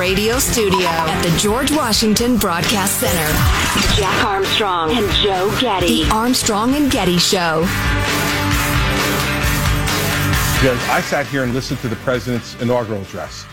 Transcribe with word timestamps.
radio 0.00 0.38
studio 0.38 0.86
at 0.88 1.22
the 1.22 1.36
George 1.36 1.70
Washington 1.70 2.38
Broadcast 2.38 3.00
Center. 3.00 4.00
Jack 4.00 4.24
Armstrong 4.24 4.90
and 4.92 5.12
Joe 5.16 5.54
Getty. 5.60 6.04
The 6.04 6.10
Armstrong 6.10 6.74
and 6.74 6.90
Getty 6.90 7.18
Show. 7.18 7.60
Because 10.54 10.82
I 10.88 11.02
sat 11.02 11.26
here 11.26 11.42
and 11.44 11.52
listened 11.52 11.80
to 11.80 11.88
the 11.88 11.96
president's 11.96 12.58
inaugural 12.62 13.02
address, 13.02 13.44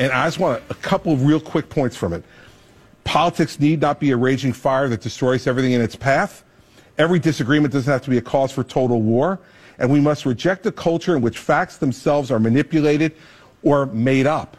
and 0.00 0.10
I 0.10 0.26
just 0.26 0.40
want 0.40 0.60
a 0.70 0.74
couple 0.74 1.12
of 1.12 1.24
real 1.24 1.38
quick 1.38 1.68
points 1.68 1.94
from 1.94 2.12
it. 2.12 2.24
Politics 3.04 3.60
need 3.60 3.80
not 3.80 4.00
be 4.00 4.10
a 4.10 4.16
raging 4.16 4.52
fire 4.52 4.88
that 4.88 5.02
destroys 5.02 5.46
everything 5.46 5.70
in 5.70 5.80
its 5.80 5.94
path. 5.94 6.42
Every 6.98 7.20
disagreement 7.20 7.72
doesn't 7.72 7.92
have 7.92 8.02
to 8.02 8.10
be 8.10 8.18
a 8.18 8.22
cause 8.22 8.50
for 8.50 8.64
total 8.64 9.02
war. 9.02 9.38
And 9.78 9.88
we 9.88 10.00
must 10.00 10.26
reject 10.26 10.66
a 10.66 10.72
culture 10.72 11.14
in 11.14 11.22
which 11.22 11.38
facts 11.38 11.76
themselves 11.76 12.32
are 12.32 12.40
manipulated 12.40 13.14
or 13.62 13.86
made 13.86 14.26
up. 14.26 14.56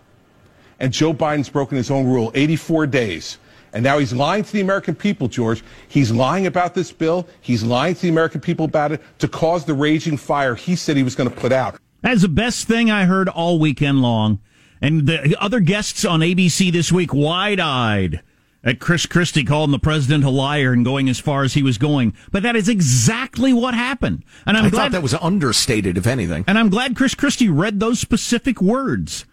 And 0.79 0.93
Joe 0.93 1.13
Biden's 1.13 1.49
broken 1.49 1.77
his 1.77 1.89
own 1.91 2.05
rule 2.05 2.31
84 2.35 2.87
days. 2.87 3.37
And 3.73 3.83
now 3.83 3.97
he's 3.97 4.13
lying 4.13 4.43
to 4.43 4.53
the 4.53 4.61
American 4.61 4.95
people, 4.95 5.27
George. 5.27 5.63
He's 5.87 6.11
lying 6.11 6.47
about 6.47 6.73
this 6.73 6.91
bill. 6.91 7.27
He's 7.41 7.63
lying 7.63 7.95
to 7.95 8.01
the 8.01 8.09
American 8.09 8.41
people 8.41 8.65
about 8.65 8.91
it 8.91 9.01
to 9.19 9.27
cause 9.27 9.65
the 9.65 9.73
raging 9.73 10.17
fire 10.17 10.55
he 10.55 10.75
said 10.75 10.97
he 10.97 11.03
was 11.03 11.15
going 11.15 11.29
to 11.29 11.35
put 11.35 11.51
out. 11.51 11.79
That's 12.01 12.21
the 12.21 12.29
best 12.29 12.67
thing 12.67 12.89
I 12.89 13.05
heard 13.05 13.27
all 13.29 13.59
weekend 13.59 14.01
long. 14.01 14.39
And 14.81 15.07
the 15.07 15.35
other 15.41 15.59
guests 15.59 16.05
on 16.05 16.19
ABC 16.19 16.71
this 16.71 16.91
week, 16.91 17.13
wide 17.13 17.59
eyed 17.59 18.21
at 18.63 18.79
Chris 18.79 19.05
Christie 19.05 19.43
calling 19.43 19.71
the 19.71 19.79
president 19.79 20.23
a 20.23 20.29
liar 20.29 20.73
and 20.73 20.85
going 20.85 21.09
as 21.09 21.19
far 21.19 21.43
as 21.43 21.53
he 21.53 21.63
was 21.63 21.77
going. 21.77 22.13
But 22.31 22.43
that 22.43 22.55
is 22.55 22.69
exactly 22.69 23.53
what 23.53 23.73
happened. 23.73 24.23
And 24.45 24.57
I'm 24.57 24.65
I 24.65 24.69
glad 24.69 24.81
thought 24.83 24.91
that 24.93 25.03
was 25.03 25.13
understated, 25.15 25.97
if 25.97 26.05
anything. 26.05 26.43
And 26.47 26.57
I'm 26.57 26.69
glad 26.69 26.95
Chris 26.95 27.15
Christie 27.15 27.49
read 27.49 27.79
those 27.79 27.99
specific 27.99 28.61
words 28.61 29.25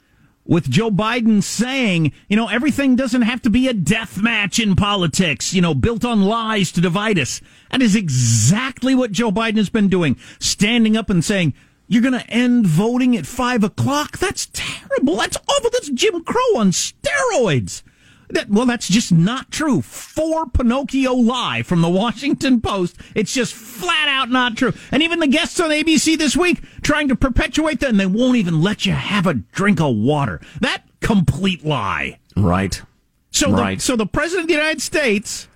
with 0.45 0.71
Joe 0.71 0.91
Biden 0.91 1.43
saying, 1.43 2.13
you 2.29 2.37
know, 2.37 2.49
everything 2.49 2.97
doesn't 2.97 3.23
have 3.23 3.43
to 3.43 3.51
be 3.51 3.69
a 3.69 3.73
death 3.73 4.21
match 4.21 4.59
in 4.59 4.77
politics, 4.77 5.55
you 5.55 5.63
know, 5.63 5.75
built 5.75 6.05
on 6.05 6.23
lies 6.23 6.71
to 6.73 6.81
divide 6.81 7.19
us. 7.19 7.41
That 7.71 7.83
is 7.83 7.97
exactly 7.97 8.95
what 8.95 9.13
Joe 9.13 9.31
Biden 9.31 9.57
has 9.57 9.71
been 9.71 9.89
doing, 9.89 10.17
standing 10.39 10.97
up 10.97 11.11
and 11.11 11.25
saying, 11.25 11.55
you're 11.87 12.03
going 12.03 12.19
to 12.19 12.31
end 12.31 12.67
voting 12.67 13.17
at 13.17 13.27
five 13.27 13.63
o'clock? 13.63 14.19
That's 14.19 14.49
terrible. 14.53 15.17
That's 15.17 15.37
awful. 15.37 15.71
That's 15.71 15.91
Jim 15.91 16.25
Crow 16.25 16.57
on 16.57 16.71
steroids. 16.71 17.83
That, 18.35 18.51
well, 18.51 18.67
that's 18.67 18.89
just 18.89 19.13
not 19.13 19.53
true. 19.53 19.81
Four 19.81 20.49
Pinocchio 20.49 21.15
lie 21.15 21.63
from 21.63 21.83
the 21.83 21.89
Washington 21.89 22.61
Post. 22.61 22.97
It's 23.15 23.33
just 23.33 23.55
flat 23.55 24.09
out 24.09 24.29
not 24.29 24.57
true. 24.57 24.73
And 24.91 25.05
even 25.05 25.21
the 25.21 25.29
guests 25.29 25.61
on 25.61 25.71
ABC 25.71 26.19
this 26.19 26.37
week 26.37 26.61
trying 26.83 27.07
to 27.09 27.17
perpetuate 27.17 27.79
that, 27.81 27.91
and 27.91 28.01
they 28.01 28.07
won't 28.07 28.37
even 28.37 28.61
let 28.61 28.87
you 28.87 28.93
have 28.93 29.29
a 29.29 29.35
drink 29.35 29.81
of 29.81 29.95
water. 29.95 30.41
That 30.61 30.83
complete 31.01 31.65
lie. 31.65 32.19
Right. 32.37 32.83
So, 33.31 33.53
right. 33.53 33.79
The, 33.79 33.83
so 33.83 33.95
the 33.95 34.07
president 34.07 34.45
of 34.45 34.49
the 34.49 34.55
United 34.55 34.83
States, 34.83 35.47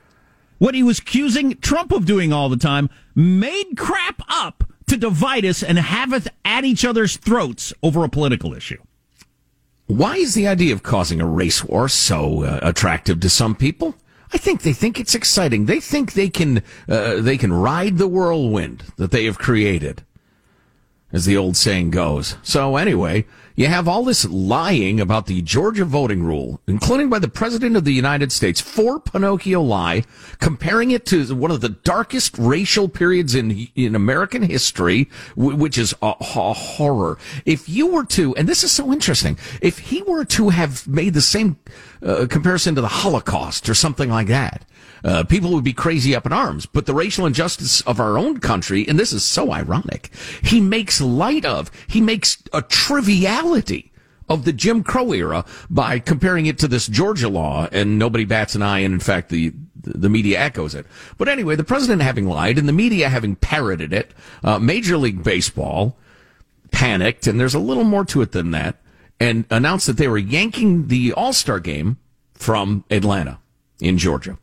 what 0.58 0.76
he 0.76 0.84
was 0.84 1.00
accusing 1.00 1.56
Trump 1.56 1.90
of 1.90 2.06
doing 2.06 2.32
all 2.32 2.48
the 2.48 2.56
time, 2.56 2.90
made 3.14 3.76
crap 3.76 4.22
up 4.28 4.62
to 4.86 4.96
divide 4.96 5.44
us 5.44 5.64
and 5.64 5.78
have 5.78 6.12
us 6.12 6.28
at 6.44 6.64
each 6.64 6.84
other's 6.84 7.16
throats 7.16 7.72
over 7.82 8.04
a 8.04 8.08
political 8.08 8.54
issue. 8.54 8.80
Why 9.88 10.16
is 10.16 10.34
the 10.34 10.46
idea 10.46 10.74
of 10.74 10.82
causing 10.82 11.18
a 11.18 11.26
race 11.26 11.64
war 11.64 11.88
so 11.88 12.44
uh, 12.44 12.60
attractive 12.62 13.20
to 13.20 13.30
some 13.30 13.54
people? 13.54 13.94
I 14.34 14.36
think 14.36 14.60
they 14.60 14.74
think 14.74 15.00
it's 15.00 15.14
exciting. 15.14 15.64
They 15.64 15.80
think 15.80 16.12
they 16.12 16.28
can 16.28 16.62
uh, 16.86 17.22
they 17.22 17.38
can 17.38 17.52
ride 17.54 17.96
the 17.96 18.06
whirlwind 18.06 18.84
that 18.96 19.10
they 19.10 19.24
have 19.24 19.38
created, 19.38 20.04
as 21.10 21.24
the 21.24 21.38
old 21.38 21.56
saying 21.56 21.90
goes. 21.90 22.36
So 22.42 22.76
anyway, 22.76 23.24
you 23.58 23.66
have 23.66 23.88
all 23.88 24.04
this 24.04 24.24
lying 24.24 25.00
about 25.00 25.26
the 25.26 25.42
Georgia 25.42 25.84
voting 25.84 26.22
rule, 26.22 26.60
including 26.68 27.10
by 27.10 27.18
the 27.18 27.26
President 27.26 27.74
of 27.74 27.84
the 27.84 27.92
United 27.92 28.30
States, 28.30 28.60
four 28.60 29.00
Pinocchio 29.00 29.60
lie, 29.60 30.04
comparing 30.38 30.92
it 30.92 31.04
to 31.06 31.34
one 31.34 31.50
of 31.50 31.60
the 31.60 31.70
darkest 31.70 32.38
racial 32.38 32.88
periods 32.88 33.34
in 33.34 33.66
in 33.74 33.96
American 33.96 34.42
history, 34.42 35.10
which 35.34 35.76
is 35.76 35.92
a, 36.00 36.14
a 36.20 36.52
horror. 36.52 37.18
If 37.44 37.68
you 37.68 37.88
were 37.88 38.04
to, 38.04 38.32
and 38.36 38.48
this 38.48 38.62
is 38.62 38.70
so 38.70 38.92
interesting, 38.92 39.36
if 39.60 39.78
he 39.78 40.02
were 40.02 40.24
to 40.26 40.50
have 40.50 40.86
made 40.86 41.14
the 41.14 41.20
same 41.20 41.58
uh, 42.00 42.28
comparison 42.30 42.76
to 42.76 42.80
the 42.80 42.86
Holocaust 42.86 43.68
or 43.68 43.74
something 43.74 44.08
like 44.08 44.28
that, 44.28 44.64
uh, 45.04 45.24
people 45.24 45.52
would 45.52 45.64
be 45.64 45.72
crazy 45.72 46.14
up 46.14 46.26
in 46.26 46.32
arms. 46.32 46.66
But 46.66 46.86
the 46.86 46.94
racial 46.94 47.26
injustice 47.26 47.80
of 47.82 48.00
our 48.00 48.18
own 48.18 48.38
country, 48.38 48.86
and 48.86 48.98
this 48.98 49.12
is 49.12 49.24
so 49.24 49.52
ironic, 49.52 50.10
he 50.42 50.60
makes 50.60 51.00
light 51.00 51.44
of, 51.44 51.70
he 51.86 52.00
makes 52.00 52.42
a 52.52 52.62
triviality 52.62 53.47
of 54.28 54.44
the 54.44 54.52
Jim 54.52 54.82
Crow 54.82 55.12
era 55.12 55.44
by 55.70 55.98
comparing 55.98 56.46
it 56.46 56.58
to 56.58 56.68
this 56.68 56.86
Georgia 56.86 57.28
law, 57.28 57.68
and 57.72 57.98
nobody 57.98 58.24
bats 58.24 58.54
an 58.54 58.62
eye, 58.62 58.80
and 58.80 58.94
in 58.94 59.00
fact, 59.00 59.30
the 59.30 59.52
the 59.80 60.08
media 60.08 60.38
echoes 60.38 60.74
it. 60.74 60.86
But 61.16 61.28
anyway, 61.28 61.56
the 61.56 61.64
president 61.64 62.02
having 62.02 62.26
lied 62.26 62.58
and 62.58 62.68
the 62.68 62.72
media 62.72 63.08
having 63.08 63.36
parroted 63.36 63.92
it, 63.92 64.12
uh, 64.42 64.58
Major 64.58 64.98
League 64.98 65.22
Baseball 65.22 65.96
panicked, 66.70 67.26
and 67.26 67.40
there's 67.40 67.54
a 67.54 67.60
little 67.60 67.84
more 67.84 68.04
to 68.06 68.20
it 68.20 68.32
than 68.32 68.50
that, 68.50 68.76
and 69.18 69.44
announced 69.50 69.86
that 69.86 69.96
they 69.96 70.08
were 70.08 70.18
yanking 70.18 70.88
the 70.88 71.12
All 71.12 71.32
Star 71.32 71.60
game 71.60 71.96
from 72.34 72.84
Atlanta 72.90 73.38
in 73.80 73.98
Georgia. 73.98 74.38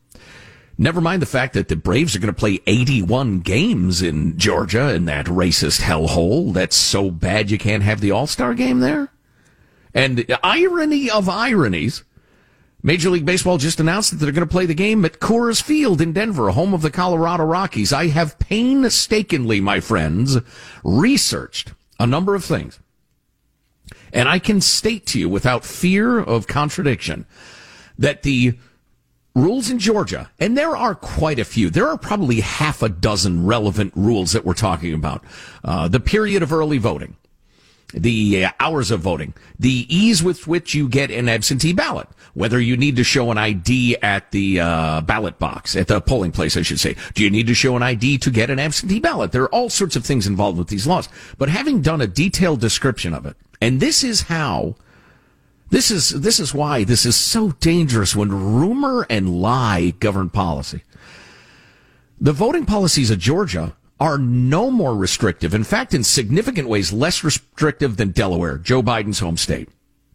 Never 0.77 0.99
mind 0.99 1.21
the 1.21 1.27
fact 1.27 1.53
that 1.53 1.69
the 1.69 1.75
Braves 1.75 2.15
are 2.15 2.19
going 2.19 2.33
to 2.33 2.39
play 2.39 2.59
81 2.67 3.39
games 3.39 4.01
in 4.01 4.37
Georgia 4.37 4.93
in 4.93 5.05
that 5.05 5.25
racist 5.27 5.81
hellhole. 5.81 6.53
That's 6.53 6.75
so 6.75 7.09
bad 7.09 7.49
you 7.49 7.57
can't 7.57 7.83
have 7.83 8.01
the 8.01 8.11
All 8.11 8.27
Star 8.27 8.53
game 8.53 8.81
there. 8.81 9.09
And 9.93 10.25
irony 10.43 11.09
of 11.09 11.29
ironies, 11.29 12.03
Major 12.83 13.09
League 13.09 13.25
Baseball 13.25 13.57
just 13.57 13.79
announced 13.79 14.11
that 14.11 14.17
they're 14.17 14.33
going 14.33 14.45
to 14.47 14.51
play 14.51 14.65
the 14.65 14.73
game 14.73 15.05
at 15.05 15.19
Coors 15.19 15.63
Field 15.63 16.01
in 16.01 16.11
Denver, 16.11 16.51
home 16.51 16.73
of 16.73 16.81
the 16.81 16.91
Colorado 16.91 17.45
Rockies. 17.45 17.93
I 17.93 18.07
have 18.07 18.37
painstakingly, 18.37 19.61
my 19.61 19.79
friends, 19.79 20.37
researched 20.83 21.73
a 21.99 22.05
number 22.05 22.35
of 22.35 22.43
things. 22.43 22.79
And 24.11 24.27
I 24.27 24.39
can 24.39 24.59
state 24.59 25.05
to 25.07 25.19
you 25.19 25.29
without 25.29 25.63
fear 25.63 26.19
of 26.19 26.47
contradiction 26.47 27.25
that 27.97 28.23
the 28.23 28.59
rules 29.35 29.69
in 29.69 29.77
Georgia, 29.77 30.31
and 30.39 30.57
there 30.57 30.75
are 30.75 30.95
quite 30.95 31.37
a 31.37 31.45
few. 31.45 31.69
There 31.69 31.89
are 31.89 31.97
probably 31.97 32.39
half 32.39 32.81
a 32.81 32.89
dozen 32.89 33.45
relevant 33.45 33.93
rules 33.95 34.31
that 34.31 34.45
we're 34.45 34.53
talking 34.53 34.93
about. 34.93 35.23
Uh, 35.63 35.87
the 35.87 35.99
period 35.99 36.41
of 36.41 36.53
early 36.53 36.77
voting, 36.77 37.17
the 37.93 38.45
uh, 38.45 38.51
hours 38.59 38.91
of 38.91 39.01
voting, 39.01 39.33
the 39.59 39.85
ease 39.93 40.23
with 40.23 40.47
which 40.47 40.73
you 40.73 40.87
get 40.87 41.11
an 41.11 41.27
absentee 41.27 41.73
ballot, 41.73 42.07
whether 42.33 42.59
you 42.59 42.77
need 42.77 42.95
to 42.95 43.03
show 43.03 43.29
an 43.29 43.37
ID 43.37 43.97
at 44.01 44.31
the 44.31 44.61
uh, 44.61 45.01
ballot 45.01 45.37
box, 45.37 45.75
at 45.75 45.87
the 45.87 45.99
polling 45.99 46.31
place, 46.31 46.55
I 46.55 46.61
should 46.61 46.79
say. 46.79 46.95
Do 47.13 47.23
you 47.23 47.29
need 47.29 47.47
to 47.47 47.53
show 47.53 47.75
an 47.75 47.83
ID 47.83 48.19
to 48.19 48.31
get 48.31 48.49
an 48.49 48.59
absentee 48.59 49.01
ballot? 49.01 49.33
There 49.33 49.43
are 49.43 49.53
all 49.53 49.69
sorts 49.69 49.97
of 49.97 50.05
things 50.05 50.27
involved 50.27 50.57
with 50.57 50.69
these 50.69 50.87
laws. 50.87 51.09
But 51.37 51.49
having 51.49 51.81
done 51.81 52.01
a 52.01 52.07
detailed 52.07 52.61
description 52.61 53.13
of 53.13 53.25
it, 53.25 53.35
and 53.61 53.79
this 53.79 54.03
is 54.03 54.23
how 54.23 54.75
this 55.75 55.91
is 55.91 56.21
this 56.21 56.39
is 56.39 56.53
why 56.53 56.85
this 56.85 57.05
is 57.05 57.17
so 57.17 57.51
dangerous 57.59 58.15
when 58.15 58.29
rumor 58.29 59.05
and 59.09 59.41
lie 59.41 59.89
govern 59.99 60.29
policy. 60.29 60.83
The 62.17 62.31
voting 62.31 62.65
policies 62.65 63.11
of 63.11 63.19
Georgia 63.19 63.75
are 63.99 64.17
no 64.17 64.71
more 64.71 64.95
restrictive. 64.95 65.53
In 65.53 65.65
fact, 65.65 65.93
in 65.93 66.05
significant 66.05 66.69
ways, 66.69 66.93
less 66.93 67.25
restrictive 67.25 67.97
than 67.97 68.11
Delaware, 68.11 68.57
Joe 68.57 68.81
Biden's 68.81 69.19
home 69.19 69.35
state. 69.35 69.67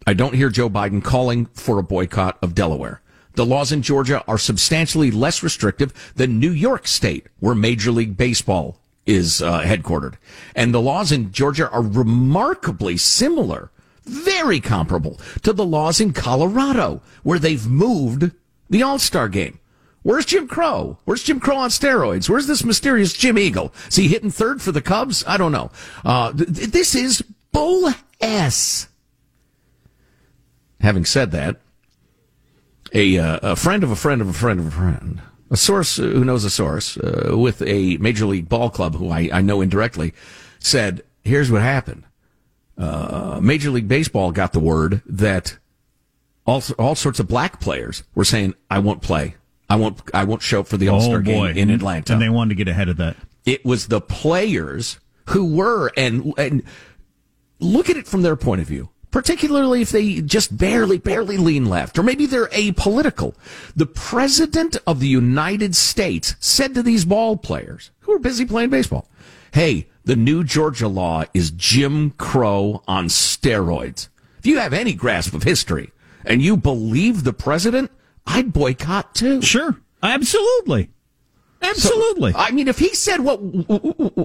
I 0.07 0.15
don't 0.15 0.35
hear 0.35 0.49
Joe 0.49 0.71
Biden 0.71 1.05
calling 1.05 1.45
for 1.53 1.79
a 1.79 1.83
boycott 1.83 2.39
of 2.41 2.55
Delaware. 2.55 3.03
The 3.35 3.45
laws 3.45 3.71
in 3.71 3.83
Georgia 3.83 4.25
are 4.27 4.39
substantially 4.39 5.11
less 5.11 5.43
restrictive 5.43 6.13
than 6.17 6.41
New 6.41 6.53
York 6.53 6.87
State, 6.87 7.27
where 7.39 7.55
Major 7.55 7.91
League 7.91 8.17
Baseball 8.17 8.81
is 9.05 9.43
uh, 9.43 9.61
headquartered. 9.61 10.15
And 10.57 10.73
the 10.73 10.81
laws 10.81 11.13
in 11.13 11.33
Georgia 11.33 11.69
are 11.69 11.83
remarkably 11.83 12.97
similar 12.97 13.71
very 14.11 14.61
comparable 14.61 15.21
to 15.43 15.53
the 15.53 15.65
laws 15.65 16.01
in 16.01 16.13
Colorado, 16.13 17.01
where 17.23 17.39
they've 17.39 17.67
moved 17.67 18.33
the 18.69 18.83
All 18.83 18.99
Star 18.99 19.29
game. 19.29 19.59
Where's 20.03 20.25
Jim 20.25 20.49
Crow? 20.49 20.99
Where's 21.05 21.23
Jim 21.23 21.41
Crow 21.41 21.57
on 21.57 21.71
steroids? 21.71 22.29
Where's 22.29 22.47
this 22.47 22.65
mysterious 22.65 23.13
Jim 23.13 23.39
Eagle? 23.39 23.73
Is 23.89 23.97
he 23.97 24.09
hitting 24.09 24.31
third 24.31 24.63
for 24.63 24.73
the 24.73 24.81
Cubs? 24.81 25.23
I 25.27 25.37
don't 25.37 25.53
know. 25.53 25.71
Uh, 26.05 26.33
th- 26.33 26.49
this 26.49 26.95
is 26.95 27.23
bull 27.53 27.93
s. 28.21 28.89
Having 30.81 31.05
said 31.05 31.31
that, 31.33 31.57
a, 32.95 33.19
uh, 33.19 33.53
a 33.53 33.57
friend 33.57 33.85
of 33.85 33.91
a 33.91 33.97
friend 33.97 34.23
of 34.23 34.29
a 34.29 34.33
friend 34.33 34.59
of 34.59 34.67
a 34.69 34.71
friend, 34.71 35.21
a 35.51 35.57
source 35.57 35.97
who 35.97 36.25
knows 36.25 36.45
a 36.45 36.51
source 36.51 36.97
uh, 36.97 37.35
with 37.37 37.61
a 37.63 37.99
major 37.99 38.25
league 38.25 38.49
ball 38.49 38.71
club 38.71 38.95
who 38.95 39.11
I, 39.11 39.29
I 39.31 39.43
know 39.43 39.61
indirectly, 39.61 40.15
said, 40.59 41.03
"Here's 41.23 41.51
what 41.51 41.61
happened." 41.61 42.05
Uh, 42.81 43.39
Major 43.43 43.71
League 43.71 43.89
Baseball 43.89 44.33
got 44.33 44.53
the 44.53 44.61
word 44.61 45.03
that 45.05 45.59
all 46.47 46.63
all 46.79 46.95
sorts 46.95 47.21
of 47.21 47.29
black 47.29 47.61
players 47.61 48.03
were 48.15 48.25
saying, 48.25 48.55
"I 48.71 48.79
won't 48.79 49.03
play. 49.03 49.35
I 49.69 49.77
won't. 49.77 50.01
I 50.15 50.25
won't 50.25 50.43
show 50.43 50.61
up 50.61 50.67
for 50.67 50.79
the 50.79 50.89
All 50.89 51.03
Star 51.03 51.19
oh, 51.19 51.23
game 51.23 51.57
in 51.59 51.71
Atlanta." 51.71 52.15
And 52.15 52.23
they 52.23 52.31
wanted 52.31 52.51
to 52.51 52.55
get 52.57 52.69
ahead 52.69 52.89
of 52.89 52.97
that. 52.97 53.17
It 53.45 53.65
was 53.65 53.89
the 53.89 54.01
players 54.01 54.99
who 55.27 55.55
were 55.55 55.91
and 55.97 56.33
and 56.39 56.63
look 57.59 57.91
at 57.91 57.97
it 57.97 58.07
from 58.07 58.23
their 58.23 58.37
point 58.37 58.63
of 58.63 58.67
view. 58.67 58.89
particularly 59.11 59.83
if 59.83 59.91
they 59.91 60.21
just 60.21 60.57
barely, 60.57 60.97
barely 60.97 61.37
lean 61.37 61.67
left, 61.67 61.99
or 61.99 62.03
maybe 62.03 62.27
they're 62.27 62.47
apolitical. 62.49 63.35
The 63.75 63.87
president 63.87 64.77
of 64.87 65.01
the 65.01 65.09
United 65.09 65.75
States 65.75 66.37
said 66.39 66.75
to 66.75 66.83
these 66.83 67.05
ball 67.05 67.37
players 67.37 67.91
who 68.01 68.13
are 68.13 68.19
busy 68.21 68.45
playing 68.47 68.71
baseball, 68.71 69.09
Hey, 69.53 69.89
the 70.05 70.17
new 70.17 70.45
Georgia 70.45 70.89
law 70.89 71.25
is 71.35 71.51
Jim 71.51 72.11
Crow 72.13 72.83
on 72.89 73.07
steroids. 73.07 74.09
If 74.39 74.47
you 74.47 74.59
have 74.59 74.73
any 74.73 74.95
grasp 74.95 75.35
of 75.35 75.43
history 75.43 75.93
and 76.25 76.41
you 76.41 76.57
believe 76.57 77.25
the 77.25 77.33
president, 77.33 77.91
I'd 78.27 78.53
boycott 78.53 79.15
too. 79.15 79.43
Sure. 79.43 79.81
Absolutely. 80.03 80.91
Absolutely. 81.63 82.33
So, 82.33 82.39
I 82.39 82.53
mean, 82.53 82.69
if 82.69 82.79
he 82.79 82.95
said 82.95 83.21
what, 83.21 83.39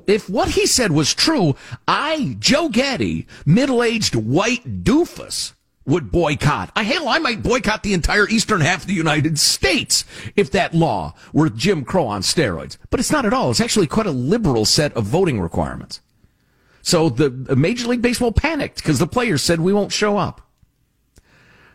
if 0.07 0.29
what 0.29 0.49
he 0.49 0.65
said 0.65 0.91
was 0.91 1.13
true, 1.13 1.55
I, 1.85 2.37
Joe 2.39 2.69
Getty, 2.69 3.27
middle-aged 3.45 4.15
white 4.15 4.83
doofus, 4.85 5.53
would 5.85 6.11
boycott. 6.11 6.71
I, 6.75 6.83
hell, 6.83 7.07
I 7.07 7.19
might 7.19 7.43
boycott 7.43 7.83
the 7.83 7.93
entire 7.93 8.27
eastern 8.27 8.61
half 8.61 8.81
of 8.81 8.87
the 8.87 8.93
United 8.93 9.37
States 9.37 10.03
if 10.35 10.51
that 10.51 10.73
law 10.73 11.13
were 11.31 11.49
Jim 11.49 11.85
Crow 11.85 12.07
on 12.07 12.21
steroids. 12.21 12.77
But 12.89 12.99
it's 12.99 13.11
not 13.11 13.25
at 13.25 13.33
all. 13.33 13.51
It's 13.51 13.61
actually 13.61 13.87
quite 13.87 14.07
a 14.07 14.11
liberal 14.11 14.65
set 14.65 14.93
of 14.93 15.05
voting 15.05 15.39
requirements. 15.39 16.01
So 16.81 17.09
the 17.09 17.55
Major 17.55 17.87
League 17.87 18.01
Baseball 18.01 18.31
panicked 18.31 18.77
because 18.77 18.99
the 18.99 19.07
players 19.07 19.41
said 19.41 19.59
we 19.59 19.73
won't 19.73 19.91
show 19.91 20.17
up. 20.17 20.41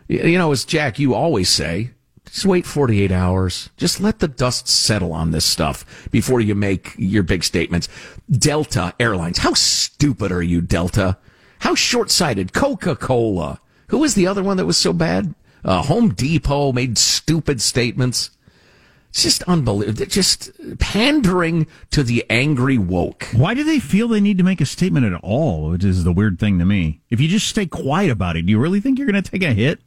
You 0.07 0.37
know, 0.37 0.51
as 0.51 0.65
Jack, 0.65 0.99
you 0.99 1.13
always 1.13 1.49
say, 1.49 1.91
just 2.25 2.45
wait 2.45 2.65
48 2.65 3.11
hours. 3.11 3.69
Just 3.77 3.99
let 3.99 4.19
the 4.19 4.27
dust 4.27 4.67
settle 4.67 5.13
on 5.13 5.31
this 5.31 5.45
stuff 5.45 6.09
before 6.11 6.39
you 6.39 6.55
make 6.55 6.93
your 6.97 7.23
big 7.23 7.43
statements. 7.43 7.89
Delta 8.29 8.93
Airlines. 8.99 9.39
How 9.39 9.53
stupid 9.53 10.31
are 10.31 10.41
you, 10.41 10.61
Delta? 10.61 11.17
How 11.59 11.75
short-sighted. 11.75 12.53
Coca-Cola. 12.53 13.59
Who 13.91 13.99
was 13.99 14.15
the 14.15 14.25
other 14.25 14.41
one 14.41 14.57
that 14.57 14.65
was 14.65 14.77
so 14.77 14.93
bad? 14.93 15.35
Uh, 15.63 15.83
Home 15.83 16.13
Depot 16.13 16.71
made 16.71 16.97
stupid 16.97 17.61
statements. 17.61 18.31
It's 19.09 19.23
just 19.23 19.43
unbelievable. 19.43 19.97
They're 19.97 20.07
just 20.07 20.49
pandering 20.79 21.67
to 21.91 22.01
the 22.01 22.25
angry 22.29 22.77
woke. 22.77 23.27
Why 23.33 23.53
do 23.53 23.65
they 23.65 23.79
feel 23.79 24.07
they 24.07 24.21
need 24.21 24.37
to 24.37 24.45
make 24.45 24.61
a 24.61 24.65
statement 24.65 25.05
at 25.05 25.19
all? 25.21 25.71
Which 25.71 25.83
is 25.83 26.05
the 26.05 26.13
weird 26.13 26.39
thing 26.39 26.57
to 26.59 26.65
me. 26.65 27.01
If 27.09 27.19
you 27.19 27.27
just 27.27 27.49
stay 27.49 27.65
quiet 27.65 28.09
about 28.09 28.37
it, 28.37 28.45
do 28.45 28.51
you 28.51 28.59
really 28.59 28.79
think 28.79 28.97
you're 28.97 29.11
going 29.11 29.21
to 29.21 29.29
take 29.29 29.43
a 29.43 29.53
hit? 29.53 29.81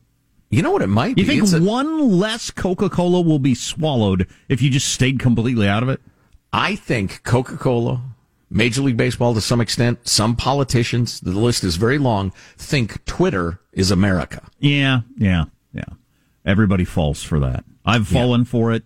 You 0.51 0.61
know 0.61 0.71
what 0.71 0.83
it 0.83 0.89
might 0.89 1.17
you 1.17 1.27
be? 1.27 1.35
You 1.35 1.47
think 1.47 1.63
a, 1.63 1.65
one 1.65 2.11
less 2.11 2.51
Coca 2.51 2.91
Cola 2.91 3.23
will 3.23 3.39
be 3.39 3.55
swallowed 3.55 4.29
if 4.51 4.61
you 4.61 4.69
just 4.69 4.93
stayed 4.93 5.19
completely 5.19 5.67
out 5.67 5.83
of 5.83 5.89
it? 5.89 6.03
I 6.53 6.77
think 6.77 7.23
Coca 7.25 7.57
Cola, 7.57 8.03
Major 8.55 8.83
League 8.83 8.97
Baseball 8.97 9.35
to 9.35 9.41
some 9.41 9.61
extent, 9.61 10.07
some 10.07 10.37
politicians, 10.37 11.19
the 11.19 11.33
list 11.33 11.65
is 11.65 11.75
very 11.75 11.99
long, 11.99 12.33
think 12.57 13.05
Twitter 13.05 13.61
is 13.73 13.91
America. 13.91 14.47
Yeah, 14.61 15.01
yeah, 15.19 15.47
yeah. 15.73 15.85
Everybody 16.47 16.85
falls 16.85 17.23
for 17.23 17.41
that. 17.41 17.65
I've 17.85 18.07
fallen 18.07 18.43
yeah. 18.43 18.47
for 18.47 18.73
it. 18.73 18.85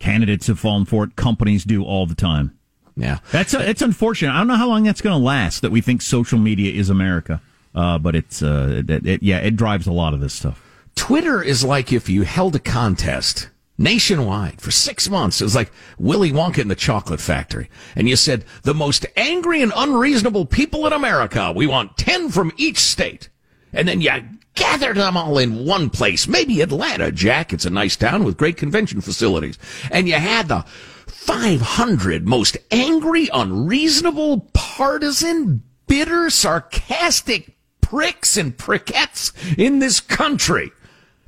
Candidates 0.00 0.48
have 0.48 0.58
fallen 0.58 0.84
for 0.84 1.04
it. 1.04 1.14
Companies 1.14 1.64
do 1.64 1.84
all 1.84 2.06
the 2.06 2.16
time. 2.16 2.58
Yeah. 2.96 3.18
That's 3.30 3.54
it's 3.54 3.82
unfortunate. 3.82 4.32
I 4.32 4.38
don't 4.38 4.48
know 4.48 4.56
how 4.56 4.68
long 4.68 4.82
that's 4.82 5.00
going 5.00 5.18
to 5.18 5.24
last 5.24 5.62
that 5.62 5.70
we 5.70 5.80
think 5.80 6.02
social 6.02 6.38
media 6.38 6.72
is 6.72 6.90
America. 6.90 7.40
Uh, 7.72 7.98
but 7.98 8.16
it's, 8.16 8.42
uh, 8.42 8.82
it, 8.88 9.06
it, 9.06 9.22
yeah, 9.22 9.38
it 9.38 9.56
drives 9.56 9.86
a 9.86 9.92
lot 9.92 10.12
of 10.12 10.20
this 10.20 10.34
stuff. 10.34 10.60
Twitter 10.96 11.42
is 11.42 11.64
like 11.64 11.92
if 11.92 12.08
you 12.08 12.22
held 12.22 12.56
a 12.56 12.60
contest 12.60 13.48
nationwide 13.76 14.60
for 14.60 14.70
six 14.70 15.08
months. 15.08 15.40
It 15.40 15.44
was 15.44 15.54
like 15.54 15.72
Willy 15.98 16.32
Wonka 16.32 16.58
in 16.58 16.68
the 16.68 16.74
chocolate 16.74 17.20
factory. 17.20 17.68
And 17.96 18.08
you 18.08 18.16
said, 18.16 18.44
the 18.62 18.74
most 18.74 19.06
angry 19.16 19.62
and 19.62 19.72
unreasonable 19.74 20.46
people 20.46 20.86
in 20.86 20.92
America. 20.92 21.52
We 21.54 21.66
want 21.66 21.96
10 21.96 22.30
from 22.30 22.52
each 22.56 22.78
state. 22.78 23.28
And 23.72 23.88
then 23.88 24.00
you 24.00 24.10
gathered 24.54 24.96
them 24.96 25.16
all 25.16 25.38
in 25.38 25.64
one 25.66 25.90
place. 25.90 26.28
Maybe 26.28 26.60
Atlanta, 26.60 27.10
Jack. 27.10 27.52
It's 27.52 27.64
a 27.64 27.70
nice 27.70 27.96
town 27.96 28.24
with 28.24 28.36
great 28.36 28.56
convention 28.56 29.00
facilities. 29.00 29.58
And 29.90 30.08
you 30.08 30.14
had 30.14 30.48
the 30.48 30.64
500 31.06 32.26
most 32.26 32.56
angry, 32.70 33.28
unreasonable, 33.32 34.48
partisan, 34.52 35.62
bitter, 35.86 36.30
sarcastic 36.30 37.56
pricks 37.80 38.36
and 38.36 38.56
prickettes 38.56 39.32
in 39.58 39.78
this 39.78 40.00
country. 40.00 40.70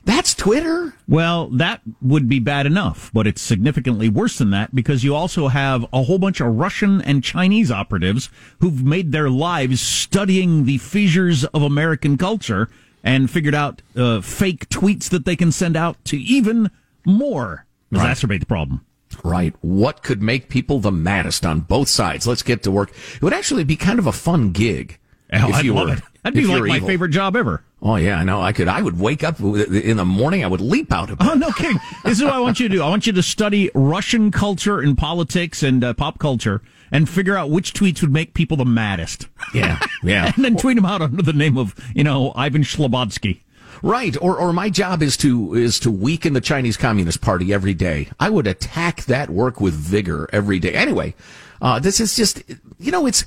That's 0.07 0.37
Twitter? 0.37 0.95
Well, 1.09 1.49
that 1.49 1.83
would 2.01 2.29
be 2.29 2.39
bad 2.39 2.65
enough, 2.65 3.11
but 3.13 3.27
it's 3.27 3.43
significantly 3.43 4.09
worse 4.09 4.39
than 4.39 4.51
that 4.51 4.73
because 4.73 5.03
you 5.03 5.17
also 5.17 5.49
have 5.49 5.85
a 5.93 6.05
whole 6.05 6.19
bunch 6.19 6.41
of 6.41 6.55
Russian 6.55 7.03
and 7.03 7.25
Chinese 7.25 7.73
operatives 7.73 8.31
who've 8.61 8.85
made 8.85 9.11
their 9.11 9.29
lives 9.29 9.81
studying 9.81 10.65
the 10.65 10.79
fissures 10.79 11.45
of 11.47 11.63
American 11.63 12.17
culture 12.17 12.69
and 13.03 13.29
figured 13.29 13.55
out 13.55 13.83
uh, 13.97 14.21
fake 14.21 14.69
tweets 14.69 15.09
that 15.11 15.25
they 15.25 15.35
can 15.35 15.51
send 15.51 15.77
out 15.77 16.03
to 16.05 16.17
even 16.17 16.71
more 17.05 17.67
exacerbate 17.93 18.41
the 18.41 18.47
problem. 18.47 18.87
Right. 19.25 19.55
What 19.61 20.05
could 20.05 20.23
make 20.23 20.49
people 20.49 20.79
the 20.79 20.93
maddest 20.93 21.45
on 21.45 21.61
both 21.61 21.89
sides? 21.89 22.29
Let's 22.29 22.43
get 22.43 22.63
to 22.63 22.71
work. 22.71 22.93
It 23.17 23.23
would 23.23 23.33
actually 23.33 23.65
be 23.65 23.77
kind 23.77 23.99
of 23.99 24.07
a 24.07 24.13
fun 24.13 24.53
gig. 24.53 24.99
Oh, 25.33 25.49
if 25.49 25.55
I'd 25.57 25.65
you 25.65 25.75
love 25.75 25.89
were, 25.89 25.95
it. 25.95 26.03
That'd 26.23 26.37
be 26.37 26.47
like 26.47 26.63
my 26.63 26.77
evil. 26.77 26.89
favorite 26.89 27.11
job 27.11 27.35
ever. 27.35 27.65
Oh 27.83 27.97
yeah, 27.97 28.19
I 28.19 28.25
know. 28.25 28.41
I 28.41 28.53
could. 28.53 28.69
I 28.69 28.81
would 28.81 28.99
wake 28.99 29.23
up 29.23 29.39
in 29.39 29.97
the 29.99 30.05
morning. 30.05 30.43
I 30.43 30.47
would 30.47 30.63
leap 30.63 30.93
out 30.93 31.11
of 31.11 31.19
bed. 31.19 31.29
Oh 31.31 31.35
no, 31.35 31.51
kidding. 31.53 31.79
this 32.05 32.19
is 32.19 32.25
what 32.25 32.33
I 32.33 32.41
want 32.41 32.59
you 32.59 32.69
to 32.69 32.77
do. 32.77 32.83
I 32.83 32.89
want 32.89 33.07
you 33.07 33.13
to 33.13 33.23
study 33.23 33.71
Russian 33.75 34.31
culture 34.31 34.81
and 34.81 34.97
politics 34.97 35.63
and 35.63 35.85
uh, 35.85 35.93
pop 35.93 36.19
culture 36.19 36.63
and 36.91 37.09
figure 37.09 37.37
out 37.37 37.51
which 37.51 37.75
tweets 37.75 38.01
would 38.01 38.13
make 38.13 38.33
people 38.33 38.57
the 38.57 38.65
maddest. 38.65 39.29
Yeah, 39.53 39.79
yeah. 40.03 40.33
and 40.37 40.45
then 40.45 40.57
tweet 40.57 40.77
them 40.77 40.87
out 40.87 41.03
under 41.03 41.23
the 41.23 41.35
name 41.35 41.59
of 41.59 41.75
you 41.95 42.03
know 42.03 42.33
Ivan 42.35 42.63
Shlobodsky. 42.63 43.41
Right, 43.83 44.17
or 44.23 44.39
or 44.39 44.55
my 44.55 44.71
job 44.71 45.03
is 45.03 45.19
to 45.19 45.53
is 45.55 45.79
to 45.81 45.91
weaken 45.91 46.33
the 46.33 46.41
Chinese 46.41 46.79
Communist 46.79 47.21
Party 47.21 47.53
every 47.53 47.75
day. 47.75 48.09
I 48.19 48.31
would 48.31 48.47
attack 48.47 49.05
that 49.05 49.29
work 49.29 49.61
with 49.61 49.75
vigor 49.75 50.31
every 50.33 50.59
day. 50.59 50.73
Anyway, 50.73 51.15
uh, 51.61 51.79
this 51.79 52.01
is 52.01 52.17
just 52.17 52.43
you 52.79 52.91
know 52.91 53.07
it's 53.07 53.27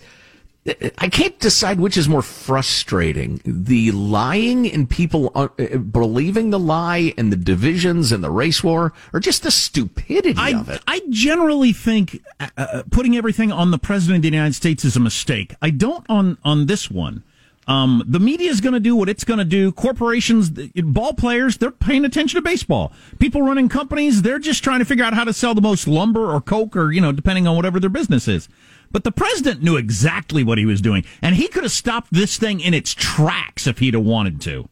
I 0.98 1.08
can't 1.08 1.40
decide 1.40 1.80
which 1.80 1.98
is 1.98 2.10
more 2.10 2.22
frustrating: 2.22 3.42
the 3.46 3.92
lying 3.92 4.72
and 4.72 4.90
people 4.90 5.32
uh, 5.34 5.48
believing 5.78 6.50
the 6.50 6.60
lie, 6.60 7.14
and 7.18 7.32
the 7.32 7.38
divisions 7.38 8.12
and 8.12 8.24
the 8.24 8.30
race 8.30 8.64
war, 8.64 8.94
or 9.14 9.20
just 9.20 9.44
the 9.44 9.52
stupidity 9.52 10.40
I, 10.40 10.60
of 10.60 10.70
it. 10.70 10.82
I 10.86 11.02
generally 11.10 11.72
think 11.72 12.22
uh, 12.40 12.50
uh, 12.58 12.84
putting 12.92 13.16
everything 13.16 13.52
on 13.52 13.72
the 13.72 13.80
president 13.80 14.18
of 14.18 14.22
the 14.24 14.36
United 14.36 14.56
States 14.56 14.84
is 14.84 14.96
a 14.96 15.00
mistake. 15.00 15.56
I 15.62 15.70
don't 15.70 16.06
on 16.10 16.38
on 16.44 16.66
this 16.66 16.92
one. 16.92 17.24
Um, 17.70 18.04
the 18.08 18.20
media 18.20 18.50
is 18.50 18.62
going 18.62 18.74
to 18.74 18.80
do 18.80 18.96
what 18.96 19.10
it's 19.10 19.24
going 19.24 19.38
to 19.38 19.46
do. 19.46 19.72
Corporations, 19.72 20.50
ball 20.50 21.14
players, 21.14 21.58
they're 21.58 21.70
paying 21.70 22.04
attention 22.04 22.38
to 22.38 22.42
baseball. 22.42 22.92
People 23.20 23.44
running 23.44 23.70
companies, 23.70 24.24
they're 24.24 24.40
just 24.40 24.64
trying 24.64 24.80
to 24.80 24.86
figure 24.86 25.06
out 25.06 25.14
how 25.14 25.24
to 25.24 25.34
sell 25.34 25.54
the 25.54 25.62
most 25.62 25.88
lumber 25.88 26.34
or 26.34 26.42
coke 26.42 26.76
or, 26.76 26.92
you 26.92 27.00
know, 27.00 27.12
depending 27.12 27.48
on 27.48 27.56
whatever 27.56 27.80
their 27.80 27.92
business 27.92 28.28
is. 28.28 28.50
But 28.92 29.04
the 29.04 29.12
president 29.12 29.62
knew 29.62 29.78
exactly 29.78 30.44
what 30.44 30.58
he 30.58 30.66
was 30.66 30.82
doing, 30.82 31.06
and 31.22 31.36
he 31.36 31.48
could 31.48 31.64
have 31.64 31.72
stopped 31.72 32.12
this 32.12 32.38
thing 32.38 32.60
in 32.60 32.74
its 32.74 32.94
tracks 32.94 33.68
if 33.68 33.80
he'd 33.80 33.94
have 33.94 34.04
wanted 34.04 34.42
to. 34.42 34.68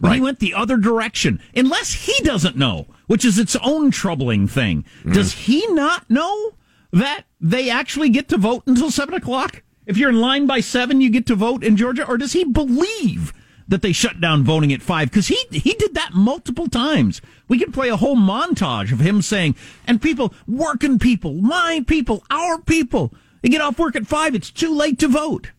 But 0.00 0.08
right. 0.08 0.14
he 0.14 0.20
went 0.20 0.38
the 0.38 0.54
other 0.54 0.76
direction, 0.76 1.40
unless 1.54 1.92
he 1.92 2.22
doesn't 2.24 2.56
know, 2.56 2.86
which 3.06 3.24
is 3.24 3.38
its 3.38 3.54
own 3.56 3.90
troubling 3.90 4.48
thing. 4.48 4.84
Mm. 5.04 5.14
Does 5.14 5.32
he 5.32 5.66
not 5.68 6.08
know 6.08 6.54
that 6.92 7.24
they 7.40 7.70
actually 7.70 8.08
get 8.08 8.28
to 8.28 8.38
vote 8.38 8.62
until 8.66 8.90
seven 8.90 9.14
o'clock? 9.14 9.62
If 9.86 9.96
you're 9.96 10.10
in 10.10 10.20
line 10.20 10.46
by 10.46 10.60
seven, 10.60 11.00
you 11.00 11.10
get 11.10 11.26
to 11.26 11.34
vote 11.34 11.62
in 11.62 11.76
Georgia, 11.76 12.06
or 12.06 12.16
does 12.16 12.32
he 12.32 12.44
believe 12.44 13.32
that 13.68 13.82
they 13.82 13.92
shut 13.92 14.20
down 14.20 14.42
voting 14.42 14.72
at 14.72 14.82
five? 14.82 15.10
Because 15.10 15.28
he 15.28 15.38
he 15.50 15.74
did 15.74 15.94
that 15.94 16.14
multiple 16.14 16.68
times. 16.68 17.20
We 17.46 17.58
could 17.58 17.74
play 17.74 17.88
a 17.88 17.96
whole 17.96 18.16
montage 18.16 18.92
of 18.92 19.00
him 19.00 19.20
saying, 19.22 19.54
"And 19.86 20.00
people, 20.00 20.34
working 20.46 20.98
people, 20.98 21.34
my 21.34 21.84
people, 21.86 22.24
our 22.30 22.58
people." 22.58 23.12
They 23.42 23.48
get 23.48 23.60
off 23.60 23.78
work 23.78 23.96
at 23.96 24.06
five. 24.06 24.34
It's 24.34 24.50
too 24.50 24.74
late 24.74 24.98
to 25.00 25.08
vote. 25.08 25.52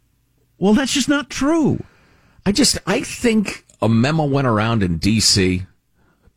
Well, 0.58 0.74
that's 0.74 0.94
just 0.94 1.10
not 1.10 1.30
true. 1.30 1.84
I 2.46 2.52
just, 2.52 2.78
I 2.86 3.02
think 3.02 3.66
a 3.82 3.90
memo 3.90 4.26
went 4.26 4.48
around 4.48 4.84
in 4.84 4.98
D.C., 4.98 5.66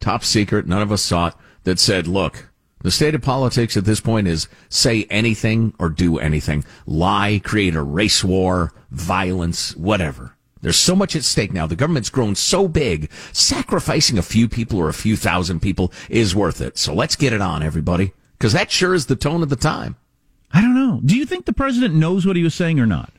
top 0.01 0.25
secret, 0.25 0.67
none 0.67 0.83
of 0.83 0.93
us 0.93 1.03
saw 1.03 1.29
it, 1.29 1.35
that 1.65 1.79
said, 1.79 2.07
look, 2.07 2.51
the 2.83 2.91
state 2.91 3.15
of 3.15 3.23
politics 3.23 3.77
at 3.77 3.87
this 3.87 4.01
point 4.01 4.29
is 4.29 4.49
say 4.69 5.07
anything 5.09 5.73
or 5.79 5.89
do 5.89 6.19
anything. 6.19 6.65
Lie, 6.87 7.41
create 7.43 7.75
a 7.75 7.83
race 7.83 8.23
war, 8.23 8.75
violence, 8.91 9.75
whatever. 9.77 10.37
There's 10.61 10.77
so 10.77 10.97
much 10.97 11.15
at 11.17 11.25
stake 11.25 11.53
now. 11.53 11.67
The 11.67 11.77
government's 11.77 12.11
grown 12.11 12.35
so 12.35 12.69
big. 12.69 13.11
Sacrificing 13.33 14.17
a 14.17 14.23
few 14.23 14.49
people 14.49 14.79
or 14.79 14.89
a 14.89 14.95
few 14.95 15.17
thousand 15.17 15.61
people 15.61 15.93
is 16.09 16.35
worth 16.35 16.61
it. 16.63 16.79
So 16.79 16.95
let's 16.95 17.17
get 17.17 17.35
it 17.35 17.43
on, 17.43 17.63
everybody. 17.63 18.13
Because 18.39 18.53
that 18.55 18.71
sure 18.71 18.95
is 18.95 19.07
the 19.07 19.17
tone 19.17 19.43
of 19.43 19.51
the 19.51 19.57
time. 19.57 19.97
I 20.55 20.61
don't 20.61 20.75
know. 20.75 21.01
Do 21.05 21.17
you 21.17 21.27
think 21.27 21.47
the 21.47 21.53
president 21.53 21.95
knows 21.95 22.25
what 22.25 22.37
he 22.37 22.45
was 22.45 22.55
saying 22.55 22.79
or 22.79 22.87
not? 22.87 23.13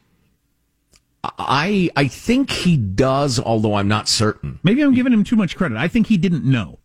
I 1.38 1.90
I 1.96 2.08
think 2.08 2.50
he 2.50 2.78
does, 2.78 3.40
although 3.40 3.76
I'm 3.76 3.90
not 3.90 4.08
certain. 4.08 4.60
Maybe 4.64 4.82
I'm 4.82 4.94
giving 4.94 5.12
him 5.12 5.24
too 5.24 5.36
much 5.36 5.58
credit. 5.58 5.78
I 5.78 5.90
think 5.90 6.08
he 6.08 6.18
didn't 6.18 6.46
know. 6.46 6.80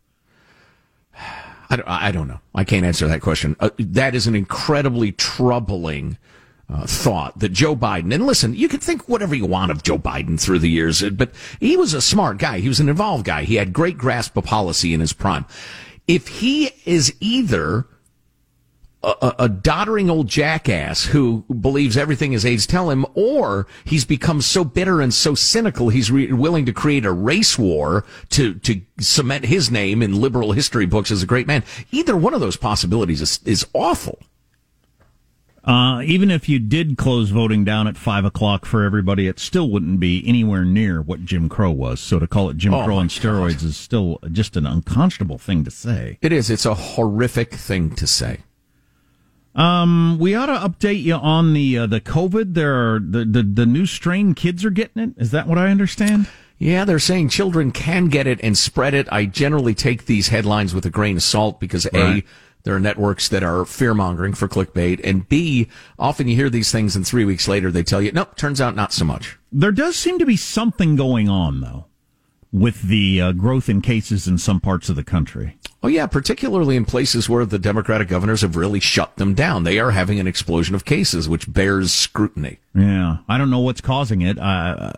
I 1.73 1.77
don't, 1.77 1.89
I 1.89 2.11
don't 2.11 2.27
know. 2.27 2.41
I 2.53 2.65
can't 2.65 2.85
answer 2.85 3.07
that 3.07 3.21
question. 3.21 3.55
Uh, 3.61 3.71
that 3.79 4.17
is 4.17 4.27
an 4.27 4.35
incredibly 4.35 5.13
troubling 5.13 6.19
uh, 6.69 6.85
thought 6.85 7.39
that 7.39 7.53
Joe 7.53 7.77
Biden, 7.77 8.13
and 8.13 8.27
listen, 8.27 8.55
you 8.57 8.67
can 8.69 8.81
think 8.81 9.09
whatever 9.09 9.37
you 9.37 9.47
want 9.47 9.71
of 9.71 9.85
Joe 9.85 9.99
Biden 9.99 10.41
through 10.41 10.59
the 10.59 10.69
years, 10.69 11.03
but 11.11 11.33
he 11.61 11.77
was 11.77 11.95
a 11.95 12.01
smart 12.01 12.39
guy. 12.39 12.59
He 12.59 12.67
was 12.67 12.81
an 12.81 12.89
involved 12.89 13.25
guy. 13.25 13.45
He 13.45 13.55
had 13.55 13.73
great 13.73 13.97
grasp 13.97 14.37
of 14.37 14.45
policy 14.45 14.93
in 14.93 14.99
his 14.99 15.13
prime. 15.13 15.47
If 16.09 16.27
he 16.27 16.71
is 16.85 17.15
either 17.21 17.87
a, 19.03 19.35
a, 19.39 19.49
doddering 19.49 20.11
old 20.11 20.29
jackass 20.29 21.07
who 21.07 21.45
believes 21.61 21.97
everything 21.97 22.33
his 22.33 22.45
aides 22.45 22.67
tell 22.67 22.91
him, 22.91 23.07
or 23.15 23.67
he's 23.85 24.05
become 24.05 24.43
so 24.43 24.63
bitter 24.63 25.01
and 25.01 25.15
so 25.15 25.35
cynical 25.35 25.89
he's 25.89 26.11
re- 26.11 26.33
willing 26.33 26.67
to 26.67 26.73
create 26.73 27.07
a 27.07 27.13
race 27.13 27.59
war 27.59 28.05
to 28.29 28.55
to 28.55 28.83
cement 28.99 29.47
his 29.47 29.71
name 29.71 30.03
in 30.03 30.21
liberal 30.21 30.53
history 30.53 30.87
books 30.87 31.11
as 31.11 31.23
a 31.23 31.27
great 31.27 31.47
man. 31.47 31.65
Either 31.91 32.17
one 32.17 32.35
of 32.35 32.41
those 32.41 32.57
possibilities 32.57 33.23
is, 33.23 33.41
is 33.45 33.67
awful. 33.73 34.19
Uh, 35.63 36.01
even 36.03 36.31
if 36.31 36.49
you 36.49 36.59
did 36.59 36.97
close 36.97 37.29
voting 37.29 37.65
down 37.65 37.87
at 37.87 37.97
five 37.97 38.25
o'clock 38.25 38.65
for 38.65 38.83
everybody, 38.83 39.27
it 39.27 39.39
still 39.39 39.71
wouldn't 39.71 40.01
be 40.01 40.23
anywhere 40.27 40.65
near 40.65 41.03
what 41.03 41.25
Jim 41.25 41.49
Crow 41.49 41.71
was. 41.71 42.01
So 42.01 42.19
to 42.19 42.27
call 42.27 42.49
it 42.49 42.57
Jim 42.57 42.73
oh 42.73 42.85
Crow 42.85 42.97
on 42.97 43.09
steroids 43.09 43.61
God. 43.61 43.65
is 43.65 43.77
still 43.77 44.19
just 44.33 44.57
an 44.57 44.67
unconscionable 44.67 45.39
thing 45.39 45.65
to 45.65 45.71
say. 45.71 46.19
It 46.23 46.33
is. 46.33 46.51
It's 46.51 46.65
a 46.65 46.75
horrific 46.75 47.53
thing 47.55 47.95
to 47.97 48.07
say. 48.07 48.41
Um, 49.55 50.19
we 50.21 50.35
ought 50.35 50.47
to 50.47 50.53
update 50.53 51.03
you 51.03 51.15
on 51.15 51.53
the 51.55 51.79
uh, 51.79 51.87
the 51.87 52.01
COVID. 52.01 52.55
There 52.55 52.95
are 52.95 53.01
the, 53.01 53.25
the 53.25 53.43
the 53.43 53.67
new 53.67 53.87
strain. 53.87 54.35
Kids 54.35 54.65
are 54.65 54.71
getting 54.71 55.03
it. 55.03 55.11
Is 55.17 55.33
that 55.33 55.47
what 55.47 55.59
I 55.59 55.71
understand? 55.71 56.29
Yeah, 56.59 56.85
they're 56.85 56.99
saying 56.99 57.31
children 57.31 57.73
can 57.73 58.07
get 58.07 58.27
it 58.27 58.39
and 58.43 58.57
spread 58.57 58.95
it. 58.95 59.09
I 59.11 59.25
generally 59.25 59.75
take 59.75 60.05
these 60.05 60.29
headlines 60.29 60.75
with 60.75 60.85
a 60.85 60.91
grain 60.91 61.17
of 61.17 61.23
salt 61.23 61.59
because 61.59 61.87
right. 61.93 62.23
a 62.23 62.27
there 62.63 62.77
are 62.77 62.81
networks 62.81 63.29
that 63.31 63.43
are 63.43 63.65
fear 63.65 63.95
mongering 63.95 64.35
for 64.35 64.47
clickbait, 64.47 65.01
and 65.03 65.29
b 65.29 65.69
often 65.99 66.29
you 66.29 66.37
hear 66.37 66.51
these 66.51 66.71
things 66.71 66.95
and 66.95 67.07
three 67.07 67.25
weeks 67.25 67.49
later 67.49 67.73
they 67.73 67.83
tell 67.83 68.03
you, 68.03 68.13
nope, 68.13 68.37
turns 68.37 68.61
out 68.61 68.77
not 68.77 68.93
so 68.93 69.05
much. 69.05 69.39
There 69.51 69.73
does 69.73 69.97
seem 69.97 70.19
to 70.19 70.27
be 70.27 70.37
something 70.37 70.97
going 70.97 71.29
on 71.29 71.61
though 71.61 71.87
with 72.53 72.83
the 72.83 73.21
uh, 73.21 73.33
growth 73.33 73.69
in 73.69 73.81
cases 73.81 74.27
in 74.27 74.39
some 74.39 74.61
parts 74.61 74.89
of 74.89 74.97
the 74.97 75.05
country. 75.05 75.57
Oh, 75.83 75.89
yeah, 75.89 76.07
particularly 76.07 76.77
in 76.77 76.85
places 76.85 77.29
where 77.29 77.47
the 77.47 77.59
Democratic 77.59 78.09
governors 78.09 78.43
have 78.43 78.57
really 78.57 78.81
shut 78.81 79.17
them 79.17 79.35
down. 79.35 79.65
They 79.65 79.79
are 79.79 79.93
having 79.93 80.21
an 80.21 80.27
explosion 80.27 80.75
of 80.75 80.85
cases, 80.85 81.29
which 81.29 81.51
bears 81.51 81.93
scrutiny. 81.93 82.59
Yeah, 82.75 83.19
I 83.29 83.39
don't 83.39 83.51
know 83.51 83.61
what's 83.61 83.81
causing 83.81 84.21
it. 84.21 84.39
Uh, 84.39 84.93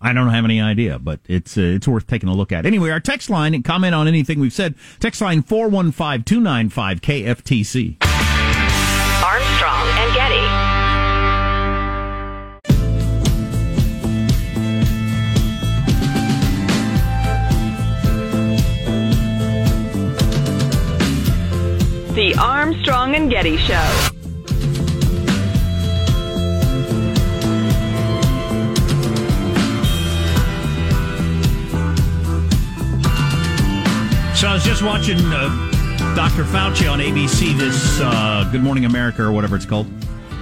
I 0.00 0.12
don't 0.12 0.30
have 0.30 0.44
any 0.44 0.60
idea, 0.60 0.98
but 0.98 1.20
it's 1.28 1.56
uh, 1.56 1.60
it's 1.60 1.86
worth 1.86 2.06
taking 2.06 2.28
a 2.28 2.34
look 2.34 2.50
at. 2.50 2.66
Anyway, 2.66 2.90
our 2.90 3.00
text 3.00 3.30
line 3.30 3.54
and 3.54 3.64
comment 3.64 3.94
on 3.94 4.08
anything 4.08 4.40
we've 4.40 4.52
said. 4.52 4.74
Text 4.98 5.20
line 5.20 5.42
415 5.42 6.24
295 6.24 7.00
KFTC. 7.00 8.11
The 22.14 22.34
Armstrong 22.38 23.14
and 23.14 23.30
Getty 23.30 23.56
Show. 23.56 23.72
So 34.34 34.46
I 34.46 34.52
was 34.52 34.62
just 34.62 34.82
watching 34.82 35.16
uh, 35.24 35.48
Dr. 36.14 36.44
Fauci 36.44 36.90
on 36.92 36.98
ABC 36.98 37.56
this 37.56 37.98
uh, 38.02 38.46
Good 38.52 38.62
Morning 38.62 38.84
America 38.84 39.22
or 39.22 39.32
whatever 39.32 39.56
it's 39.56 39.64
called 39.64 39.86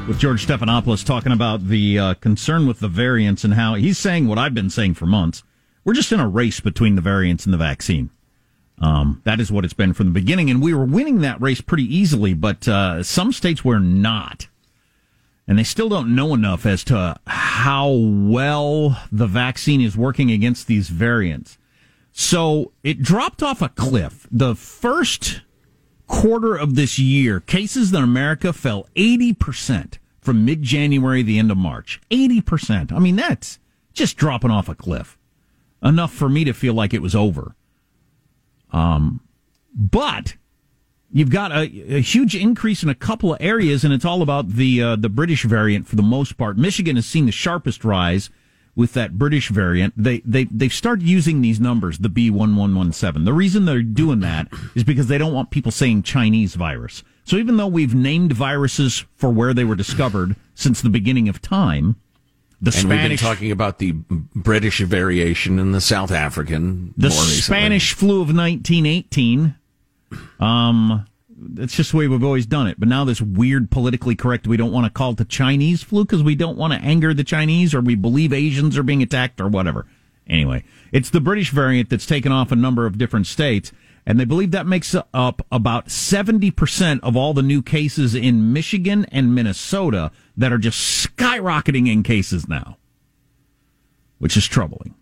with 0.09 0.19
George 0.19 0.45
Stephanopoulos 0.45 1.07
talking 1.07 1.31
about 1.31 1.69
the 1.69 2.01
uh, 2.01 2.15
concern 2.15 2.67
with 2.67 2.81
the 2.81 2.89
variants 2.89 3.45
and 3.45 3.55
how 3.55 3.75
he's 3.75 3.97
saying 3.97 4.27
what 4.27 4.39
I've 4.39 4.55
been 4.55 4.71
saying 4.71 4.95
for 4.95 5.07
months. 5.07 5.45
We're 5.85 5.95
just 5.95 6.11
in 6.11 6.19
a 6.19 6.27
race 6.27 6.59
between 6.59 6.97
the 6.97 7.01
variants 7.01 7.45
and 7.45 7.55
the 7.55 7.59
vaccine. 7.59 8.11
Um, 8.81 9.21
that 9.25 9.41
is 9.41 9.53
what 9.53 9.65
it's 9.65 9.75
been 9.75 9.93
from 9.93 10.07
the 10.07 10.13
beginning, 10.13 10.49
and 10.49 10.63
we 10.63 10.73
were 10.73 10.87
winning 10.87 11.21
that 11.21 11.41
race 11.41 11.61
pretty 11.61 11.85
easily. 11.85 12.33
But 12.33 12.67
uh, 12.67 13.03
some 13.03 13.31
states 13.33 13.63
were 13.63 13.79
not, 13.79 14.49
and 15.47 15.59
they 15.59 15.65
still 15.65 15.91
don't 15.91 16.15
know 16.15 16.33
enough 16.33 16.65
as 16.65 16.83
to 16.85 17.17
how 17.27 17.91
well 17.91 18.99
the 19.13 19.27
vaccine 19.27 19.83
is 19.83 19.99
working 19.99 20.31
against 20.31 20.67
these 20.67 20.89
variants. 20.89 21.59
So 22.13 22.73
it 22.83 23.03
dropped 23.03 23.43
off 23.43 23.61
a 23.61 23.69
cliff. 23.69 24.27
The 24.31 24.55
first 24.55 25.43
quarter 26.07 26.57
of 26.57 26.75
this 26.75 26.99
year, 26.99 27.41
cases 27.41 27.93
in 27.93 28.03
America 28.03 28.53
fell 28.53 28.89
eighty 28.97 29.35
percent 29.35 29.99
from 30.21 30.45
mid 30.45 30.63
January 30.63 31.23
to 31.23 31.27
the 31.27 31.39
end 31.39 31.51
of 31.51 31.59
March. 31.59 32.01
Eighty 32.11 32.41
percent. 32.41 32.93
I 32.93 32.99
mean, 32.99 33.17
that's 33.17 33.59
just 33.93 34.17
dropping 34.17 34.51
off 34.51 34.71
a 34.71 34.75
cliff. 34.75 35.19
Enough 35.83 36.13
for 36.13 36.29
me 36.29 36.45
to 36.45 36.55
feel 36.55 36.75
like 36.75 36.95
it 36.95 37.03
was 37.03 37.15
over. 37.15 37.55
Um, 38.73 39.21
but 39.75 40.37
you've 41.13 41.31
got 41.31 41.53
a, 41.53 41.63
a, 41.97 42.01
huge 42.01 42.35
increase 42.37 42.83
in 42.83 42.89
a 42.89 42.95
couple 42.95 43.33
of 43.33 43.39
areas, 43.41 43.85
and 43.85 43.93
it's 43.93 44.05
all 44.05 44.23
about 44.23 44.49
the 44.49 44.83
uh, 44.83 44.97
the 44.97 45.09
British 45.09 45.45
variant 45.45 45.87
for 45.87 45.97
the 45.97 46.03
most 46.03 46.37
part. 46.37 46.57
Michigan 46.57 46.97
has 46.97 47.07
seen 47.07 47.27
the 47.27 47.33
sharpest 47.33 47.85
rise 47.85 48.31
with 48.75 48.93
that 48.95 49.19
British 49.19 49.49
variant. 49.49 49.95
They 49.97 50.21
they 50.21 50.45
they've 50.45 50.73
started 50.73 51.07
using 51.07 51.41
these 51.41 51.61
numbers, 51.61 51.99
the 51.99 52.09
B 52.09 52.31
one 52.31 52.57
one 52.57 52.75
one 52.75 52.93
seven. 52.93 53.25
The 53.25 53.33
reason 53.33 53.65
they're 53.65 53.83
doing 53.83 54.21
that 54.21 54.49
is 54.75 54.85
because 54.85 55.09
they 55.09 55.19
don't 55.19 55.35
want 55.35 55.51
people 55.51 55.73
saying 55.73 56.03
Chinese 56.05 56.55
virus. 56.55 57.03
So 57.25 57.37
even 57.37 57.57
though 57.57 57.67
we've 57.67 57.95
named 57.95 58.33
viruses 58.33 59.05
for 59.17 59.31
where 59.31 59.55
they 59.55 59.65
were 59.65 59.77
discovered 59.77 60.37
since 60.55 60.81
the 60.81 60.89
beginning 60.89 61.29
of 61.29 61.41
time, 61.41 61.97
the 62.61 62.69
and 62.69 62.75
Spanish, 62.75 63.03
we've 63.03 63.09
been 63.21 63.27
talking 63.27 63.51
about 63.51 63.79
the 63.79 63.93
British 63.93 64.81
variation 64.81 65.59
and 65.59 65.75
the 65.75 65.81
South 65.81 66.11
African. 66.11 66.93
The 66.97 67.11
Spanish 67.11 67.95
flu 67.95 68.21
of 68.21 68.35
1918. 68.35 69.55
Um, 70.41 71.07
that's 71.41 71.75
just 71.75 71.93
the 71.93 71.97
way 71.97 72.09
we've 72.09 72.25
always 72.25 72.47
done 72.47 72.67
it. 72.67 72.79
But 72.79 72.89
now 72.89 73.05
this 73.05 73.21
weird 73.21 73.71
politically 73.71 74.15
correct, 74.15 74.47
we 74.47 74.59
don't 74.59 74.73
want 74.73 74.85
to 74.85 74.91
call 74.91 75.13
it 75.13 75.17
the 75.17 75.25
Chinese 75.25 75.83
flu 75.83 76.05
because 76.05 76.23
we 76.23 76.35
don't 76.35 76.59
want 76.59 76.75
to 76.75 76.81
anger 76.81 77.15
the 77.15 77.25
Chinese 77.25 77.75
or 77.75 77.81
we 77.81 77.95
believe 77.95 78.33
Asians 78.33 78.77
are 78.77 78.83
being 78.83 79.03
attacked 79.03 79.41
or 79.41 79.49
whatever. 79.49 79.87
Anyway, 80.27 80.65
it's 80.93 81.11
the 81.11 81.21
British 81.21 81.51
variant 81.51 81.89
that's 81.89 82.07
taken 82.07 82.31
off 82.31 82.53
a 82.53 82.57
number 82.57 82.87
of 82.87 82.99
different 82.99 83.27
states. 83.27 83.73
And 84.07 84.19
they 84.19 84.25
believe 84.25 84.51
that 84.51 84.67
makes 84.67 84.95
up 85.15 85.47
about 85.53 85.89
70% 85.89 87.01
of 87.03 87.17
all 87.17 87.35
the 87.35 87.43
new 87.43 87.63
cases 87.63 88.15
in 88.15 88.53
Michigan 88.53 89.07
and 89.13 89.35
Minnesota 89.35 90.11
that 90.37 90.53
are 90.53 90.59
just 90.59 91.07
skyrocketing 91.07 91.91
in 91.91 92.03
cases 92.03 92.49
now, 92.49 92.79
which 94.19 94.37
is 94.37 94.47
troubling. 94.47 94.95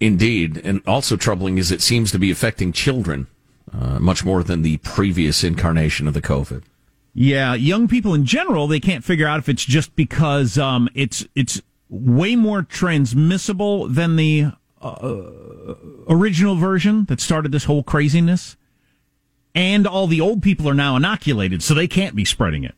Indeed. 0.00 0.60
And 0.64 0.80
also 0.86 1.16
troubling 1.16 1.58
is 1.58 1.72
it 1.72 1.82
seems 1.82 2.12
to 2.12 2.18
be 2.18 2.30
affecting 2.30 2.72
children 2.72 3.26
uh, 3.72 3.98
much 3.98 4.24
more 4.24 4.42
than 4.42 4.62
the 4.62 4.78
previous 4.78 5.44
incarnation 5.44 6.06
of 6.06 6.14
the 6.14 6.22
COVID. 6.22 6.62
Yeah, 7.14 7.54
young 7.54 7.88
people 7.88 8.14
in 8.14 8.24
general, 8.24 8.68
they 8.68 8.80
can't 8.80 9.04
figure 9.04 9.26
out 9.26 9.40
if 9.40 9.48
it's 9.48 9.64
just 9.64 9.96
because 9.96 10.56
um, 10.56 10.88
it's 10.94 11.26
it's 11.34 11.60
way 11.88 12.36
more 12.36 12.62
transmissible 12.62 13.88
than 13.88 14.16
the 14.16 14.52
uh, 14.80 15.74
original 16.08 16.56
version 16.56 17.04
that 17.06 17.20
started 17.20 17.52
this 17.52 17.64
whole 17.64 17.82
craziness, 17.82 18.56
and 19.54 19.86
all 19.86 20.06
the 20.06 20.20
old 20.20 20.42
people 20.42 20.68
are 20.68 20.74
now 20.74 20.96
inoculated, 20.96 21.62
so 21.62 21.74
they 21.74 21.88
can't 21.88 22.14
be 22.14 22.24
spreading 22.24 22.64
it. 22.64 22.74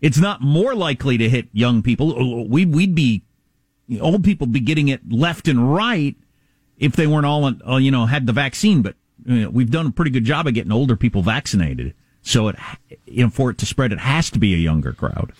It's 0.00 0.18
not 0.18 0.40
more 0.40 0.74
likely 0.74 1.16
to 1.18 1.28
hit 1.28 1.48
young 1.52 1.82
people. 1.82 2.48
We, 2.48 2.66
would 2.66 2.94
be 2.94 3.22
old 4.00 4.24
people 4.24 4.46
be 4.46 4.60
getting 4.60 4.88
it 4.88 5.12
left 5.12 5.48
and 5.48 5.74
right 5.74 6.16
if 6.76 6.96
they 6.96 7.06
weren't 7.06 7.26
all, 7.26 7.44
uh, 7.44 7.76
you 7.76 7.90
know, 7.90 8.06
had 8.06 8.26
the 8.26 8.32
vaccine. 8.32 8.82
But 8.82 8.96
you 9.24 9.42
know, 9.42 9.50
we've 9.50 9.70
done 9.70 9.86
a 9.86 9.92
pretty 9.92 10.10
good 10.10 10.24
job 10.24 10.46
of 10.46 10.54
getting 10.54 10.72
older 10.72 10.96
people 10.96 11.22
vaccinated. 11.22 11.94
So 12.22 12.48
it, 12.48 12.56
you 13.06 13.24
know, 13.24 13.30
for 13.30 13.50
it 13.50 13.58
to 13.58 13.66
spread, 13.66 13.92
it 13.92 14.00
has 14.00 14.30
to 14.30 14.38
be 14.38 14.54
a 14.54 14.58
younger 14.58 14.92
crowd. 14.92 15.32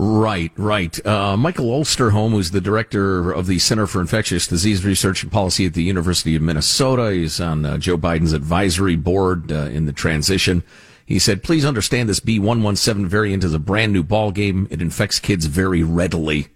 Right, 0.00 0.52
right. 0.54 1.04
Uh, 1.04 1.36
Michael 1.36 1.66
Osterholm, 1.66 2.30
who's 2.30 2.52
the 2.52 2.60
director 2.60 3.32
of 3.32 3.48
the 3.48 3.58
Center 3.58 3.88
for 3.88 4.00
Infectious 4.00 4.46
Disease 4.46 4.84
Research 4.84 5.24
and 5.24 5.32
Policy 5.32 5.66
at 5.66 5.74
the 5.74 5.82
University 5.82 6.36
of 6.36 6.42
Minnesota, 6.42 7.10
he's 7.12 7.40
on 7.40 7.66
uh, 7.66 7.78
Joe 7.78 7.98
Biden's 7.98 8.32
advisory 8.32 8.94
board 8.94 9.50
uh, 9.50 9.62
in 9.62 9.86
the 9.86 9.92
transition. 9.92 10.62
He 11.04 11.18
said, 11.18 11.42
"Please 11.42 11.64
understand 11.64 12.08
this 12.08 12.20
B117 12.20 13.06
variant 13.06 13.42
is 13.42 13.52
a 13.52 13.58
brand 13.58 13.92
new 13.92 14.04
ball 14.04 14.30
game. 14.30 14.68
It 14.70 14.80
infects 14.80 15.18
kids 15.18 15.46
very 15.46 15.82
readily." 15.82 16.46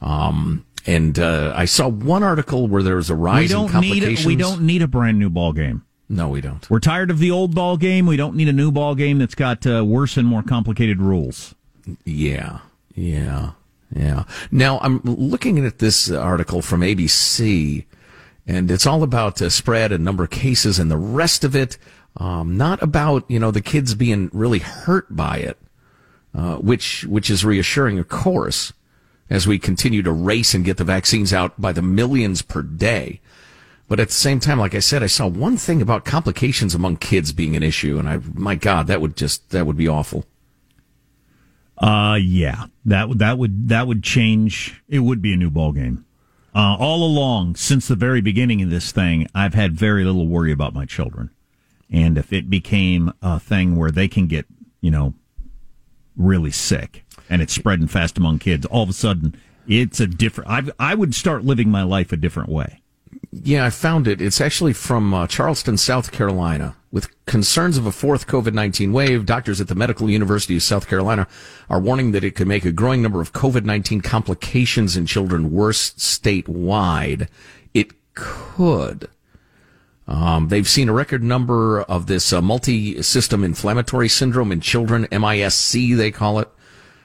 Um, 0.00 0.64
and 0.86 1.18
uh, 1.18 1.52
I 1.54 1.66
saw 1.66 1.86
one 1.88 2.22
article 2.22 2.66
where 2.66 2.82
there 2.82 2.96
was 2.96 3.10
a 3.10 3.14
rise 3.14 3.50
we 3.50 3.54
don't 3.54 3.66
in 3.66 3.72
complications. 3.72 4.18
Need 4.20 4.24
a, 4.24 4.26
we 4.26 4.36
don't 4.36 4.62
need 4.62 4.80
a 4.80 4.88
brand 4.88 5.18
new 5.18 5.28
ball 5.28 5.52
game. 5.52 5.84
No, 6.08 6.30
we 6.30 6.40
don't. 6.40 6.68
We're 6.70 6.80
tired 6.80 7.10
of 7.10 7.18
the 7.18 7.30
old 7.30 7.54
ball 7.54 7.76
game. 7.76 8.06
We 8.06 8.16
don't 8.16 8.36
need 8.36 8.48
a 8.48 8.54
new 8.54 8.72
ball 8.72 8.94
game 8.94 9.18
that's 9.18 9.34
got 9.34 9.66
uh, 9.66 9.84
worse 9.84 10.16
and 10.16 10.26
more 10.26 10.42
complicated 10.42 11.02
rules. 11.02 11.54
Yeah, 12.04 12.60
yeah, 12.94 13.52
yeah. 13.94 14.24
Now 14.50 14.78
I'm 14.80 15.00
looking 15.04 15.64
at 15.66 15.78
this 15.78 16.10
article 16.10 16.62
from 16.62 16.80
ABC, 16.82 17.84
and 18.46 18.70
it's 18.70 18.86
all 18.86 19.02
about 19.02 19.40
uh, 19.42 19.50
spread 19.50 19.92
and 19.92 20.04
number 20.04 20.24
of 20.24 20.30
cases 20.30 20.78
and 20.78 20.90
the 20.90 20.96
rest 20.98 21.44
of 21.44 21.56
it. 21.56 21.78
Um, 22.16 22.56
not 22.56 22.82
about 22.82 23.24
you 23.30 23.38
know 23.38 23.50
the 23.50 23.60
kids 23.62 23.94
being 23.94 24.30
really 24.32 24.60
hurt 24.60 25.14
by 25.14 25.38
it. 25.38 25.58
uh, 26.34 26.56
which 26.56 27.04
which 27.04 27.30
is 27.30 27.44
reassuring, 27.44 27.98
of 27.98 28.08
course, 28.08 28.72
as 29.30 29.46
we 29.46 29.58
continue 29.58 30.02
to 30.02 30.12
race 30.12 30.54
and 30.54 30.64
get 30.64 30.76
the 30.76 30.84
vaccines 30.84 31.32
out 31.32 31.60
by 31.60 31.72
the 31.72 31.82
millions 31.82 32.42
per 32.42 32.62
day. 32.62 33.20
But 33.88 34.00
at 34.00 34.08
the 34.08 34.14
same 34.14 34.40
time, 34.40 34.58
like 34.58 34.74
I 34.74 34.80
said, 34.80 35.02
I 35.02 35.06
saw 35.08 35.26
one 35.26 35.56
thing 35.56 35.82
about 35.82 36.04
complications 36.04 36.74
among 36.74 36.98
kids 36.98 37.32
being 37.32 37.56
an 37.56 37.62
issue, 37.62 37.98
and 37.98 38.08
I, 38.08 38.20
my 38.34 38.54
God, 38.54 38.86
that 38.88 39.00
would 39.00 39.16
just 39.16 39.50
that 39.50 39.66
would 39.66 39.76
be 39.76 39.88
awful. 39.88 40.24
Uh, 41.78 42.18
yeah, 42.20 42.66
that 42.84 43.08
would 43.08 43.18
that 43.20 43.38
would 43.38 43.68
that 43.68 43.86
would 43.86 44.02
change. 44.02 44.82
It 44.88 45.00
would 45.00 45.22
be 45.22 45.32
a 45.32 45.36
new 45.36 45.50
ball 45.50 45.72
game. 45.72 46.04
Uh, 46.54 46.76
all 46.76 47.04
along, 47.04 47.54
since 47.54 47.86
the 47.86 47.94
very 47.94 48.20
beginning 48.20 48.62
of 48.62 48.70
this 48.70 48.90
thing, 48.90 49.28
I've 49.34 49.54
had 49.54 49.74
very 49.74 50.04
little 50.04 50.26
worry 50.26 50.50
about 50.50 50.74
my 50.74 50.86
children, 50.86 51.30
and 51.90 52.18
if 52.18 52.32
it 52.32 52.50
became 52.50 53.12
a 53.22 53.38
thing 53.38 53.76
where 53.76 53.92
they 53.92 54.08
can 54.08 54.26
get, 54.26 54.46
you 54.80 54.90
know, 54.90 55.14
really 56.16 56.50
sick 56.50 57.04
and 57.30 57.40
it's 57.40 57.52
spreading 57.52 57.86
fast 57.86 58.18
among 58.18 58.40
kids, 58.40 58.66
all 58.66 58.82
of 58.82 58.88
a 58.88 58.94
sudden 58.94 59.36
it's 59.68 60.00
a 60.00 60.06
different. 60.08 60.50
I 60.50 60.62
I 60.80 60.94
would 60.96 61.14
start 61.14 61.44
living 61.44 61.70
my 61.70 61.84
life 61.84 62.10
a 62.10 62.16
different 62.16 62.48
way. 62.48 62.80
Yeah, 63.30 63.66
I 63.66 63.70
found 63.70 64.08
it. 64.08 64.22
It's 64.22 64.40
actually 64.40 64.72
from 64.72 65.12
uh, 65.12 65.26
Charleston, 65.26 65.76
South 65.76 66.12
Carolina. 66.12 66.76
With 66.90 67.08
concerns 67.26 67.76
of 67.76 67.84
a 67.84 67.92
fourth 67.92 68.26
COVID 68.26 68.54
19 68.54 68.92
wave, 68.92 69.26
doctors 69.26 69.60
at 69.60 69.68
the 69.68 69.74
Medical 69.74 70.08
University 70.08 70.56
of 70.56 70.62
South 70.62 70.88
Carolina 70.88 71.26
are 71.68 71.80
warning 71.80 72.12
that 72.12 72.24
it 72.24 72.34
could 72.34 72.48
make 72.48 72.64
a 72.64 72.72
growing 72.72 73.02
number 73.02 73.20
of 73.20 73.34
COVID 73.34 73.64
19 73.64 74.00
complications 74.00 74.96
in 74.96 75.04
children 75.04 75.52
worse 75.52 75.90
statewide. 75.92 77.28
It 77.74 77.92
could. 78.14 79.10
Um, 80.06 80.48
they've 80.48 80.66
seen 80.66 80.88
a 80.88 80.94
record 80.94 81.22
number 81.22 81.82
of 81.82 82.06
this 82.06 82.32
uh, 82.32 82.40
multi 82.40 83.02
system 83.02 83.44
inflammatory 83.44 84.08
syndrome 84.08 84.50
in 84.50 84.62
children, 84.62 85.06
MISC, 85.12 85.96
they 85.96 86.10
call 86.10 86.38
it 86.38 86.48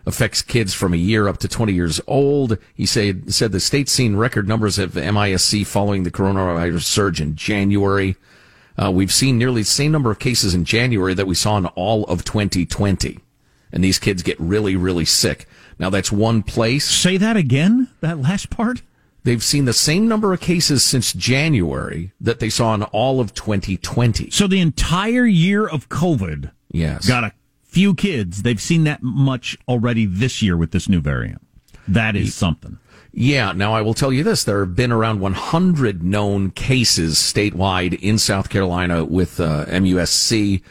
affects 0.05 0.41
kids 0.41 0.74
from 0.74 0.93
a 0.93 0.98
year 0.98 1.27
up 1.27 1.38
to 1.38 1.48
20 1.48 1.74
years 1.74 2.01
old. 2.07 2.57
He 2.74 2.86
said, 2.86 3.33
said 3.33 3.51
the 3.51 3.60
state's 3.60 3.91
seen 3.91 4.15
record 4.15 4.48
numbers 4.48 4.77
of 4.77 4.95
MISC 4.95 5.65
following 5.65 6.03
the 6.03 6.12
coronavirus 6.12 6.83
surge 6.83 7.22
in 7.22 7.36
January. 7.36 8.15
Uh, 8.81 8.91
we've 8.91 9.13
seen 9.13 9.38
nearly 9.38 9.62
the 9.62 9.67
same 9.67 9.91
number 9.91 10.12
of 10.12 10.19
cases 10.19 10.53
in 10.53 10.65
January 10.65 11.13
that 11.13 11.27
we 11.27 11.36
saw 11.36 11.57
in 11.57 11.65
all 11.67 12.03
of 12.05 12.25
2020. 12.25 13.19
And 13.72 13.83
these 13.83 14.00
kids 14.00 14.24
get 14.24 14.39
really, 14.39 14.75
really 14.75 15.05
sick. 15.05 15.48
Now 15.79 15.89
that's 15.89 16.12
one 16.12 16.43
place. 16.43 16.86
Say 16.86 17.17
that 17.17 17.38
again, 17.38 17.89
that 18.01 18.19
last 18.19 18.50
part? 18.50 18.81
They've 19.24 19.43
seen 19.43 19.65
the 19.65 19.74
same 19.74 20.07
number 20.07 20.33
of 20.33 20.41
cases 20.41 20.83
since 20.83 21.13
January 21.13 22.12
that 22.19 22.39
they 22.39 22.50
saw 22.50 22.74
in 22.74 22.83
all 22.83 23.22
of 23.22 23.33
2020. 23.33 24.29
So 24.31 24.48
the 24.48 24.60
entire 24.60 25.25
year 25.25 25.65
of 25.65 25.88
COVID 25.88 26.51
yes. 26.72 27.07
got 27.07 27.24
a 27.24 27.31
few 27.74 27.96
kids. 27.96 28.44
They've 28.44 28.62
seen 28.62 28.84
that 28.86 29.01
much 29.01 29.58
already 29.68 30.06
this 30.06 30.42
year 30.42 30.56
with 30.56 30.72
this 30.72 30.88
new 30.88 31.01
variant. 31.01 31.42
That 31.88 32.15
is 32.15 32.34
something. 32.34 32.77
Yeah. 33.12 33.51
Now 33.51 33.74
I 33.74 33.82
will 33.82 33.94
tell 33.94 34.13
you 34.13 34.24
this: 34.24 34.44
there 34.44 34.60
have 34.62 34.75
been 34.75 34.92
around 34.92 35.20
100 35.20 36.03
known 36.03 36.51
cases 36.51 37.18
statewide 37.18 38.00
in 38.00 38.18
South 38.18 38.50
Carolina 38.50 39.03
with 39.03 39.39
uh, 39.39 39.65
MUSC, 39.65 40.62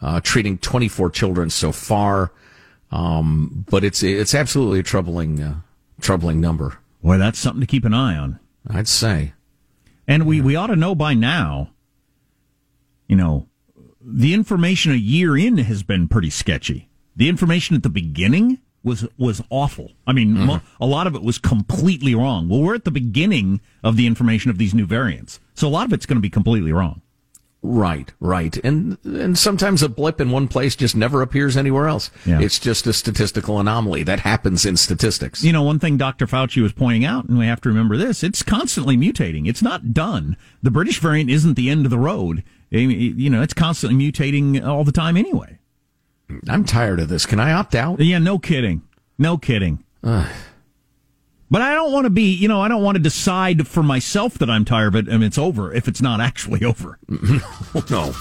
uh, 0.00 0.20
treating 0.20 0.58
24 0.58 1.10
children 1.10 1.50
so 1.50 1.72
far. 1.72 2.32
Um, 2.90 3.64
but 3.70 3.84
it's 3.84 4.02
it's 4.02 4.34
absolutely 4.34 4.80
a 4.80 4.82
troubling 4.82 5.42
uh, 5.42 5.60
troubling 6.00 6.40
number. 6.40 6.78
Boy, 7.02 7.18
that's 7.18 7.38
something 7.38 7.60
to 7.60 7.66
keep 7.66 7.84
an 7.84 7.94
eye 7.94 8.16
on. 8.16 8.38
I'd 8.68 8.88
say. 8.88 9.32
And 10.06 10.26
we, 10.26 10.40
we 10.40 10.56
ought 10.56 10.68
to 10.68 10.76
know 10.76 10.94
by 10.94 11.14
now, 11.14 11.70
you 13.06 13.16
know, 13.16 13.48
the 14.04 14.34
information 14.34 14.92
a 14.92 14.96
year 14.96 15.36
in 15.36 15.58
has 15.58 15.82
been 15.82 16.08
pretty 16.08 16.30
sketchy. 16.30 16.88
The 17.16 17.28
information 17.28 17.76
at 17.76 17.82
the 17.82 17.88
beginning 17.88 18.58
was 18.82 19.06
was 19.16 19.42
awful. 19.50 19.92
I 20.06 20.12
mean, 20.12 20.34
mm-hmm. 20.34 20.82
a 20.82 20.86
lot 20.86 21.06
of 21.06 21.14
it 21.14 21.22
was 21.22 21.38
completely 21.38 22.14
wrong. 22.14 22.48
Well, 22.48 22.60
we're 22.60 22.74
at 22.74 22.84
the 22.84 22.90
beginning 22.90 23.60
of 23.84 23.96
the 23.96 24.06
information 24.06 24.50
of 24.50 24.58
these 24.58 24.74
new 24.74 24.86
variants, 24.86 25.40
so 25.54 25.68
a 25.68 25.70
lot 25.70 25.86
of 25.86 25.92
it's 25.92 26.06
going 26.06 26.16
to 26.16 26.22
be 26.22 26.30
completely 26.30 26.72
wrong. 26.72 27.02
Right, 27.64 28.12
right, 28.18 28.56
and 28.64 28.98
and 29.04 29.38
sometimes 29.38 29.84
a 29.84 29.88
blip 29.88 30.20
in 30.20 30.32
one 30.32 30.48
place 30.48 30.74
just 30.74 30.96
never 30.96 31.22
appears 31.22 31.56
anywhere 31.56 31.86
else. 31.86 32.10
Yeah. 32.26 32.40
It's 32.40 32.58
just 32.58 32.88
a 32.88 32.92
statistical 32.92 33.60
anomaly 33.60 34.02
that 34.02 34.20
happens 34.20 34.66
in 34.66 34.76
statistics. 34.76 35.44
You 35.44 35.52
know, 35.52 35.62
one 35.62 35.78
thing 35.78 35.96
Dr. 35.96 36.26
Fauci 36.26 36.60
was 36.60 36.72
pointing 36.72 37.04
out, 37.04 37.26
and 37.26 37.38
we 37.38 37.46
have 37.46 37.60
to 37.60 37.68
remember 37.68 37.96
this: 37.96 38.24
it's 38.24 38.42
constantly 38.42 38.96
mutating. 38.96 39.46
It's 39.46 39.62
not 39.62 39.94
done. 39.94 40.36
The 40.60 40.72
British 40.72 40.98
variant 40.98 41.30
isn't 41.30 41.54
the 41.54 41.70
end 41.70 41.86
of 41.86 41.90
the 41.90 41.98
road. 41.98 42.42
You 42.78 43.28
know, 43.28 43.42
it's 43.42 43.52
constantly 43.54 44.10
mutating 44.10 44.64
all 44.66 44.82
the 44.84 44.92
time 44.92 45.16
anyway. 45.16 45.58
I'm 46.48 46.64
tired 46.64 47.00
of 47.00 47.08
this. 47.08 47.26
Can 47.26 47.38
I 47.38 47.52
opt 47.52 47.74
out? 47.74 48.00
Yeah, 48.00 48.18
no 48.18 48.38
kidding. 48.38 48.82
No 49.18 49.36
kidding. 49.36 49.84
but 50.02 50.30
I 51.52 51.74
don't 51.74 51.92
want 51.92 52.04
to 52.04 52.10
be, 52.10 52.32
you 52.32 52.48
know, 52.48 52.62
I 52.62 52.68
don't 52.68 52.82
want 52.82 52.96
to 52.96 53.02
decide 53.02 53.68
for 53.68 53.82
myself 53.82 54.38
that 54.38 54.48
I'm 54.48 54.64
tired 54.64 54.94
of 54.94 55.06
it 55.06 55.08
and 55.12 55.22
it's 55.22 55.36
over 55.36 55.72
if 55.74 55.86
it's 55.86 56.00
not 56.00 56.20
actually 56.28 56.64
over. 56.64 56.98
no. 57.08 58.14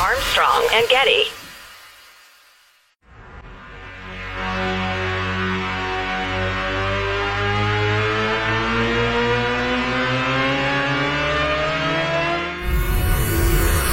Armstrong 0.00 0.68
and 0.72 0.88
Getty. 0.88 1.24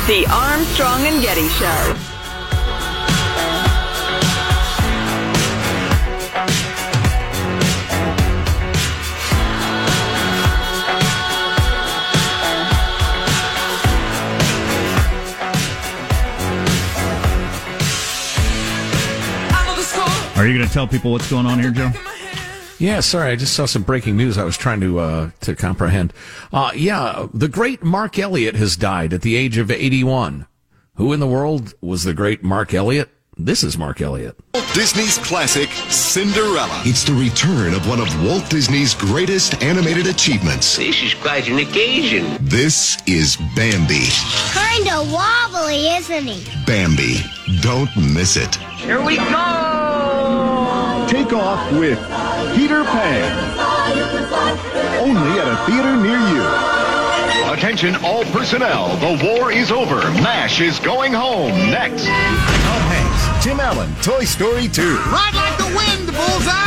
The 0.07 0.23
Armstrong 0.29 1.01
and 1.07 1.19
Getty 1.19 1.47
Show. 1.49 1.65
Are 20.35 20.45
you 20.45 20.55
going 20.55 20.67
to 20.67 20.71
tell 20.71 20.87
people 20.87 21.11
what's 21.11 21.27
going 21.27 21.47
on 21.47 21.57
here, 21.59 21.71
Joe? 21.71 21.91
Yeah, 22.77 22.99
sorry, 22.99 23.31
I 23.31 23.35
just 23.35 23.53
saw 23.53 23.65
some 23.65 23.83
breaking 23.83 24.17
news 24.17 24.37
I 24.37 24.43
was 24.43 24.57
trying 24.57 24.81
to 24.81 24.99
uh, 24.99 25.29
to 25.41 25.55
comprehend. 25.55 26.13
Uh, 26.51 26.71
yeah, 26.75 27.27
the 27.33 27.47
great 27.47 27.83
Mark 27.83 28.19
Elliott 28.19 28.55
has 28.55 28.75
died 28.75 29.13
at 29.13 29.21
the 29.21 29.35
age 29.37 29.57
of 29.57 29.71
81. 29.71 30.45
Who 30.95 31.13
in 31.13 31.19
the 31.19 31.27
world 31.27 31.73
was 31.81 32.03
the 32.03 32.13
great 32.13 32.43
Mark 32.43 32.73
Elliott? 32.73 33.09
This 33.37 33.63
is 33.63 33.77
Mark 33.77 33.99
Elliott. 33.99 34.37
Disney's 34.73 35.17
classic 35.17 35.69
Cinderella. 35.89 36.81
It's 36.85 37.03
the 37.03 37.13
return 37.13 37.73
of 37.73 37.87
one 37.87 37.99
of 37.99 38.23
Walt 38.25 38.49
Disney's 38.49 38.93
greatest 38.93 39.61
animated 39.61 40.07
achievements. 40.07 40.77
This 40.77 41.01
is 41.03 41.13
quite 41.15 41.49
an 41.49 41.59
occasion. 41.59 42.37
This 42.39 42.97
is 43.07 43.37
Bambi. 43.55 44.05
Kinda 44.53 45.11
wobbly, 45.13 45.87
isn't 45.95 46.27
he? 46.27 46.65
Bambi. 46.65 47.17
Don't 47.61 47.93
miss 48.13 48.37
it. 48.37 48.55
Here 48.55 49.01
we 49.01 49.17
go! 49.17 51.05
Take 51.09 51.33
off 51.33 51.71
with 51.73 51.99
Peter 52.55 52.83
Pan. 52.85 53.59
Only 54.99 55.39
at 55.39 55.47
a 55.47 55.57
theater 55.65 55.95
near 55.97 56.19
you. 56.33 56.43
Attention 57.51 57.95
all 58.03 58.23
personnel. 58.25 58.95
The 58.97 59.25
war 59.25 59.51
is 59.51 59.71
over. 59.71 59.97
MASH 60.21 60.61
is 60.61 60.79
going 60.79 61.13
home. 61.13 61.51
Next. 61.69 62.05
Oh 62.07 62.81
Hanks. 62.89 63.43
Tim 63.43 63.59
Allen, 63.59 63.93
Toy 64.01 64.23
Story 64.23 64.67
2. 64.67 64.81
Ride 64.81 65.35
like 65.35 65.57
the 65.57 65.65
wind, 65.75 66.07
Bullseye! 66.07 66.65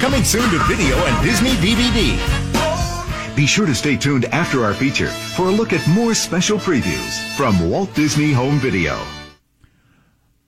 Coming 0.00 0.24
soon 0.24 0.50
to 0.50 0.58
video 0.64 0.96
and 0.96 1.24
Disney 1.24 1.52
DVD. 1.52 2.16
Be 3.36 3.46
sure 3.46 3.66
to 3.66 3.74
stay 3.74 3.96
tuned 3.96 4.24
after 4.26 4.64
our 4.64 4.74
feature 4.74 5.08
for 5.08 5.46
a 5.46 5.50
look 5.50 5.72
at 5.72 5.86
more 5.88 6.14
special 6.14 6.58
previews 6.58 7.36
from 7.36 7.70
Walt 7.70 7.94
Disney 7.94 8.32
Home 8.32 8.58
Video. 8.58 8.98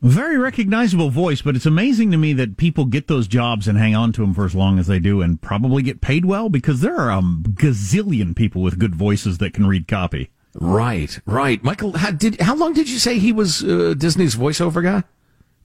Very 0.01 0.39
recognizable 0.39 1.11
voice, 1.11 1.43
but 1.43 1.57
it's 1.57 1.67
amazing 1.67 2.13
to 2.13 2.17
me 2.17 2.33
that 2.35 2.57
people 2.57 2.85
get 2.85 3.09
those 3.09 3.27
jobs 3.27 3.67
and 3.67 3.77
hang 3.77 3.97
on 3.97 4.13
to 4.13 4.21
them 4.21 4.33
for 4.33 4.45
as 4.45 4.55
long 4.55 4.79
as 4.79 4.87
they 4.87 5.01
do 5.01 5.21
and 5.21 5.43
probably 5.43 5.83
get 5.83 6.01
paid 6.01 6.25
well 6.25 6.49
because 6.49 6.81
there 6.81 6.97
are 6.97 7.11
a 7.11 7.21
gazillion 7.21 8.37
people 8.37 8.63
with 8.63 8.79
good 8.79 8.95
voices 8.95 9.39
that 9.39 9.53
can 9.53 9.67
read 9.67 9.89
copy. 9.89 10.31
Right, 10.55 11.19
right. 11.27 11.63
Michael, 11.65 11.97
how, 11.97 12.13
did 12.13 12.41
how 12.41 12.55
long 12.55 12.75
did 12.75 12.89
you 12.89 12.99
say 12.99 13.19
he 13.19 13.33
was 13.33 13.65
uh, 13.65 13.95
Disney's 13.99 14.37
voiceover 14.37 14.83
guy? 14.85 15.03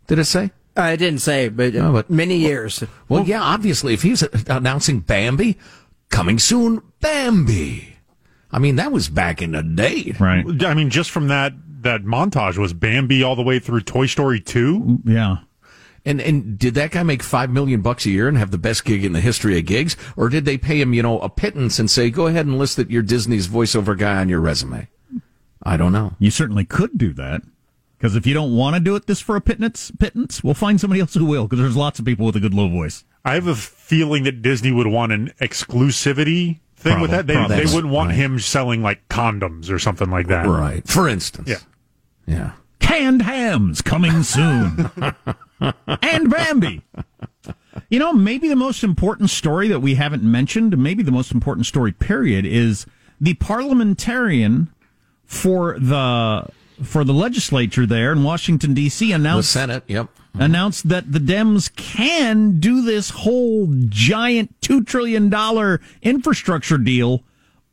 Did 0.08 0.17
it 0.17 0.26
say? 0.26 0.52
I 0.76 0.96
didn't 0.96 1.22
say, 1.22 1.50
but, 1.50 1.76
oh, 1.76 1.93
but 1.93 2.10
many 2.10 2.38
years. 2.38 2.82
Well, 2.82 2.89
well, 3.08 3.24
yeah, 3.24 3.41
obviously, 3.41 3.93
if 3.93 4.02
he 4.02 4.10
was 4.10 4.24
announcing 4.48 5.02
Bambi, 5.02 5.60
coming 6.10 6.39
soon, 6.39 6.82
Bambi. 7.00 7.98
I 8.52 8.60
mean, 8.60 8.76
that 8.76 8.91
was 8.91 9.10
back 9.10 9.41
in 9.41 9.52
the 9.52 9.63
day, 9.63 10.15
right? 10.19 10.46
I 10.63 10.74
mean, 10.76 10.91
just 10.91 11.10
from 11.10 11.28
that 11.30 11.54
that 11.84 12.04
montage 12.04 12.58
was 12.58 12.74
Bambi 12.74 13.24
all 13.24 13.36
the 13.36 13.41
way 13.43 13.60
through 13.60 13.82
Toy 13.82 14.06
Story 14.08 14.39
two. 14.39 15.00
Yeah. 15.06 15.38
And 16.06 16.19
and 16.19 16.60
did 16.60 16.74
that 16.74 16.91
guy 16.91 17.04
make 17.04 17.24
five 17.24 17.50
million 17.50 17.82
bucks 17.82 18.06
a 18.06 18.10
year 18.10 18.28
and 18.28 18.38
have 18.38 18.52
the 18.52 18.58
best 18.58 18.84
gig 18.84 19.06
in 19.06 19.13
the 19.13 19.22
history 19.22 19.58
of 19.58 19.65
gigs, 19.65 19.96
or 20.17 20.28
did 20.28 20.43
they 20.43 20.58
pay 20.58 20.82
him, 20.82 20.93
you 20.93 21.02
know, 21.02 21.19
a 21.22 21.30
pittance 21.30 21.80
and 21.80 21.89
say, 21.89 22.10
"Go 22.10 22.28
ahead 22.28 22.46
and 22.46 22.58
list 22.60 22.76
that 22.76 22.91
you're 22.91 23.02
Disney's 23.04 23.48
voiceover 23.48 23.98
guy 23.98 24.17
on 24.17 24.28
your 24.28 24.41
resume"? 24.41 24.89
I 25.65 25.78
don't 25.78 25.93
know. 25.93 26.13
You 26.19 26.30
certainly 26.30 26.65
could 26.65 26.98
do 26.98 27.13
that 27.13 27.41
Because 27.98 28.17
if 28.17 28.28
you 28.28 28.34
don't 28.34 28.54
want 28.54 28.76
to 28.76 28.82
do 28.82 28.98
it 28.98 29.08
this 29.08 29.22
for 29.22 29.38
a 29.38 29.41
pittance, 29.41 29.91
pittance, 29.98 30.43
we'll 30.43 30.54
find 30.54 30.82
somebody 30.82 31.00
else 31.00 31.13
who 31.13 31.24
will. 31.24 31.48
Because 31.48 31.60
there's 31.60 31.78
lots 31.78 32.00
of 32.00 32.06
people 32.06 32.26
with 32.26 32.36
a 32.36 32.41
good 32.41 32.54
low 32.54 32.67
voice. 32.67 33.06
I 33.24 33.36
have 33.36 33.48
a 33.48 33.56
feeling 33.56 34.26
that 34.26 34.41
Disney 34.41 34.74
would 34.74 34.88
want 34.88 35.13
an 35.13 35.32
exclusivity 35.39 36.60
thing 36.76 37.00
with 37.00 37.12
that. 37.12 37.28
They, 37.28 37.36
Probably. 37.36 37.63
they 37.63 37.74
wouldn't 37.74 37.93
want 37.93 38.10
Right. 38.10 38.17
him 38.17 38.39
selling 38.39 38.82
like 38.84 39.08
condoms 39.08 39.72
or 39.72 39.80
something 39.80 40.10
like 40.10 40.28
that. 40.28 40.46
Right. 40.46 40.86
For 40.86 41.08
instance. 41.08 41.48
Yeah. 41.48 41.58
Yeah. 42.26 42.54
Canned 42.80 43.22
hams 43.22 43.82
coming 43.82 44.24
soon. 44.24 44.92
and 46.02 46.30
Bambi. 46.30 46.82
You 47.90 48.00
know, 48.00 48.14
maybe 48.14 48.48
the 48.48 48.56
most 48.56 48.84
important 48.84 49.30
story 49.30 49.68
that 49.70 49.80
we 49.80 49.96
haven't 49.96 50.24
mentioned, 50.24 50.78
maybe 50.78 51.02
the 51.04 51.12
most 51.12 51.32
important 51.32 51.66
story, 51.66 51.92
period, 51.92 52.46
is 52.46 52.86
the 53.20 53.34
parliamentarian 53.36 54.70
for 55.26 55.78
the 55.80 56.48
for 56.84 57.04
the 57.04 57.14
legislature 57.14 57.86
there 57.86 58.12
in 58.12 58.24
Washington 58.24 58.74
D.C. 58.74 59.08
The 59.08 59.14
announced 59.14 59.52
Senate. 59.52 59.84
Yep. 59.88 60.06
Mm-hmm. 60.06 60.42
announced 60.42 60.90
that 60.90 61.12
the 61.12 61.20
Dems 61.20 61.74
can 61.76 62.60
do 62.60 62.82
this 62.82 63.12
whole 63.12 63.68
giant 63.88 64.54
two 64.62 64.84
trillion 64.84 65.30
dollar 65.30 65.80
infrastructure 66.02 66.78
deal 66.78 67.24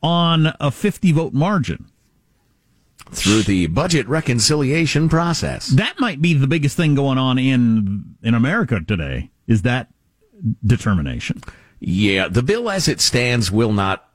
on 0.03 0.53
a 0.61 0.71
fifty 0.71 1.13
vote 1.13 1.33
margin. 1.33 1.90
Through 3.13 3.43
the 3.43 3.67
budget 3.67 4.09
reconciliation 4.09 5.09
process. 5.09 5.69
That 5.69 5.99
might 5.99 6.23
be 6.23 6.35
the 6.35 6.47
biggest 6.47 6.77
thing 6.77 6.95
going 6.95 7.19
on 7.19 7.39
in 7.39 8.17
in 8.23 8.35
America 8.35 8.81
today. 8.87 9.31
Is 9.47 9.63
that 9.63 9.89
determination? 10.65 11.43
Yeah, 11.81 12.29
the 12.29 12.43
bill 12.43 12.71
as 12.71 12.89
it 12.89 13.01
stands 13.01 13.51
will 13.51 13.73
not 13.73 14.07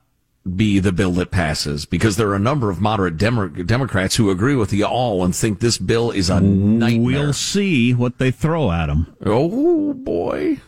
be 0.54 0.78
the 0.78 0.92
bill 0.92 1.10
that 1.12 1.32
passes 1.32 1.86
because 1.86 2.16
there 2.16 2.28
are 2.28 2.36
a 2.36 2.38
number 2.40 2.70
of 2.70 2.80
moderate 2.80 3.16
Demo- 3.16 3.48
Democrats 3.48 4.14
who 4.14 4.30
agree 4.30 4.54
with 4.54 4.72
you 4.72 4.84
all 4.84 5.24
and 5.24 5.34
think 5.34 5.58
this 5.58 5.76
bill 5.76 6.12
is 6.12 6.30
a 6.30 6.40
nightmare. 6.40 7.00
We'll 7.20 7.32
see 7.32 7.92
what 7.92 8.18
they 8.18 8.30
throw 8.30 8.70
at 8.70 8.86
them. 8.86 9.12
Oh 9.24 9.92
boy. 9.92 10.58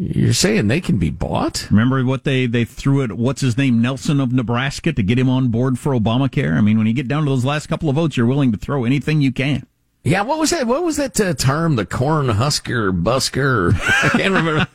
You're 0.00 0.32
saying 0.32 0.68
they 0.68 0.80
can 0.80 0.98
be 0.98 1.10
bought? 1.10 1.66
Remember 1.72 2.04
what 2.04 2.22
they, 2.22 2.46
they 2.46 2.64
threw 2.64 3.02
at 3.02 3.10
what's 3.10 3.40
his 3.40 3.58
name 3.58 3.82
Nelson 3.82 4.20
of 4.20 4.32
Nebraska 4.32 4.92
to 4.92 5.02
get 5.02 5.18
him 5.18 5.28
on 5.28 5.48
board 5.48 5.76
for 5.76 5.92
Obamacare? 5.92 6.56
I 6.56 6.60
mean, 6.60 6.78
when 6.78 6.86
you 6.86 6.92
get 6.92 7.08
down 7.08 7.24
to 7.24 7.30
those 7.30 7.44
last 7.44 7.66
couple 7.66 7.88
of 7.88 7.96
votes, 7.96 8.16
you're 8.16 8.24
willing 8.24 8.52
to 8.52 8.58
throw 8.58 8.84
anything 8.84 9.20
you 9.20 9.32
can. 9.32 9.66
Yeah, 10.04 10.22
what 10.22 10.38
was 10.38 10.50
that? 10.50 10.68
What 10.68 10.84
was 10.84 10.98
that 10.98 11.20
uh, 11.20 11.34
term? 11.34 11.74
The 11.74 11.84
corn 11.84 12.28
husker 12.28 12.92
busker? 12.92 13.74
I 14.04 14.08
can't 14.10 14.34
remember. 14.34 14.68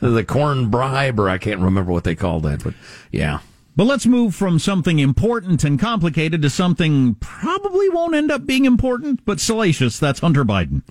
the 0.00 0.24
corn 0.24 0.70
bribe, 0.70 1.18
or 1.18 1.28
I 1.28 1.38
can't 1.38 1.60
remember 1.60 1.90
what 1.90 2.04
they 2.04 2.14
called 2.14 2.44
that. 2.44 2.62
But 2.62 2.74
yeah, 3.10 3.40
But 3.80 3.86
let's 3.86 4.04
move 4.04 4.34
from 4.34 4.58
something 4.58 4.98
important 4.98 5.64
and 5.64 5.80
complicated 5.80 6.42
to 6.42 6.50
something 6.50 7.14
probably 7.14 7.88
won't 7.88 8.14
end 8.14 8.30
up 8.30 8.44
being 8.44 8.66
important, 8.66 9.24
but 9.24 9.40
salacious. 9.40 9.98
That's 9.98 10.20
Hunter 10.20 10.44
Biden. 10.44 10.82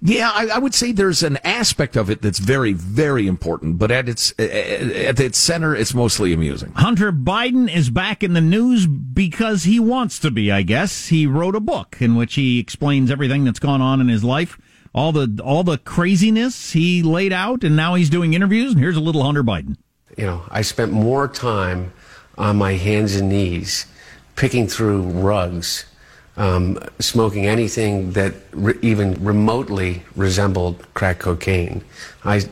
yeah, 0.00 0.30
I, 0.32 0.46
I 0.54 0.58
would 0.58 0.72
say 0.72 0.92
there's 0.92 1.22
an 1.22 1.36
aspect 1.44 1.94
of 1.94 2.08
it 2.08 2.22
that's 2.22 2.38
very, 2.38 2.72
very 2.72 3.26
important. 3.26 3.76
But 3.76 3.90
at 3.90 4.08
its 4.08 4.30
at 4.38 5.20
its 5.20 5.36
center, 5.36 5.76
it's 5.76 5.92
mostly 5.92 6.32
amusing. 6.32 6.72
Hunter 6.72 7.12
Biden 7.12 7.70
is 7.70 7.90
back 7.90 8.22
in 8.22 8.32
the 8.32 8.40
news 8.40 8.86
because 8.86 9.64
he 9.64 9.78
wants 9.78 10.18
to 10.20 10.30
be, 10.30 10.50
I 10.50 10.62
guess. 10.62 11.08
He 11.08 11.26
wrote 11.26 11.54
a 11.54 11.60
book 11.60 11.98
in 12.00 12.14
which 12.14 12.36
he 12.36 12.58
explains 12.58 13.10
everything 13.10 13.44
that's 13.44 13.60
gone 13.60 13.82
on 13.82 14.00
in 14.00 14.08
his 14.08 14.24
life, 14.24 14.58
all 14.94 15.12
the 15.12 15.38
all 15.44 15.64
the 15.64 15.76
craziness 15.76 16.72
he 16.72 17.02
laid 17.02 17.34
out, 17.34 17.62
and 17.62 17.76
now 17.76 17.94
he's 17.94 18.08
doing 18.08 18.32
interviews. 18.32 18.72
And 18.72 18.80
here's 18.80 18.96
a 18.96 19.00
little 19.00 19.22
Hunter 19.22 19.44
Biden. 19.44 19.76
You 20.16 20.24
know, 20.24 20.44
I 20.48 20.62
spent 20.62 20.92
more 20.92 21.28
time 21.28 21.92
on 22.38 22.56
my 22.56 22.74
hands 22.74 23.16
and 23.16 23.28
knees 23.28 23.86
picking 24.36 24.68
through 24.68 25.02
rugs, 25.02 25.84
um, 26.36 26.78
smoking 27.00 27.46
anything 27.46 28.12
that 28.12 28.32
re- 28.52 28.78
even 28.80 29.12
remotely 29.22 30.02
resembled 30.14 30.86
crack 30.94 31.18
cocaine. 31.18 31.82
I 32.24 32.42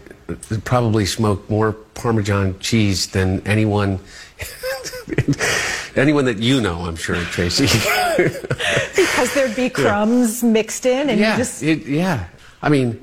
probably 0.65 1.07
smoked 1.07 1.49
more 1.49 1.73
Parmesan 1.73 2.59
cheese 2.59 3.07
than 3.07 3.41
anyone. 3.47 4.01
anyone 5.97 6.25
that 6.25 6.39
you 6.39 6.61
know, 6.61 6.81
I'm 6.81 6.97
sure, 6.97 7.17
Tracy. 7.17 7.67
because 8.97 9.33
there'd 9.35 9.55
be 9.55 9.71
crumbs 9.71 10.43
mixed 10.43 10.85
in, 10.85 11.09
and 11.09 11.21
yeah, 11.21 11.33
you 11.33 11.39
just 11.39 11.63
it, 11.63 11.87
yeah. 11.87 12.27
I 12.61 12.69
mean, 12.69 13.03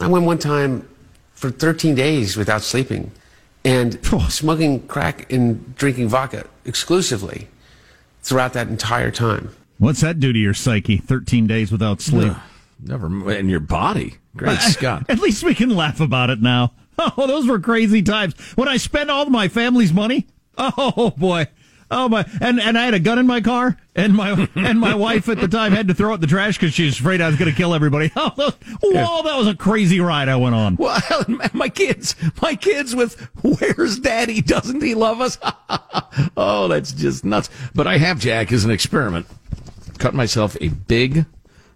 I 0.00 0.06
went 0.06 0.24
one 0.24 0.38
time 0.38 0.88
for 1.34 1.50
13 1.50 1.96
days 1.96 2.36
without 2.36 2.62
sleeping 2.62 3.10
and 3.64 3.98
smoking 4.28 4.86
crack 4.86 5.30
and 5.32 5.74
drinking 5.76 6.08
vodka 6.08 6.46
exclusively 6.64 7.48
throughout 8.22 8.52
that 8.54 8.68
entire 8.68 9.10
time. 9.10 9.54
What's 9.78 10.00
that 10.02 10.20
do 10.20 10.32
to 10.32 10.38
your 10.38 10.54
psyche? 10.54 10.98
Thirteen 10.98 11.46
days 11.46 11.72
without 11.72 12.00
sleep. 12.00 12.34
Never 12.82 13.30
in 13.32 13.48
your 13.48 13.60
body. 13.60 14.16
Great 14.36 14.58
Scott. 14.60 15.06
At 15.08 15.18
least 15.20 15.42
we 15.42 15.54
can 15.54 15.70
laugh 15.74 16.00
about 16.00 16.30
it 16.30 16.40
now. 16.40 16.72
Oh, 17.16 17.26
those 17.26 17.46
were 17.46 17.58
crazy 17.58 18.02
times 18.02 18.34
when 18.56 18.68
I 18.68 18.76
spent 18.76 19.08
all 19.08 19.24
my 19.30 19.48
family's 19.48 19.90
money. 19.90 20.26
Oh 20.58 21.14
boy. 21.16 21.46
Oh 21.90 22.08
my! 22.08 22.24
And 22.40 22.60
and 22.60 22.78
I 22.78 22.84
had 22.84 22.94
a 22.94 23.00
gun 23.00 23.18
in 23.18 23.26
my 23.26 23.40
car, 23.40 23.76
and 23.96 24.14
my 24.14 24.48
and 24.54 24.78
my 24.78 24.94
wife 25.06 25.28
at 25.28 25.40
the 25.40 25.48
time 25.48 25.72
had 25.72 25.88
to 25.88 25.94
throw 25.94 26.12
it 26.12 26.16
in 26.16 26.20
the 26.20 26.26
trash 26.28 26.56
because 26.56 26.72
she 26.72 26.84
was 26.84 27.00
afraid 27.00 27.20
I 27.20 27.26
was 27.26 27.36
going 27.36 27.50
to 27.50 27.56
kill 27.56 27.74
everybody. 27.74 28.12
Oh, 28.22 28.52
whoa, 28.82 29.22
that 29.22 29.36
was 29.36 29.46
a 29.46 29.56
crazy 29.56 29.98
ride 30.00 30.28
I 30.28 30.36
went 30.36 30.54
on. 30.54 30.76
Well, 30.76 31.00
my 31.52 31.68
kids, 31.68 32.14
my 32.40 32.54
kids 32.54 32.94
with 32.94 33.20
"Where's 33.42 33.98
Daddy? 33.98 34.40
Doesn't 34.40 34.82
he 34.82 34.94
love 34.94 35.20
us?" 35.20 35.38
oh, 36.36 36.68
that's 36.68 36.92
just 36.92 37.24
nuts. 37.24 37.50
But 37.74 37.86
I 37.86 37.98
have 37.98 38.20
Jack 38.20 38.52
as 38.52 38.64
an 38.64 38.70
experiment. 38.70 39.26
Cut 39.98 40.14
myself 40.14 40.56
a 40.60 40.68
big 40.68 41.26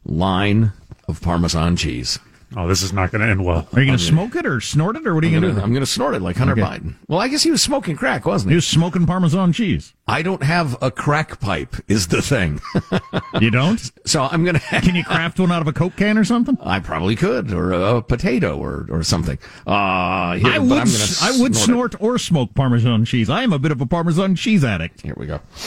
line 0.04 0.72
of 1.08 1.20
Parmesan 1.20 1.76
cheese. 1.76 2.18
Oh, 2.56 2.68
this 2.68 2.82
is 2.82 2.92
not 2.92 3.10
going 3.10 3.20
to 3.22 3.28
end 3.28 3.44
well. 3.44 3.66
Are 3.72 3.80
you 3.80 3.86
going 3.86 3.98
to 3.98 4.04
smoke 4.04 4.36
it 4.36 4.46
or 4.46 4.60
snort 4.60 4.96
it 4.96 5.06
or 5.06 5.14
what 5.14 5.24
are 5.24 5.26
you 5.26 5.40
going 5.40 5.54
to 5.54 5.58
do? 5.60 5.64
I'm 5.64 5.72
gonna 5.72 5.86
snort 5.86 6.14
it 6.14 6.22
like 6.22 6.36
Hunter 6.36 6.52
Okay. 6.52 6.62
Biden. 6.62 6.94
Well, 7.08 7.18
I 7.18 7.28
guess 7.28 7.42
he 7.42 7.50
was 7.50 7.60
smoking 7.62 7.96
crack, 7.96 8.24
wasn't 8.26 8.50
He 8.50 8.54
he? 8.54 8.56
was 8.56 8.66
smoking 8.66 9.06
Parmesan 9.06 9.52
cheese. 9.52 9.92
I 10.06 10.22
don't 10.22 10.42
have 10.42 10.76
a 10.82 10.90
crack 10.90 11.40
pipe. 11.40 11.74
Is 11.88 12.08
the 12.08 12.22
thing. 12.22 12.60
You 13.40 13.50
don't? 13.50 13.80
so 14.06 14.22
I'm 14.30 14.44
gonna. 14.44 14.60
Can 14.70 14.94
you 14.94 15.02
craft 15.04 15.40
one 15.40 15.50
out 15.50 15.60
of 15.60 15.66
a 15.66 15.72
Coke 15.72 15.96
can 15.96 16.16
or 16.16 16.24
something? 16.24 16.56
I 16.62 16.78
probably 16.78 17.16
could, 17.16 17.52
or 17.52 17.72
a, 17.72 18.00
potato, 18.02 18.56
or 18.56 18.86
or 18.90 19.02
something. 19.02 19.38
Uh, 19.66 20.36
here, 20.36 20.52
I 20.52 20.58
would, 20.58 20.62
I'm 20.62 20.68
gonna 20.68 20.82
s- 20.84 21.20
I 21.22 21.30
would 21.40 21.56
snort 21.56 21.94
it. 21.94 21.98
snort 21.98 22.02
or 22.02 22.18
smoke 22.18 22.54
Parmesan 22.54 23.04
cheese. 23.04 23.28
I 23.28 23.42
am 23.42 23.52
a 23.52 23.58
bit 23.58 23.72
of 23.72 23.80
a 23.80 23.86
Parmesan 23.86 24.36
cheese 24.36 24.62
addict. 24.64 25.00
Here 25.00 25.14
we 25.16 25.26
go. 25.26 25.40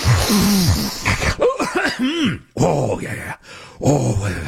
oh 2.57 2.99
yeah, 3.01 3.13
yeah. 3.15 3.35
Oh, 3.81 4.17
oh, 4.19 4.46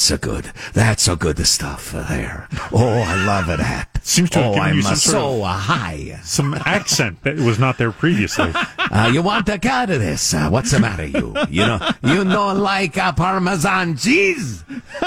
that's 0.00 0.08
so 0.08 0.16
good. 0.16 0.50
That's 0.72 1.02
so 1.02 1.14
good. 1.14 1.36
The 1.36 1.44
stuff 1.44 1.92
there. 1.92 2.48
Oh, 2.72 3.04
I 3.06 3.22
love 3.26 3.50
it. 3.50 3.58
That 3.58 4.00
Seems 4.02 4.30
to 4.30 4.38
have 4.38 4.52
oh, 4.52 4.54
given 4.54 4.68
I'm 4.70 4.76
you 4.76 4.82
some 4.82 4.92
uh, 4.92 4.96
sort 4.96 5.12
so 5.12 5.34
of- 5.36 5.42
uh, 5.42 5.52
high. 5.52 6.20
Some 6.24 6.54
accent 6.54 7.22
that 7.24 7.36
was 7.36 7.58
not 7.58 7.76
there 7.76 7.92
previously. 7.92 8.52
Uh, 8.92 9.08
you 9.12 9.22
want 9.22 9.48
a 9.48 9.56
cut 9.56 9.88
of 9.88 10.00
this? 10.00 10.34
Uh, 10.34 10.48
what's 10.50 10.72
the 10.72 10.80
matter, 10.80 11.06
you? 11.06 11.32
You 11.48 11.64
know, 11.64 11.90
you 12.02 12.24
don't 12.24 12.58
like 12.58 12.96
a 12.96 13.12
Parmesan 13.12 13.96
cheese. 13.96 14.64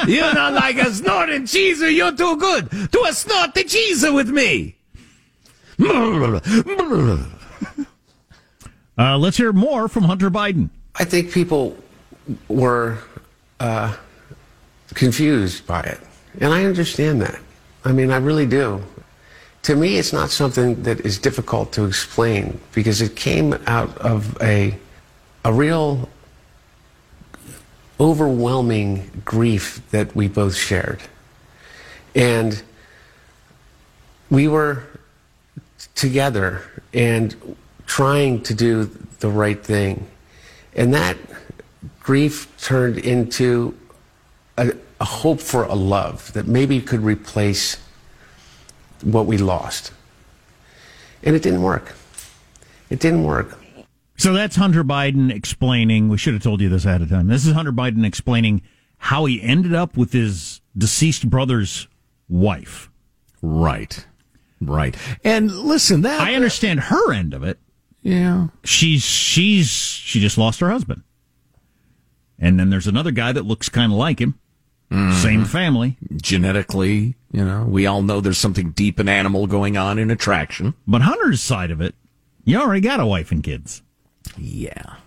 You 0.08 0.22
don't 0.22 0.54
like 0.54 0.78
a 0.78 0.90
snorting 0.90 1.46
cheese. 1.46 1.82
You're 1.82 2.16
too 2.16 2.38
good 2.38 2.72
to 2.72 3.04
a 3.06 3.12
snorting 3.12 3.68
cheese 3.68 4.06
with 4.10 4.30
me. 4.30 4.78
Uh, 8.98 9.18
let's 9.18 9.36
hear 9.36 9.52
more 9.52 9.90
from 9.90 10.04
Hunter 10.04 10.32
Biden. 10.32 10.70
I 10.96 11.04
think 11.04 11.34
people 11.34 11.76
were 12.48 13.00
uh, 13.60 13.96
confused 14.94 15.66
by 15.68 15.82
it. 15.82 16.00
And 16.40 16.54
I 16.54 16.66
understand 16.66 17.22
that. 17.22 17.40
I 17.86 17.92
mean, 17.92 18.12
I 18.12 18.18
really 18.18 18.46
do. 18.46 18.84
To 19.64 19.76
me, 19.76 19.98
it's 19.98 20.12
not 20.12 20.30
something 20.30 20.84
that 20.84 21.02
is 21.02 21.18
difficult 21.18 21.72
to 21.74 21.86
explain 21.86 22.60
because 22.74 23.02
it 23.02 23.16
came 23.16 23.54
out 23.68 23.98
of 24.00 24.42
a, 24.42 24.78
a 25.46 25.54
real 25.54 26.10
overwhelming 28.00 29.22
grief 29.24 29.82
that 29.92 30.16
we 30.16 30.28
both 30.28 30.56
shared. 30.56 31.02
And 32.16 32.62
we 34.30 34.48
were 34.48 34.84
together 35.96 36.64
and 36.94 37.56
trying 37.86 38.42
to 38.42 38.54
do 38.54 38.86
the 39.20 39.30
right 39.30 39.64
thing. 39.64 40.08
And 40.76 40.94
that 40.94 41.18
grief 42.02 42.52
turned 42.60 42.98
into 42.98 43.78
a, 44.58 44.74
a 45.00 45.06
hope 45.06 45.40
for 45.40 45.64
a 45.64 45.76
love 45.76 46.32
that 46.34 46.48
maybe 46.48 46.80
could 46.82 47.02
replace 47.02 47.78
what 49.02 49.26
we 49.26 49.38
lost. 49.38 49.92
And 51.24 51.36
it 51.36 51.42
didn't 51.42 51.62
work. 51.62 51.96
It 52.90 53.00
didn't 53.00 53.24
work. 53.24 53.60
So 54.18 54.34
that's 54.34 54.56
Hunter 54.56 54.84
Biden 54.84 55.34
explaining. 55.34 56.10
We 56.10 56.18
should 56.18 56.34
have 56.34 56.44
told 56.44 56.62
you 56.62 56.70
this 56.70 56.86
ahead 56.86 57.02
of 57.02 57.10
time. 57.10 57.28
This 57.28 57.46
is 57.46 57.54
Hunter 57.54 57.72
Biden 57.72 58.06
explaining 58.06 58.62
how 58.98 59.26
he 59.26 59.42
ended 59.42 59.74
up 59.74 59.98
with 59.98 60.14
his 60.14 60.62
deceased 60.78 61.30
brother's 61.30 61.88
wife. 62.30 62.90
Right. 63.42 64.06
Right. 64.62 64.96
And 65.24 65.52
listen, 65.52 66.02
that 66.02 66.22
I 66.22 66.36
understand 66.36 66.80
her 66.82 67.12
end 67.12 67.34
of 67.34 67.44
it. 67.44 67.60
Yeah. 68.02 68.48
She's 68.64 69.04
she's 69.04 69.70
she 69.70 70.20
just 70.20 70.38
lost 70.38 70.60
her 70.60 70.70
husband. 70.70 71.04
And 72.40 72.60
then 72.60 72.70
there's 72.70 72.88
another 72.88 73.12
guy 73.12 73.32
that 73.32 73.46
looks 73.46 73.70
kind 73.70 73.92
of 73.92 73.98
like 73.98 74.20
him. 74.20 74.40
Mm. 74.94 75.14
Same 75.14 75.46
family. 75.46 75.98
Genetically, 76.18 77.16
you 77.32 77.44
know, 77.44 77.66
we 77.66 77.88
all 77.88 78.04
know 78.04 78.22
there's 78.22 78.38
something 78.38 78.72
deep 78.72 79.00
and 79.00 79.10
animal 79.10 79.48
going 79.48 79.76
on 79.76 79.98
in 79.98 80.12
attraction. 80.12 80.76
But 80.86 81.02
Hunter's 81.02 81.42
side 81.42 81.72
of 81.72 81.82
it, 81.82 81.96
you 82.46 82.60
already 82.60 82.82
got 82.82 83.00
a 83.00 83.06
wife 83.06 83.32
and 83.32 83.44
kids. 83.44 83.82
Yeah. 84.38 84.98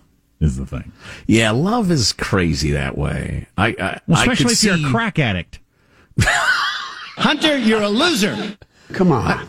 Is 0.41 0.57
the 0.57 0.65
thing. 0.65 0.91
Yeah, 1.25 1.51
love 1.51 1.89
is 1.89 2.11
crazy 2.11 2.71
that 2.71 2.97
way. 2.97 3.47
I, 3.57 3.67
I 3.67 4.01
well, 4.07 4.19
especially 4.19 4.47
I 4.47 4.51
if 4.51 4.57
see... 4.57 4.67
you're 4.67 4.87
a 4.87 4.91
crack 4.91 5.19
addict. 5.19 5.59
Hunter, 6.19 7.57
you're 7.57 7.81
a 7.81 7.89
loser. 7.89 8.57
Come 8.91 9.11
on. 9.13 9.25
I, 9.25 9.45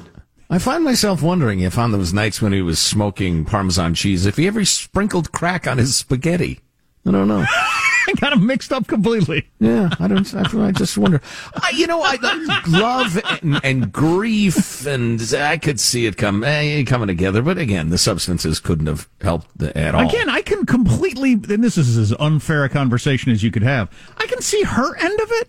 I 0.50 0.58
find 0.58 0.84
myself 0.84 1.20
wondering 1.20 1.60
if 1.60 1.76
on 1.76 1.90
those 1.90 2.14
nights 2.14 2.40
when 2.40 2.52
he 2.52 2.62
was 2.62 2.78
smoking 2.78 3.44
Parmesan 3.44 3.94
cheese, 3.94 4.24
if 4.24 4.36
he 4.36 4.46
ever 4.46 4.64
sprinkled 4.64 5.32
crack 5.32 5.66
on 5.66 5.78
his 5.78 5.96
spaghetti. 5.96 6.60
I 7.08 7.10
don't 7.10 7.26
know. 7.26 7.42
I 7.42 8.12
got 8.20 8.30
them 8.30 8.46
mixed 8.46 8.70
up 8.70 8.86
completely. 8.86 9.48
Yeah, 9.60 9.88
I 9.98 10.08
don't. 10.08 10.34
I, 10.34 10.68
I 10.68 10.72
just 10.72 10.98
wonder. 10.98 11.22
I, 11.54 11.70
you 11.70 11.86
know, 11.86 12.02
I, 12.02 12.18
I 12.20 12.62
love 12.68 13.18
and, 13.42 13.60
and, 13.64 13.92
grief, 13.92 14.86
and 14.86 15.20
I 15.34 15.56
could 15.56 15.80
see 15.80 16.04
it 16.04 16.18
come 16.18 16.44
eh, 16.44 16.84
coming 16.84 17.06
together. 17.06 17.40
But 17.40 17.56
again, 17.56 17.88
the 17.88 17.96
substances 17.96 18.60
couldn't 18.60 18.88
have 18.88 19.08
helped 19.22 19.62
at 19.62 19.94
all. 19.94 20.06
Again, 20.06 20.28
I 20.28 20.42
can 20.42 20.66
completely. 20.66 21.32
And 21.32 21.64
this 21.64 21.78
is 21.78 21.96
as 21.96 22.14
unfair 22.18 22.64
a 22.64 22.68
conversation 22.68 23.32
as 23.32 23.42
you 23.42 23.50
could 23.50 23.62
have. 23.62 23.90
I 24.18 24.26
can 24.26 24.42
see 24.42 24.62
her 24.64 24.96
end 24.96 25.18
of 25.20 25.28
it. 25.32 25.48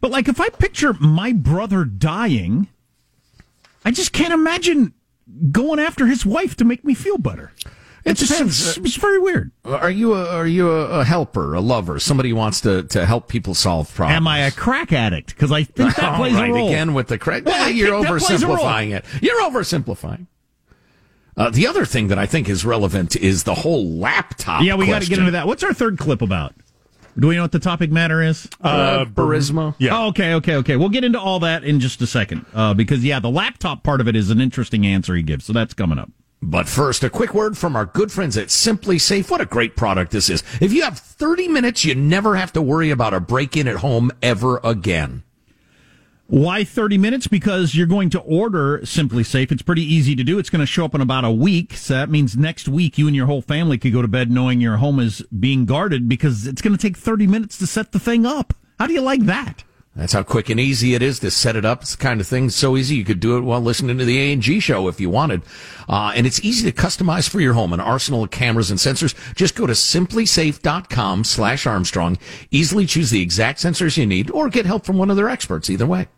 But 0.00 0.12
like, 0.12 0.28
if 0.28 0.40
I 0.40 0.48
picture 0.48 0.92
my 0.92 1.32
brother 1.32 1.84
dying, 1.84 2.68
I 3.84 3.90
just 3.90 4.12
can't 4.12 4.32
imagine 4.32 4.94
going 5.50 5.80
after 5.80 6.06
his 6.06 6.24
wife 6.24 6.54
to 6.56 6.64
make 6.64 6.84
me 6.84 6.94
feel 6.94 7.18
better. 7.18 7.52
It 8.04 8.18
just 8.18 8.38
it's, 8.38 8.76
it's 8.76 8.96
very 8.96 9.18
weird. 9.18 9.50
Are 9.64 9.90
you 9.90 10.14
a, 10.14 10.28
are 10.28 10.46
you 10.46 10.70
a, 10.70 11.00
a, 11.00 11.04
helper, 11.04 11.54
a 11.54 11.60
lover, 11.60 11.98
somebody 11.98 12.30
who 12.30 12.36
wants 12.36 12.60
to, 12.60 12.82
to 12.82 13.06
help 13.06 13.28
people 13.28 13.54
solve 13.54 13.92
problems? 13.94 14.16
Am 14.16 14.28
I 14.28 14.40
a 14.40 14.50
crack 14.50 14.92
addict? 14.92 15.28
Because 15.28 15.50
I 15.50 15.64
think 15.64 15.96
that 15.96 16.16
plays 16.18 16.34
right, 16.34 16.50
a 16.50 16.52
role. 16.52 16.68
Again 16.68 16.92
with 16.92 17.08
the 17.08 17.16
crack, 17.16 17.46
well, 17.46 17.70
you're 17.70 17.92
oversimplifying 17.92 18.94
it. 18.94 19.06
You're 19.22 19.40
oversimplifying. 19.40 20.26
Uh, 21.36 21.50
the 21.50 21.66
other 21.66 21.86
thing 21.86 22.08
that 22.08 22.18
I 22.18 22.26
think 22.26 22.48
is 22.48 22.64
relevant 22.64 23.16
is 23.16 23.44
the 23.44 23.54
whole 23.54 23.88
laptop. 23.88 24.62
Yeah, 24.62 24.74
we 24.74 24.86
got 24.86 25.02
to 25.02 25.08
get 25.08 25.18
into 25.18 25.32
that. 25.32 25.46
What's 25.46 25.64
our 25.64 25.72
third 25.72 25.98
clip 25.98 26.20
about? 26.20 26.54
Do 27.18 27.28
we 27.28 27.36
know 27.36 27.42
what 27.42 27.52
the 27.52 27.58
topic 27.58 27.90
matter 27.90 28.22
is? 28.22 28.48
Uh, 28.62 28.66
uh 28.66 29.04
Burisma. 29.06 29.74
Yeah. 29.78 29.96
Oh, 29.96 30.08
okay, 30.08 30.34
okay, 30.34 30.56
okay. 30.56 30.76
We'll 30.76 30.88
get 30.88 31.04
into 31.04 31.20
all 31.20 31.40
that 31.40 31.64
in 31.64 31.80
just 31.80 32.02
a 32.02 32.06
second. 32.06 32.44
Uh, 32.52 32.74
because, 32.74 33.04
yeah, 33.04 33.18
the 33.20 33.30
laptop 33.30 33.82
part 33.82 34.00
of 34.00 34.08
it 34.08 34.16
is 34.16 34.30
an 34.30 34.40
interesting 34.40 34.84
answer 34.86 35.14
he 35.14 35.22
gives. 35.22 35.44
So 35.44 35.52
that's 35.52 35.74
coming 35.74 35.98
up. 35.98 36.10
But 36.44 36.68
first, 36.68 37.02
a 37.02 37.08
quick 37.08 37.32
word 37.32 37.56
from 37.56 37.74
our 37.74 37.86
good 37.86 38.12
friends 38.12 38.36
at 38.36 38.48
SimpliSafe. 38.48 39.30
What 39.30 39.40
a 39.40 39.46
great 39.46 39.76
product 39.76 40.12
this 40.12 40.28
is. 40.28 40.42
If 40.60 40.74
you 40.74 40.82
have 40.82 40.98
30 40.98 41.48
minutes, 41.48 41.86
you 41.86 41.94
never 41.94 42.36
have 42.36 42.52
to 42.52 42.60
worry 42.60 42.90
about 42.90 43.14
a 43.14 43.20
break 43.20 43.56
in 43.56 43.66
at 43.66 43.76
home 43.76 44.12
ever 44.20 44.60
again. 44.62 45.22
Why 46.26 46.62
30 46.62 46.98
minutes? 46.98 47.28
Because 47.28 47.74
you're 47.74 47.86
going 47.86 48.10
to 48.10 48.20
order 48.20 48.80
SimpliSafe. 48.80 49.52
It's 49.52 49.62
pretty 49.62 49.84
easy 49.84 50.14
to 50.16 50.22
do. 50.22 50.38
It's 50.38 50.50
going 50.50 50.60
to 50.60 50.66
show 50.66 50.84
up 50.84 50.94
in 50.94 51.00
about 51.00 51.24
a 51.24 51.30
week. 51.30 51.74
So 51.74 51.94
that 51.94 52.10
means 52.10 52.36
next 52.36 52.68
week 52.68 52.98
you 52.98 53.06
and 53.06 53.16
your 53.16 53.26
whole 53.26 53.42
family 53.42 53.78
could 53.78 53.94
go 53.94 54.02
to 54.02 54.08
bed 54.08 54.30
knowing 54.30 54.60
your 54.60 54.76
home 54.76 55.00
is 55.00 55.22
being 55.38 55.64
guarded 55.64 56.10
because 56.10 56.46
it's 56.46 56.60
going 56.60 56.76
to 56.76 56.80
take 56.80 56.98
30 56.98 57.26
minutes 57.26 57.56
to 57.58 57.66
set 57.66 57.92
the 57.92 57.98
thing 57.98 58.26
up. 58.26 58.52
How 58.78 58.86
do 58.86 58.92
you 58.92 59.00
like 59.00 59.22
that? 59.22 59.64
That's 59.96 60.12
how 60.12 60.24
quick 60.24 60.50
and 60.50 60.58
easy 60.58 60.94
it 60.94 61.02
is 61.02 61.20
to 61.20 61.30
set 61.30 61.54
it 61.54 61.64
up. 61.64 61.82
It's 61.82 61.94
the 61.94 62.02
kind 62.02 62.20
of 62.20 62.26
thing 62.26 62.50
so 62.50 62.76
easy 62.76 62.96
you 62.96 63.04
could 63.04 63.20
do 63.20 63.36
it 63.36 63.42
while 63.42 63.60
listening 63.60 63.96
to 63.98 64.04
the 64.04 64.18
A 64.18 64.32
and 64.32 64.42
G 64.42 64.58
show 64.58 64.88
if 64.88 65.00
you 65.00 65.08
wanted. 65.08 65.42
Uh, 65.88 66.12
and 66.16 66.26
it's 66.26 66.44
easy 66.44 66.68
to 66.68 66.76
customize 66.76 67.28
for 67.28 67.40
your 67.40 67.52
home. 67.52 67.72
An 67.72 67.78
arsenal 67.78 68.24
of 68.24 68.32
cameras 68.32 68.72
and 68.72 68.80
sensors. 68.80 69.14
Just 69.36 69.54
go 69.54 69.68
to 69.68 69.72
simplisafe.com 69.72 71.22
slash 71.22 71.66
Armstrong. 71.66 72.18
Easily 72.50 72.86
choose 72.86 73.10
the 73.10 73.22
exact 73.22 73.60
sensors 73.60 73.96
you 73.96 74.04
need 74.04 74.32
or 74.32 74.48
get 74.48 74.66
help 74.66 74.84
from 74.84 74.98
one 74.98 75.10
of 75.10 75.16
their 75.16 75.28
experts. 75.28 75.70
Either 75.70 75.86
way. 75.86 76.08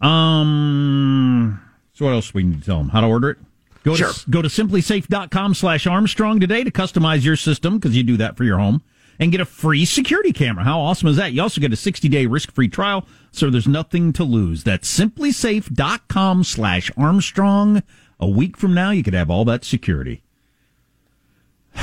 Um. 0.00 1.60
So 1.92 2.06
what 2.06 2.12
else 2.12 2.32
we 2.32 2.42
need 2.42 2.60
to 2.60 2.66
tell 2.66 2.78
them? 2.78 2.88
How 2.88 3.02
to 3.02 3.06
order 3.06 3.30
it? 3.30 3.38
Go 3.84 3.94
sure. 3.96 4.14
to 4.14 4.30
go 4.30 4.40
to 4.40 4.48
simplisafe.com 4.48 5.52
slash 5.52 5.86
Armstrong 5.86 6.40
today 6.40 6.64
to 6.64 6.70
customize 6.70 7.22
your 7.22 7.36
system 7.36 7.76
because 7.76 7.94
you 7.94 8.02
do 8.02 8.16
that 8.16 8.38
for 8.38 8.44
your 8.44 8.58
home 8.58 8.82
and 9.18 9.30
get 9.32 9.40
a 9.40 9.44
free 9.44 9.84
security 9.84 10.32
camera. 10.32 10.64
How 10.64 10.80
awesome 10.80 11.08
is 11.08 11.16
that? 11.16 11.32
You 11.32 11.42
also 11.42 11.60
get 11.60 11.72
a 11.72 11.76
60 11.76 12.08
day 12.08 12.26
risk 12.26 12.52
free 12.52 12.68
trial, 12.68 13.06
so 13.32 13.50
there's 13.50 13.68
nothing 13.68 14.12
to 14.14 14.24
lose. 14.24 14.64
That's 14.64 14.98
simplisafe.com 14.98 16.44
slash 16.44 16.90
Armstrong. 16.96 17.82
A 18.20 18.28
week 18.28 18.56
from 18.56 18.74
now, 18.74 18.90
you 18.90 19.02
could 19.02 19.14
have 19.14 19.30
all 19.30 19.44
that 19.46 19.64
security. 19.64 20.22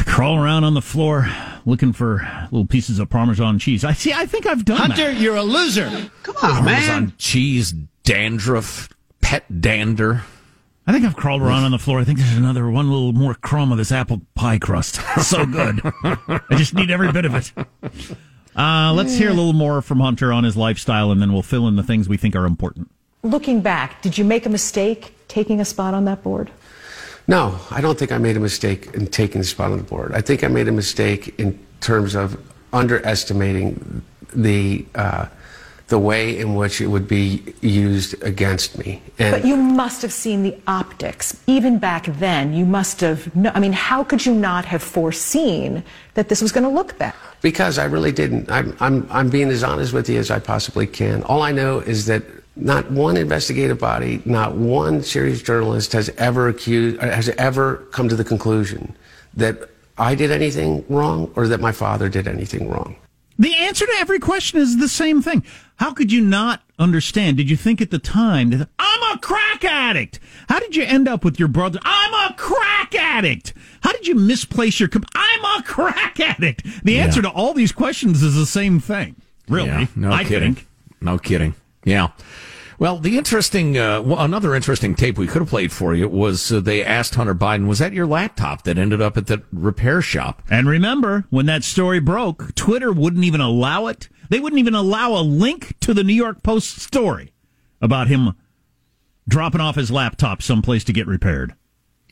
Crawl 0.06 0.38
around 0.41 0.63
on 0.63 0.74
the 0.74 0.82
floor 0.82 1.28
looking 1.65 1.91
for 1.91 2.26
little 2.52 2.65
pieces 2.65 2.98
of 2.98 3.10
Parmesan 3.10 3.60
cheese. 3.60 3.84
I 3.84 3.91
see. 3.91 4.13
I 4.13 4.26
think 4.26 4.46
I've 4.46 4.63
done 4.63 4.78
Hunter, 4.78 5.12
that. 5.12 5.20
you're 5.20 5.36
a 5.36 5.44
loser. 5.44 5.89
Come 6.24 6.38
on, 6.38 6.41
Parmesan 6.41 6.65
man. 6.65 6.88
Parmesan 6.88 7.13
cheese, 7.17 7.74
dandruff, 8.04 8.88
pet 9.20 9.62
dander. 9.62 10.24
I 10.88 10.91
think 10.91 11.06
I've 11.06 11.15
crawled 11.15 11.41
around 11.41 11.63
on 11.63 11.72
the 11.72 11.80
floor. 11.80 12.00
I 12.00 12.04
think 12.04 12.17
there's 12.17 12.36
another 12.36 12.70
one 12.70 12.89
little 12.89 13.13
more 13.13 13.36
crumb 13.36 13.72
of 13.72 13.78
this 13.78 13.91
apple 13.91 14.22
pie 14.34 14.58
crust. 14.58 15.00
so 15.22 15.46
good. 15.46 15.80
I 16.04 16.56
just 16.56 16.74
need 16.74 16.89
every 16.89 17.12
bit 17.12 17.26
of 17.26 17.36
it. 17.36 17.52
Uh, 18.56 18.91
let's 18.94 19.15
hear 19.15 19.30
a 19.30 19.34
little 19.34 19.54
more 19.54 19.82
from 19.82 20.00
Hunter 20.00 20.34
on 20.34 20.44
his 20.44 20.58
lifestyle, 20.58 21.12
and 21.12 21.22
then 21.22 21.32
we'll 21.32 21.44
fill 21.44 21.67
in 21.67 21.76
the 21.76 21.84
things 21.84 22.10
we 22.10 22.17
think 22.17 22.36
are 22.36 22.46
important. 22.46 22.89
Looking 23.24 23.62
back, 23.62 24.02
did 24.02 24.17
you 24.17 24.26
make 24.26 24.46
a 24.46 24.50
mistake 24.50 25.13
taking 25.28 25.62
a 25.62 25.65
spot 25.65 25.94
on 25.94 26.06
that 26.06 26.24
board? 26.24 26.50
No, 27.28 27.60
I 27.70 27.80
don't 27.80 27.98
think 27.98 28.12
I 28.12 28.17
made 28.17 28.36
a 28.36 28.39
mistake 28.39 28.88
in 28.96 29.08
taking 29.08 29.39
the 29.39 29.48
spot 29.48 29.72
on 29.72 29.78
the 29.78 29.84
board. 29.84 30.13
I 30.13 30.22
think 30.22 30.44
I 30.44 30.48
made 30.48 30.67
a 30.67 30.72
mistake 30.72 31.39
in 31.39 31.58
terms 31.80 32.15
of 32.15 32.41
underestimating 32.74 34.02
the. 34.34 34.86
Uh, 34.96 35.28
the 35.92 36.00
way 36.00 36.40
in 36.40 36.56
which 36.56 36.82
it 36.82 36.88
would 36.88 37.08
be 37.08 37.44
used 37.62 38.16
against 38.24 38.78
me. 38.78 39.02
And 39.20 39.32
but 39.36 39.46
you 39.46 39.58
must 39.58 40.02
have 40.02 40.14
seen 40.14 40.42
the 40.42 40.56
optics. 40.66 41.26
Even 41.48 41.78
back 41.80 42.06
then, 42.06 42.54
you 42.54 42.66
must 42.66 43.02
have. 43.02 43.20
No, 43.36 43.52
I 43.54 43.60
mean, 43.60 43.74
how 43.74 44.04
could 44.04 44.26
you 44.26 44.34
not 44.34 44.64
have 44.66 44.82
foreseen 44.82 45.84
that 46.14 46.30
this 46.30 46.42
was 46.42 46.52
going 46.54 46.64
to 46.64 46.70
look 46.70 46.98
bad? 46.98 47.14
Because 47.42 47.78
I 47.78 47.86
really 47.86 48.14
didn't. 48.14 48.50
I'm, 48.50 48.76
I'm, 48.80 49.06
I'm 49.12 49.30
being 49.30 49.50
as 49.50 49.64
honest 49.64 49.92
with 49.92 50.10
you 50.10 50.18
as 50.18 50.32
I 50.32 50.40
possibly 50.40 50.88
can. 50.88 51.24
All 51.24 51.42
I 51.42 51.52
know 51.52 51.80
is 51.80 52.06
that 52.06 52.24
not 52.56 52.90
one 52.90 53.18
investigative 53.18 53.80
body, 53.80 54.22
not 54.24 54.56
one 54.56 55.04
serious 55.04 55.42
journalist 55.42 55.92
has 55.92 56.08
ever 56.18 56.48
accused, 56.48 57.02
has 57.02 57.30
ever 57.38 57.78
come 57.92 58.08
to 58.08 58.16
the 58.16 58.24
conclusion 58.24 58.96
that 59.36 59.70
I 59.98 60.16
did 60.16 60.32
anything 60.32 60.86
wrong 60.88 61.32
or 61.36 61.48
that 61.50 61.60
my 61.60 61.74
father 61.74 62.08
did 62.08 62.28
anything 62.28 62.70
wrong. 62.70 62.96
The 63.42 63.56
answer 63.56 63.88
to 63.88 63.94
every 63.98 64.20
question 64.20 64.60
is 64.60 64.78
the 64.78 64.88
same 64.88 65.24
thing. 65.24 65.44
How 65.78 65.94
could 65.94 66.12
you 66.12 66.22
not 66.22 66.62
understand? 66.78 67.38
Did 67.38 67.50
you 67.50 67.58
think 67.58 67.82
at 67.82 67.90
the 67.90 67.98
time 67.98 68.52
that 68.52 68.70
I'm 68.78 69.18
a 69.18 69.20
crack 69.20 69.66
addict? 69.66 70.20
How 70.48 70.60
did 70.60 70.76
you 70.76 70.84
end 70.84 71.08
up 71.08 71.26
with 71.26 71.40
your 71.40 71.48
brother? 71.48 71.80
I'm 71.84 72.32
a 72.32 72.36
crack 72.36 72.94
addict. 72.94 73.56
How 73.82 73.94
did 73.94 74.06
you 74.06 74.14
misplace 74.14 74.80
your? 74.80 74.90
I'm 75.16 75.60
a 75.60 75.64
crack 75.64 76.20
addict. 76.20 76.86
The 76.86 76.94
yeah. 76.94 77.04
answer 77.04 77.24
to 77.24 77.32
all 77.32 77.56
these 77.56 77.72
questions 77.72 78.22
is 78.22 78.36
the 78.36 78.46
same 78.46 78.80
thing. 78.80 79.16
Really? 79.50 79.70
Yeah, 79.70 79.88
no 79.96 80.12
I 80.12 80.24
kidding. 80.24 80.54
Think. 80.54 80.68
No 81.02 81.18
kidding. 81.18 81.56
Yeah. 81.84 82.10
Well, 82.82 82.98
the 82.98 83.15
interesting, 83.15 83.78
uh, 83.78 84.02
another 84.02 84.56
interesting 84.56 84.96
tape 84.96 85.15
we 85.15 85.28
could 85.28 85.44
have 85.44 85.50
played 85.50 85.72
for 85.72 85.94
you 85.94 86.10
was 86.10 86.52
uh, 86.52 86.62
they 86.62 86.84
asked 86.84 87.13
Hunter 87.13 87.36
Biden, 87.36 87.67
was 87.67 87.78
that 87.78 87.94
your 87.94 88.08
laptop 88.08 88.63
that 88.63 88.80
ended 88.80 89.00
up 89.00 89.17
at 89.17 89.28
the 89.28 89.44
repair 89.54 90.02
shop? 90.02 90.41
And 90.50 90.67
remember, 90.67 91.26
when 91.30 91.46
that 91.46 91.63
story 91.63 92.00
broke, 92.00 92.56
Twitter 92.56 92.91
wouldn't 92.91 93.24
even 93.24 93.39
allow 93.39 93.86
it. 93.86 94.10
They 94.32 94.39
wouldn't 94.39 94.60
even 94.60 94.74
allow 94.74 95.12
a 95.12 95.22
link 95.22 95.80
to 95.82 95.94
the 95.94 96.04
New 96.04 96.15
York 96.15 96.41
Post 96.41 96.80
story 96.80 97.34
about 97.84 98.08
him 98.08 98.34
dropping 99.28 99.62
off 99.62 99.76
his 99.76 99.91
laptop 99.91 100.41
someplace 100.41 100.84
to 100.86 100.91
get 100.91 101.06
repaired. 101.06 101.54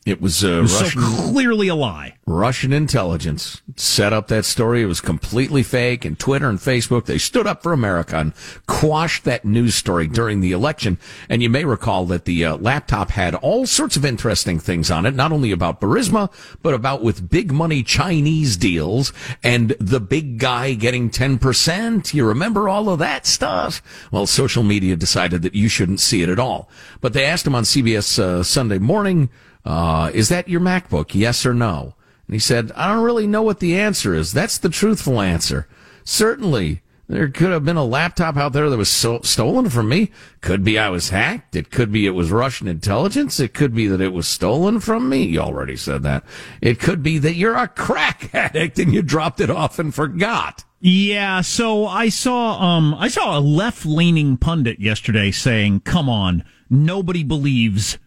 It 0.06 0.20
was, 0.20 0.42
uh, 0.42 0.48
it 0.48 0.60
was 0.62 0.82
Russian, 0.82 1.02
so 1.02 1.30
clearly 1.30 1.68
a 1.68 1.74
lie. 1.74 2.16
Russian 2.26 2.72
intelligence 2.72 3.60
set 3.76 4.12
up 4.12 4.28
that 4.28 4.46
story. 4.46 4.82
It 4.82 4.86
was 4.86 5.00
completely 5.00 5.62
fake. 5.62 6.06
And 6.06 6.18
Twitter 6.18 6.48
and 6.48 6.58
Facebook, 6.58 7.04
they 7.04 7.18
stood 7.18 7.46
up 7.46 7.62
for 7.62 7.72
America 7.72 8.16
and 8.16 8.32
quashed 8.66 9.24
that 9.24 9.44
news 9.44 9.74
story 9.74 10.06
during 10.06 10.40
the 10.40 10.52
election. 10.52 10.98
And 11.28 11.42
you 11.42 11.50
may 11.50 11.66
recall 11.66 12.06
that 12.06 12.24
the 12.24 12.44
uh, 12.44 12.56
laptop 12.56 13.10
had 13.10 13.34
all 13.34 13.66
sorts 13.66 13.96
of 13.96 14.04
interesting 14.04 14.58
things 14.58 14.90
on 14.90 15.04
it, 15.04 15.14
not 15.14 15.32
only 15.32 15.52
about 15.52 15.80
Burisma, 15.82 16.32
but 16.62 16.72
about 16.72 17.02
with 17.02 17.28
big 17.28 17.52
money 17.52 17.82
Chinese 17.82 18.56
deals 18.56 19.12
and 19.42 19.70
the 19.80 20.00
big 20.00 20.38
guy 20.38 20.72
getting 20.74 21.10
10%. 21.10 22.14
You 22.14 22.26
remember 22.26 22.70
all 22.70 22.88
of 22.88 23.00
that 23.00 23.26
stuff? 23.26 23.82
Well, 24.10 24.26
social 24.26 24.62
media 24.62 24.96
decided 24.96 25.42
that 25.42 25.54
you 25.54 25.68
shouldn't 25.68 26.00
see 26.00 26.22
it 26.22 26.30
at 26.30 26.38
all. 26.38 26.70
But 27.02 27.12
they 27.12 27.26
asked 27.26 27.46
him 27.46 27.54
on 27.54 27.64
CBS 27.64 28.18
uh, 28.18 28.42
Sunday 28.42 28.78
morning, 28.78 29.28
uh, 29.64 30.10
is 30.14 30.28
that 30.28 30.48
your 30.48 30.60
MacBook? 30.60 31.14
Yes 31.14 31.44
or 31.46 31.54
no? 31.54 31.94
And 32.26 32.34
he 32.34 32.38
said, 32.40 32.70
I 32.76 32.92
don't 32.92 33.04
really 33.04 33.26
know 33.26 33.42
what 33.42 33.60
the 33.60 33.76
answer 33.78 34.14
is. 34.14 34.32
That's 34.32 34.58
the 34.58 34.68
truthful 34.68 35.20
answer. 35.20 35.66
Certainly, 36.04 36.82
There 37.08 37.28
could 37.28 37.50
have 37.50 37.64
been 37.64 37.76
a 37.76 37.84
laptop 37.84 38.36
out 38.36 38.52
there 38.52 38.70
that 38.70 38.76
was 38.76 38.88
so- 38.88 39.20
stolen 39.22 39.68
from 39.68 39.88
me. 39.88 40.12
Could 40.42 40.62
be 40.62 40.78
I 40.78 40.90
was 40.90 41.08
hacked. 41.10 41.56
It 41.56 41.70
could 41.72 41.90
be 41.90 42.06
it 42.06 42.10
was 42.14 42.30
Russian 42.30 42.68
intelligence. 42.68 43.40
It 43.40 43.52
could 43.52 43.74
be 43.74 43.88
that 43.88 44.00
it 44.00 44.12
was 44.12 44.28
stolen 44.28 44.78
from 44.78 45.08
me. 45.08 45.24
You 45.24 45.40
already 45.40 45.74
said 45.76 46.04
that. 46.04 46.22
It 46.62 46.78
could 46.78 47.02
be 47.02 47.18
that 47.18 47.34
you're 47.34 47.56
a 47.56 47.66
crack 47.66 48.30
addict 48.34 48.78
and 48.78 48.94
you 48.94 49.02
dropped 49.02 49.40
it 49.40 49.50
off 49.50 49.80
and 49.80 49.92
forgot. 49.92 50.62
Yeah, 50.78 51.40
so 51.40 51.84
I 51.84 52.10
saw 52.10 52.58
um 52.62 52.94
I 52.94 53.08
saw 53.08 53.36
a 53.36 53.40
left-leaning 53.40 54.36
pundit 54.36 54.78
yesterday 54.80 55.30
saying, 55.32 55.80
"Come 55.80 56.08
on, 56.08 56.44
nobody 56.70 57.24
believes 57.24 57.98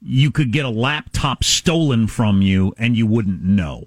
you 0.00 0.30
could 0.30 0.52
get 0.52 0.64
a 0.64 0.70
laptop 0.70 1.44
stolen 1.44 2.06
from 2.06 2.42
you 2.42 2.74
and 2.78 2.96
you 2.96 3.06
wouldn't 3.06 3.42
know." 3.42 3.84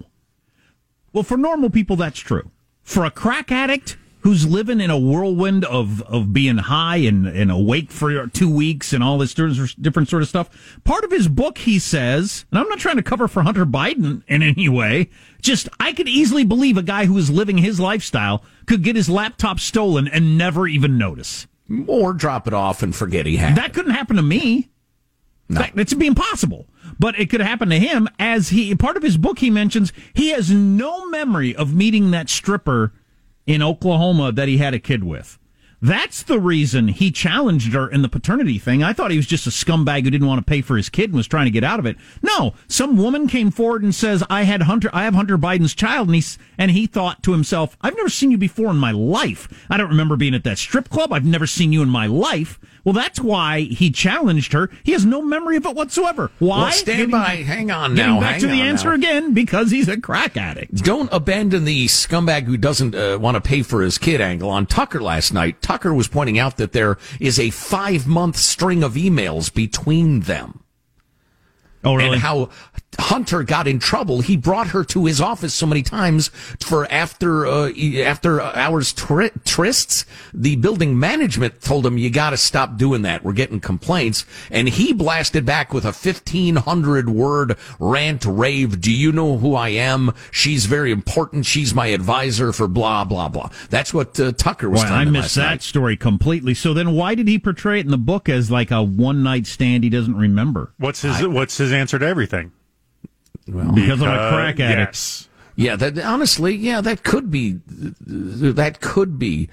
Well, 1.12 1.24
for 1.24 1.36
normal 1.36 1.70
people 1.70 1.96
that's 1.96 2.20
true. 2.20 2.50
For 2.82 3.04
a 3.04 3.10
crack 3.10 3.52
addict, 3.52 3.96
who's 4.22 4.46
living 4.46 4.80
in 4.80 4.90
a 4.90 4.98
whirlwind 4.98 5.64
of, 5.64 6.00
of 6.02 6.32
being 6.32 6.56
high 6.56 6.98
and, 6.98 7.26
and 7.26 7.50
awake 7.50 7.90
for 7.90 8.26
two 8.28 8.52
weeks 8.52 8.92
and 8.92 9.02
all 9.02 9.18
this 9.18 9.34
different 9.34 10.08
sort 10.08 10.22
of 10.22 10.28
stuff. 10.28 10.78
Part 10.84 11.04
of 11.04 11.10
his 11.10 11.26
book, 11.28 11.58
he 11.58 11.78
says, 11.78 12.44
and 12.50 12.58
I'm 12.58 12.68
not 12.68 12.78
trying 12.78 12.96
to 12.96 13.02
cover 13.02 13.26
for 13.26 13.42
Hunter 13.42 13.66
Biden 13.66 14.22
in 14.28 14.42
any 14.42 14.68
way, 14.68 15.10
just 15.40 15.68
I 15.80 15.92
could 15.92 16.08
easily 16.08 16.44
believe 16.44 16.76
a 16.76 16.82
guy 16.82 17.06
who 17.06 17.18
is 17.18 17.30
living 17.30 17.58
his 17.58 17.80
lifestyle 17.80 18.44
could 18.66 18.84
get 18.84 18.96
his 18.96 19.10
laptop 19.10 19.58
stolen 19.58 20.06
and 20.06 20.38
never 20.38 20.68
even 20.68 20.96
notice. 20.98 21.48
Or 21.86 22.12
drop 22.12 22.46
it 22.46 22.54
off 22.54 22.82
and 22.82 22.94
forget 22.94 23.26
he 23.26 23.36
had 23.36 23.56
That 23.56 23.72
couldn't 23.72 23.92
happen 23.94 24.16
to 24.16 24.22
me. 24.22 24.68
No. 25.52 25.66
It's 25.76 25.94
be 25.94 26.06
impossible. 26.06 26.66
But 26.98 27.18
it 27.18 27.30
could 27.30 27.40
happen 27.40 27.68
to 27.70 27.78
him 27.78 28.08
as 28.18 28.50
he, 28.50 28.74
part 28.74 28.96
of 28.96 29.02
his 29.02 29.16
book, 29.16 29.38
he 29.38 29.50
mentions 29.50 29.92
he 30.14 30.30
has 30.30 30.50
no 30.50 31.08
memory 31.08 31.54
of 31.54 31.74
meeting 31.74 32.10
that 32.10 32.30
stripper 32.30 32.92
in 33.46 33.62
Oklahoma 33.62 34.32
that 34.32 34.48
he 34.48 34.58
had 34.58 34.74
a 34.74 34.78
kid 34.78 35.04
with. 35.04 35.38
That's 35.84 36.22
the 36.22 36.38
reason 36.38 36.86
he 36.86 37.10
challenged 37.10 37.72
her 37.72 37.88
in 37.88 38.02
the 38.02 38.08
paternity 38.08 38.56
thing. 38.56 38.84
I 38.84 38.92
thought 38.92 39.10
he 39.10 39.16
was 39.16 39.26
just 39.26 39.48
a 39.48 39.50
scumbag 39.50 40.04
who 40.04 40.10
didn't 40.10 40.28
want 40.28 40.38
to 40.38 40.48
pay 40.48 40.60
for 40.60 40.76
his 40.76 40.88
kid 40.88 41.10
and 41.10 41.16
was 41.16 41.26
trying 41.26 41.46
to 41.46 41.50
get 41.50 41.64
out 41.64 41.80
of 41.80 41.86
it. 41.86 41.96
No, 42.22 42.54
some 42.68 42.96
woman 42.96 43.26
came 43.26 43.50
forward 43.50 43.82
and 43.82 43.92
says, 43.92 44.22
"I 44.30 44.44
had 44.44 44.62
Hunter, 44.62 44.90
I 44.92 45.02
have 45.02 45.14
Hunter 45.14 45.36
Biden's 45.36 45.74
child," 45.74 46.06
and 46.06 46.14
he 46.14 46.24
and 46.56 46.70
he 46.70 46.86
thought 46.86 47.24
to 47.24 47.32
himself, 47.32 47.76
"I've 47.80 47.96
never 47.96 48.08
seen 48.08 48.30
you 48.30 48.38
before 48.38 48.70
in 48.70 48.76
my 48.76 48.92
life. 48.92 49.48
I 49.68 49.76
don't 49.76 49.90
remember 49.90 50.14
being 50.14 50.34
at 50.34 50.44
that 50.44 50.58
strip 50.58 50.88
club. 50.88 51.12
I've 51.12 51.24
never 51.24 51.48
seen 51.48 51.72
you 51.72 51.82
in 51.82 51.90
my 51.90 52.06
life." 52.06 52.60
Well, 52.84 52.92
that's 52.92 53.20
why 53.20 53.60
he 53.60 53.90
challenged 53.90 54.52
her. 54.52 54.70
He 54.82 54.92
has 54.92 55.06
no 55.06 55.22
memory 55.22 55.56
of 55.56 55.66
it 55.66 55.76
whatsoever. 55.76 56.30
Why? 56.38 56.62
Well, 56.62 56.72
stand 56.72 56.96
getting, 56.98 57.10
by. 57.10 57.36
Hang 57.36 57.70
on 57.70 57.94
now. 57.94 58.20
Back 58.20 58.40
to 58.40 58.48
the 58.48 58.60
answer 58.60 58.88
now. 58.88 58.94
again 58.94 59.34
because 59.34 59.70
he's 59.70 59.88
a 59.88 60.00
crack 60.00 60.36
addict. 60.36 60.82
Don't 60.82 61.08
abandon 61.12 61.64
the 61.64 61.86
scumbag 61.86 62.44
who 62.44 62.56
doesn't 62.56 62.94
uh, 62.94 63.18
want 63.20 63.36
to 63.36 63.40
pay 63.40 63.62
for 63.62 63.82
his 63.82 63.98
kid 63.98 64.20
angle. 64.20 64.50
On 64.50 64.66
Tucker 64.66 65.00
last 65.00 65.32
night, 65.32 65.62
Tucker 65.62 65.94
was 65.94 66.08
pointing 66.08 66.38
out 66.38 66.56
that 66.56 66.72
there 66.72 66.98
is 67.20 67.38
a 67.38 67.50
five 67.50 68.06
month 68.06 68.36
string 68.36 68.82
of 68.82 68.94
emails 68.94 69.52
between 69.52 70.20
them. 70.20 70.64
Oh, 71.84 71.94
really? 71.94 72.14
And 72.14 72.20
how 72.20 72.50
Hunter 72.98 73.42
got 73.42 73.66
in 73.66 73.78
trouble. 73.78 74.20
He 74.20 74.36
brought 74.36 74.68
her 74.68 74.84
to 74.84 75.06
his 75.06 75.20
office 75.20 75.54
so 75.54 75.66
many 75.66 75.82
times 75.82 76.28
for 76.60 76.90
after 76.92 77.46
uh, 77.46 77.70
after 77.98 78.40
hours 78.40 78.92
tri- 78.92 79.30
trysts. 79.44 80.04
The 80.34 80.56
building 80.56 80.98
management 80.98 81.60
told 81.62 81.86
him, 81.86 81.96
"You 81.98 82.10
got 82.10 82.30
to 82.30 82.36
stop 82.36 82.76
doing 82.76 83.02
that. 83.02 83.24
We're 83.24 83.32
getting 83.32 83.60
complaints." 83.60 84.26
And 84.50 84.68
he 84.68 84.92
blasted 84.92 85.46
back 85.46 85.72
with 85.72 85.84
a 85.84 85.92
fifteen 85.92 86.56
hundred 86.56 87.08
word 87.08 87.56
rant 87.78 88.24
rave. 88.24 88.80
Do 88.80 88.92
you 88.92 89.10
know 89.12 89.38
who 89.38 89.54
I 89.54 89.70
am? 89.70 90.12
She's 90.30 90.66
very 90.66 90.92
important. 90.92 91.46
She's 91.46 91.74
my 91.74 91.86
advisor 91.88 92.52
for 92.52 92.68
blah 92.68 93.04
blah 93.04 93.28
blah. 93.28 93.50
That's 93.70 93.94
what 93.94 94.18
uh, 94.20 94.32
Tucker 94.32 94.68
was. 94.68 94.82
Well, 94.82 94.92
I 94.92 95.04
missed 95.04 95.34
that 95.36 95.50
night. 95.50 95.62
story 95.62 95.96
completely. 95.96 96.54
So 96.54 96.74
then, 96.74 96.92
why 96.92 97.14
did 97.14 97.28
he 97.28 97.38
portray 97.38 97.80
it 97.80 97.86
in 97.86 97.90
the 97.90 97.98
book 97.98 98.28
as 98.28 98.50
like 98.50 98.70
a 98.70 98.82
one 98.82 99.22
night 99.22 99.46
stand 99.46 99.84
he 99.84 99.90
doesn't 99.90 100.16
remember? 100.16 100.72
What's 100.78 101.02
his 101.02 101.22
I, 101.22 101.26
What's 101.26 101.56
his 101.56 101.72
answer 101.72 101.98
to 101.98 102.06
everything? 102.06 102.52
Well, 103.48 103.72
because, 103.72 104.00
because 104.00 104.02
I'm 104.02 104.12
a 104.12 104.30
crack 104.30 104.60
addict. 104.60 104.90
Yes. 104.90 105.28
Yeah, 105.54 105.76
that 105.76 105.98
honestly, 105.98 106.54
yeah, 106.54 106.80
that 106.80 107.02
could 107.02 107.30
be, 107.30 107.60
that 107.66 108.80
could 108.80 109.18
be. 109.18 109.48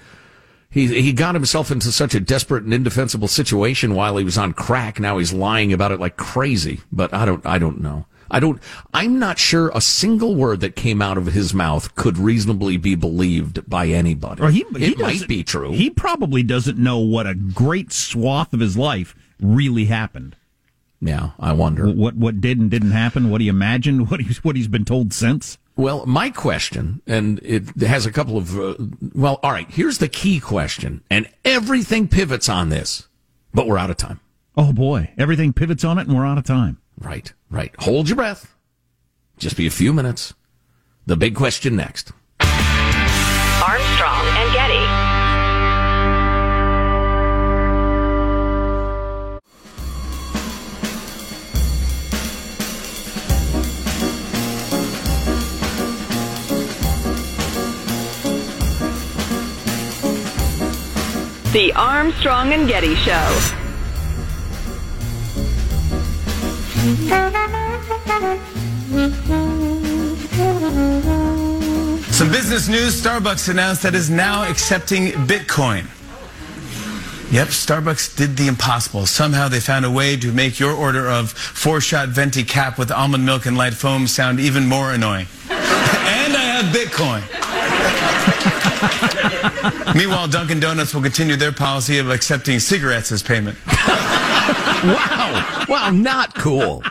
He 0.70 1.02
he 1.02 1.12
got 1.12 1.34
himself 1.34 1.70
into 1.70 1.90
such 1.90 2.14
a 2.14 2.20
desperate 2.20 2.62
and 2.62 2.72
indefensible 2.72 3.28
situation 3.28 3.94
while 3.94 4.16
he 4.16 4.24
was 4.24 4.38
on 4.38 4.52
crack. 4.52 5.00
Now 5.00 5.18
he's 5.18 5.32
lying 5.32 5.72
about 5.72 5.90
it 5.90 5.98
like 5.98 6.16
crazy. 6.16 6.80
But 6.92 7.12
I 7.12 7.24
don't 7.24 7.44
I 7.44 7.58
don't 7.58 7.80
know. 7.80 8.06
I 8.30 8.38
don't. 8.38 8.62
I'm 8.94 9.18
not 9.18 9.38
sure 9.38 9.72
a 9.74 9.80
single 9.80 10.36
word 10.36 10.60
that 10.60 10.76
came 10.76 11.02
out 11.02 11.18
of 11.18 11.26
his 11.26 11.52
mouth 11.52 11.94
could 11.96 12.16
reasonably 12.16 12.76
be 12.76 12.94
believed 12.94 13.68
by 13.68 13.88
anybody. 13.88 14.42
Or 14.42 14.50
he, 14.50 14.64
he 14.76 14.92
it 14.92 14.98
might 14.98 15.26
be 15.26 15.42
true. 15.42 15.72
He 15.72 15.90
probably 15.90 16.44
doesn't 16.44 16.78
know 16.78 16.98
what 16.98 17.26
a 17.26 17.34
great 17.34 17.92
swath 17.92 18.52
of 18.52 18.60
his 18.60 18.76
life 18.76 19.16
really 19.40 19.86
happened. 19.86 20.36
Yeah, 21.00 21.30
I 21.38 21.52
wonder 21.52 21.88
what 21.90 22.14
what 22.14 22.40
did 22.40 22.58
and 22.58 22.70
didn't 22.70 22.90
happen. 22.90 23.30
What 23.30 23.40
he 23.40 23.48
imagined. 23.48 24.10
What 24.10 24.20
he's 24.20 24.44
what 24.44 24.56
he's 24.56 24.68
been 24.68 24.84
told 24.84 25.12
since. 25.12 25.56
Well, 25.76 26.04
my 26.04 26.28
question, 26.28 27.00
and 27.06 27.38
it 27.42 27.80
has 27.80 28.04
a 28.04 28.12
couple 28.12 28.36
of. 28.36 28.58
Uh, 28.58 28.74
well, 29.14 29.40
all 29.42 29.50
right. 29.52 29.70
Here's 29.70 29.98
the 29.98 30.08
key 30.08 30.40
question, 30.40 31.02
and 31.10 31.26
everything 31.44 32.06
pivots 32.06 32.48
on 32.50 32.68
this, 32.68 33.08
but 33.54 33.66
we're 33.66 33.78
out 33.78 33.88
of 33.90 33.96
time. 33.96 34.20
Oh 34.56 34.72
boy, 34.74 35.10
everything 35.16 35.54
pivots 35.54 35.84
on 35.84 35.98
it, 35.98 36.06
and 36.06 36.14
we're 36.16 36.26
out 36.26 36.36
of 36.38 36.44
time. 36.44 36.78
Right, 36.98 37.32
right. 37.50 37.74
Hold 37.78 38.08
your 38.10 38.16
breath. 38.16 38.54
Just 39.38 39.56
be 39.56 39.66
a 39.66 39.70
few 39.70 39.94
minutes. 39.94 40.34
The 41.06 41.16
big 41.16 41.34
question 41.34 41.76
next. 41.76 42.12
Armstrong 42.40 44.26
The 61.52 61.72
Armstrong 61.72 62.52
and 62.52 62.68
Getty 62.68 62.94
Show. 62.94 63.10
Some 72.12 72.30
business 72.30 72.68
news 72.68 73.02
Starbucks 73.02 73.48
announced 73.48 73.82
that 73.82 73.96
is 73.96 74.08
now 74.08 74.48
accepting 74.48 75.08
Bitcoin. 75.26 75.86
Yep, 77.32 77.48
Starbucks 77.48 78.16
did 78.16 78.36
the 78.36 78.46
impossible. 78.46 79.06
Somehow 79.06 79.48
they 79.48 79.58
found 79.58 79.84
a 79.84 79.90
way 79.90 80.16
to 80.18 80.30
make 80.30 80.60
your 80.60 80.72
order 80.72 81.08
of 81.08 81.32
four 81.32 81.80
shot 81.80 82.10
venti 82.10 82.44
cap 82.44 82.78
with 82.78 82.92
almond 82.92 83.26
milk 83.26 83.46
and 83.46 83.58
light 83.58 83.74
foam 83.74 84.06
sound 84.06 84.38
even 84.38 84.66
more 84.66 84.92
annoying. 84.92 85.26
and 85.50 86.32
I 86.32 86.60
have 86.62 86.72
Bitcoin. 86.72 87.39
Meanwhile, 89.94 90.28
Dunkin' 90.28 90.60
Donuts 90.60 90.94
will 90.94 91.02
continue 91.02 91.36
their 91.36 91.52
policy 91.52 91.98
of 91.98 92.10
accepting 92.10 92.58
cigarettes 92.60 93.12
as 93.12 93.22
payment. 93.22 93.58
wow. 93.66 95.64
Wow, 95.68 95.90
not 95.90 96.34
cool. 96.34 96.82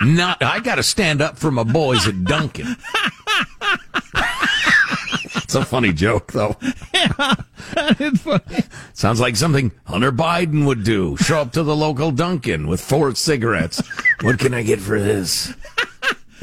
Not 0.00 0.42
I 0.42 0.60
got 0.60 0.76
to 0.76 0.82
stand 0.82 1.20
up 1.20 1.38
for 1.38 1.50
my 1.50 1.62
boys 1.62 2.06
at 2.08 2.24
Dunkin'. 2.24 2.66
it's 5.36 5.54
a 5.54 5.64
funny 5.64 5.92
joke 5.92 6.32
though. 6.32 6.56
Yeah, 6.92 7.34
it's 7.76 8.20
funny. 8.20 8.64
Sounds 8.92 9.20
like 9.20 9.36
something 9.36 9.72
Hunter 9.86 10.12
Biden 10.12 10.66
would 10.66 10.84
do. 10.84 11.16
Show 11.18 11.40
up 11.40 11.52
to 11.52 11.62
the 11.62 11.76
local 11.76 12.10
Dunkin' 12.10 12.66
with 12.66 12.80
four 12.80 13.14
cigarettes. 13.14 13.82
what 14.22 14.38
can 14.38 14.54
I 14.54 14.62
get 14.62 14.80
for 14.80 15.00
this? 15.00 15.52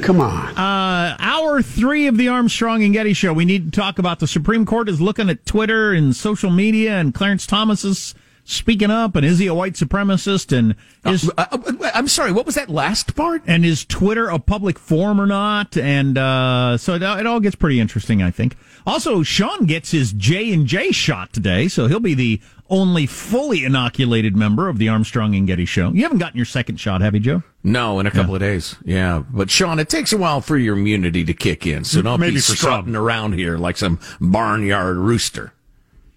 Come 0.02 0.20
on. 0.20 0.58
Uh, 0.58 1.16
hour 1.20 1.62
three 1.62 2.08
of 2.08 2.18
the 2.18 2.28
Armstrong 2.28 2.84
and 2.84 2.92
Getty 2.92 3.14
show. 3.14 3.34
We 3.34 3.46
need 3.46 3.72
to 3.72 3.80
talk 3.80 4.00
about 4.00 4.20
the 4.20 4.28
Supreme 4.28 4.66
Court 4.66 4.90
is 4.90 5.00
looking 5.00 5.30
at 5.30 5.46
Twitter 5.46 5.92
and 5.92 6.16
social 6.16 6.50
media, 6.50 6.98
and 6.98 7.14
Clarence 7.14 7.46
Thomas 7.46 7.86
is 7.86 8.16
speaking 8.44 8.90
up, 8.90 9.16
and 9.16 9.26
is 9.26 9.38
he 9.38 9.48
a 9.48 9.54
white 9.54 9.74
supremacist? 9.74 10.58
And 10.58 10.76
is 11.06 11.30
uh, 11.38 11.46
uh, 11.52 11.92
I'm 11.94 12.08
sorry, 12.08 12.32
what 12.32 12.46
was 12.46 12.56
that 12.56 12.70
last 12.70 13.16
part? 13.16 13.44
And 13.46 13.64
is 13.64 13.86
Twitter 13.86 14.28
a 14.28 14.40
public 14.40 14.80
forum 14.80 15.22
or 15.22 15.28
not? 15.28 15.78
And 15.78 16.18
uh, 16.18 16.78
so 16.78 16.96
it, 16.96 17.04
it 17.04 17.28
all 17.28 17.40
gets 17.40 17.56
pretty 17.56 17.80
interesting, 17.80 18.24
I 18.24 18.32
think. 18.32 18.58
Also, 18.86 19.24
Sean 19.24 19.66
gets 19.66 19.92
his 19.92 20.14
J 20.14 20.54
and 20.54 20.66
J 20.66 20.92
shot 20.92 21.34
today, 21.34 21.68
so 21.68 21.88
he'll 21.88 22.00
be 22.00 22.14
the 22.14 22.42
only 22.70 23.06
fully 23.06 23.66
inoculated 23.66 24.36
member 24.36 24.70
of 24.70 24.78
the 24.78 24.88
Armstrong 24.90 25.36
and 25.36 25.46
Getty 25.46 25.66
show. 25.66 25.92
You 25.92 26.04
haven't 26.04 26.20
gotten 26.20 26.38
your 26.38 26.46
second 26.46 26.78
shot, 26.78 27.02
have 27.02 27.14
you, 27.14 27.20
Joe? 27.20 27.44
No, 27.64 28.00
in 28.00 28.06
a 28.08 28.12
couple 28.12 28.32
yeah. 28.32 28.36
of 28.36 28.40
days. 28.40 28.76
Yeah, 28.84 29.24
but 29.30 29.52
Sean, 29.52 29.78
it 29.78 29.90
takes 29.90 30.14
a 30.14 30.18
while 30.18 30.42
for 30.42 30.58
your 30.58 30.76
immunity 30.78 31.24
to 31.26 31.34
kick 31.34 31.68
in, 31.68 31.84
so 31.84 32.02
don't 32.02 32.20
Maybe 32.20 32.36
be 32.36 32.40
strutting 32.40 32.94
some. 32.94 32.96
around 32.96 33.34
here 33.34 33.58
like 33.58 33.78
some 33.78 34.00
barnyard 34.20 34.98
rooster. 34.98 35.54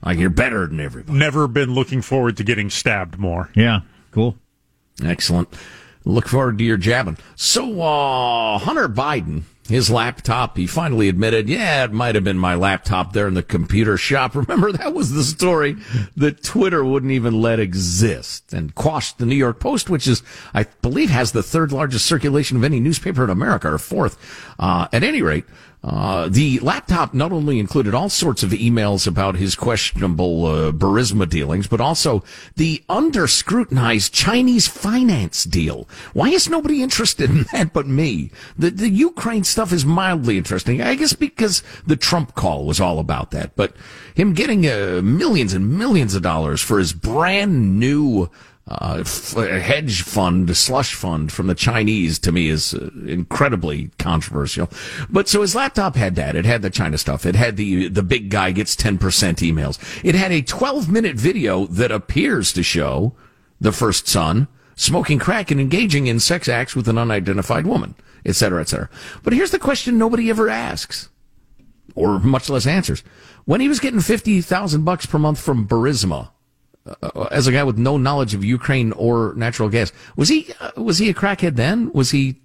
Like 0.03 0.19
you're 0.19 0.31
better 0.31 0.67
than 0.67 0.81
everybody. 0.81 1.19
Never 1.19 1.49
been 1.49 1.75
looking 1.75 2.03
forward 2.03 2.37
to 2.37 2.45
getting 2.45 2.71
stabbed 2.71 3.19
more. 3.19 3.51
Yeah, 3.55 3.81
cool. 4.13 4.37
Excellent. 5.03 5.49
Look 6.05 6.29
forward 6.29 6.59
to 6.59 6.65
your 6.65 6.77
jabbing. 6.77 7.17
So, 7.35 7.81
uh, 7.81 8.59
Hunter 8.59 8.89
Biden 8.89 9.43
his 9.69 9.91
laptop. 9.91 10.57
He 10.57 10.67
finally 10.67 11.09
admitted, 11.09 11.49
yeah, 11.49 11.85
it 11.85 11.93
might 11.93 12.15
have 12.15 12.25
been 12.25 12.39
my 12.39 12.55
laptop 12.55 13.13
there 13.13 13.27
in 13.27 13.35
the 13.35 13.43
computer 13.43 13.97
shop. 13.97 14.35
Remember, 14.35 14.73
that 14.73 14.95
was 14.95 15.13
the 15.13 15.25
story 15.25 15.77
that 16.17 16.43
Twitter 16.43 16.85
wouldn't 16.85 17.13
even 17.13 17.41
let 17.41 17.59
exist 17.59 18.53
and 18.53 18.75
quashed 18.75 19.19
the 19.19 19.27
New 19.27 19.35
York 19.35 19.61
Post, 19.61 19.89
which 19.89 20.07
is, 20.07 20.23
I 20.53 20.65
believe, 20.83 21.11
has 21.11 21.33
the 21.33 21.43
third 21.43 21.73
largest 21.73 22.07
circulation 22.07 22.57
of 22.57 22.65
any 22.65 22.81
newspaper 22.81 23.25
in 23.25 23.31
America, 23.31 23.73
or 23.73 23.79
fourth. 23.79 24.19
Uh, 24.59 24.89
at 24.93 25.03
any 25.03 25.23
rate, 25.23 25.45
uh, 25.85 26.31
the 26.31 26.59
laptop 26.61 27.13
not 27.13 27.31
only 27.31 27.59
included 27.59 27.93
all 27.95 28.09
sorts 28.09 28.43
of 28.43 28.51
emails 28.51 29.07
about 29.07 29.37
his 29.37 29.55
questionable 29.55 30.47
uh, 30.47 31.27
dealings, 31.27 31.67
but 31.67 31.81
also 31.81 32.25
the 32.57 32.83
under 32.89 33.27
scrutinized 33.27 34.13
Chinese 34.13 34.67
finance 34.67 35.45
deal. 35.45 35.87
Why 36.15 36.31
is 36.31 36.49
nobody 36.49 36.83
interested 36.83 37.29
in 37.29 37.45
that 37.53 37.75
but 37.75 37.87
me? 37.87 38.31
The, 38.57 38.71
the 38.71 38.89
Ukraine 38.89 39.45
stuff 39.45 39.73
is 39.73 39.85
mildly 39.85 40.39
interesting. 40.39 40.81
I 40.81 40.95
guess 40.95 41.13
because 41.13 41.63
the 41.87 41.97
Trump 41.97 42.35
call 42.35 42.65
was 42.65 42.81
all 42.81 42.99
about 42.99 43.31
that. 43.33 43.55
But 43.55 43.77
him 44.15 44.33
getting 44.33 44.67
uh, 44.67 45.03
millions 45.05 45.53
and 45.53 45.79
millions 45.79 46.15
of 46.15 46.23
dollars 46.23 46.63
for 46.63 46.79
his 46.79 46.95
brand 46.95 47.79
new 47.79 48.31
uh, 48.67 49.05
hedge 49.05 50.03
fund, 50.03 50.57
slush 50.57 50.95
fund 50.95 51.31
from 51.31 51.49
the 51.49 51.55
Chinese 51.55 52.19
to 52.21 52.33
me 52.33 52.49
is 52.49 52.73
uh, 52.73 52.89
incredibly 53.07 53.91
controversial. 53.99 54.71
But 55.11 55.29
so 55.29 55.43
his 55.43 55.55
laptop 55.55 55.97
had 55.97 56.15
that. 56.15 56.35
It 56.35 56.47
had 56.47 56.63
the 56.63 56.71
China 56.71 56.97
stuff. 56.97 57.27
It 57.27 57.37
had 57.37 57.57
the, 57.57 57.89
the 57.89 58.03
big 58.03 58.31
guy 58.31 58.53
gets 58.53 58.75
10% 58.75 58.99
emails. 58.99 59.79
It 60.03 60.15
had 60.15 60.33
a 60.33 60.41
12 60.41 60.89
minute 60.89 61.17
video 61.17 61.67
that 61.67 61.93
appears 61.93 62.53
to 62.55 62.63
show 62.63 63.15
the 63.61 63.73
first 63.73 64.09
son 64.09 64.49
smoking 64.77 65.19
crack 65.19 65.51
and 65.51 65.61
engaging 65.61 66.07
in 66.07 66.19
sex 66.19 66.49
acts 66.49 66.75
with 66.75 66.89
an 66.89 66.99
unidentified 66.99 67.67
woman, 67.67 67.95
et 68.25 68.35
cetera, 68.35 68.63
et 68.63 68.69
cetera. 68.69 68.89
But 69.23 69.35
here's 69.35 69.51
the 69.51 69.59
question 69.59 69.99
nobody 69.99 70.31
ever 70.31 70.49
asks 70.49 71.11
or 71.95 72.19
much 72.19 72.49
less 72.49 72.67
answers. 72.67 73.05
When 73.45 73.61
he 73.61 73.69
was 73.69 73.79
getting 73.79 74.01
50,000 74.01 74.85
bucks 74.85 75.07
per 75.07 75.19
month 75.19 75.39
from 75.39 75.69
Burisma, 75.69 76.31
uh, 76.87 77.23
as 77.31 77.47
a 77.47 77.53
guy 77.53 77.65
with 77.65 77.79
no 77.79 77.97
knowledge 77.97 78.35
of 78.35 78.45
Ukraine 78.45 78.93
or 78.93 79.35
natural 79.37 79.69
gas, 79.69 79.93
was 80.17 80.29
he 80.29 80.53
uh, 80.61 80.71
was 80.77 80.99
he 80.99 81.09
a 81.09 81.15
crackhead 81.15 81.57
then? 81.57 81.93
Was 81.93 82.11
he 82.11 82.37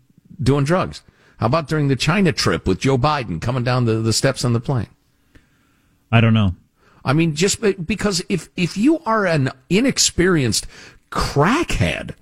doing 0.41 0.63
drugs? 0.63 1.01
How 1.37 1.45
about 1.45 1.67
during 1.67 1.87
the 1.87 1.95
China 1.95 2.31
trip 2.31 2.67
with 2.67 2.79
Joe 2.79 2.97
Biden 2.97 3.41
coming 3.41 3.63
down 3.63 3.85
the, 3.85 3.95
the 3.95 4.13
steps 4.13 4.43
on 4.43 4.53
the 4.53 4.59
plane? 4.59 4.89
I 6.11 6.21
don't 6.21 6.33
know. 6.33 6.55
I 7.05 7.13
mean, 7.13 7.35
just 7.35 7.61
because 7.85 8.23
if 8.29 8.49
if 8.55 8.75
you 8.77 8.99
are 8.99 9.25
an 9.25 9.51
inexperienced 9.69 10.67
crackhead 11.11 12.15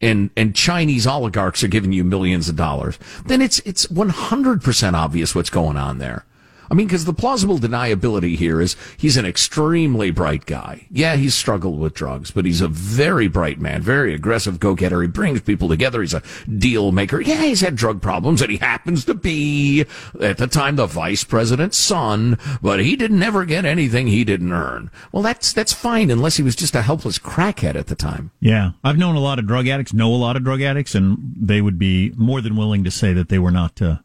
and 0.00 0.30
and 0.36 0.54
Chinese 0.54 1.06
oligarchs 1.06 1.62
are 1.62 1.68
giving 1.68 1.92
you 1.92 2.02
millions 2.02 2.48
of 2.48 2.56
dollars, 2.56 2.98
then 3.26 3.42
it's 3.42 3.58
it's 3.60 3.90
one 3.90 4.08
hundred 4.08 4.62
percent 4.62 4.96
obvious 4.96 5.34
what's 5.34 5.50
going 5.50 5.76
on 5.76 5.98
there. 5.98 6.24
I 6.70 6.74
mean, 6.74 6.86
because 6.86 7.04
the 7.04 7.12
plausible 7.12 7.58
deniability 7.58 8.36
here 8.36 8.60
is 8.60 8.76
he's 8.96 9.16
an 9.16 9.26
extremely 9.26 10.10
bright 10.10 10.46
guy. 10.46 10.86
Yeah, 10.90 11.16
he's 11.16 11.34
struggled 11.34 11.78
with 11.78 11.94
drugs, 11.94 12.30
but 12.30 12.44
he's 12.44 12.60
a 12.60 12.68
very 12.68 13.28
bright 13.28 13.60
man, 13.60 13.82
very 13.82 14.14
aggressive 14.14 14.60
go-getter. 14.60 15.02
He 15.02 15.08
brings 15.08 15.40
people 15.40 15.68
together. 15.68 16.00
He's 16.00 16.14
a 16.14 16.22
deal 16.48 16.92
maker. 16.92 17.20
Yeah, 17.20 17.42
he's 17.42 17.60
had 17.60 17.76
drug 17.76 18.00
problems, 18.00 18.42
and 18.42 18.50
he 18.50 18.58
happens 18.58 19.04
to 19.06 19.14
be 19.14 19.84
at 20.20 20.38
the 20.38 20.46
time 20.46 20.76
the 20.76 20.86
vice 20.86 21.24
president's 21.24 21.76
son, 21.76 22.38
but 22.60 22.80
he 22.80 22.96
didn't 22.96 23.22
ever 23.22 23.44
get 23.44 23.64
anything 23.64 24.06
he 24.06 24.24
didn't 24.24 24.52
earn. 24.52 24.90
Well, 25.10 25.22
that's 25.22 25.52
that's 25.52 25.72
fine 25.72 26.10
unless 26.10 26.36
he 26.36 26.42
was 26.42 26.56
just 26.56 26.74
a 26.74 26.82
helpless 26.82 27.18
crackhead 27.18 27.74
at 27.74 27.88
the 27.88 27.94
time. 27.94 28.30
Yeah, 28.40 28.72
I've 28.82 28.98
known 28.98 29.16
a 29.16 29.20
lot 29.20 29.38
of 29.38 29.46
drug 29.46 29.68
addicts, 29.68 29.92
know 29.92 30.12
a 30.12 30.16
lot 30.16 30.36
of 30.36 30.44
drug 30.44 30.62
addicts, 30.62 30.94
and 30.94 31.34
they 31.36 31.60
would 31.60 31.78
be 31.78 32.12
more 32.16 32.40
than 32.40 32.56
willing 32.56 32.84
to 32.84 32.90
say 32.90 33.12
that 33.12 33.28
they 33.28 33.38
were 33.38 33.50
not 33.50 33.80
uh, 33.82 33.98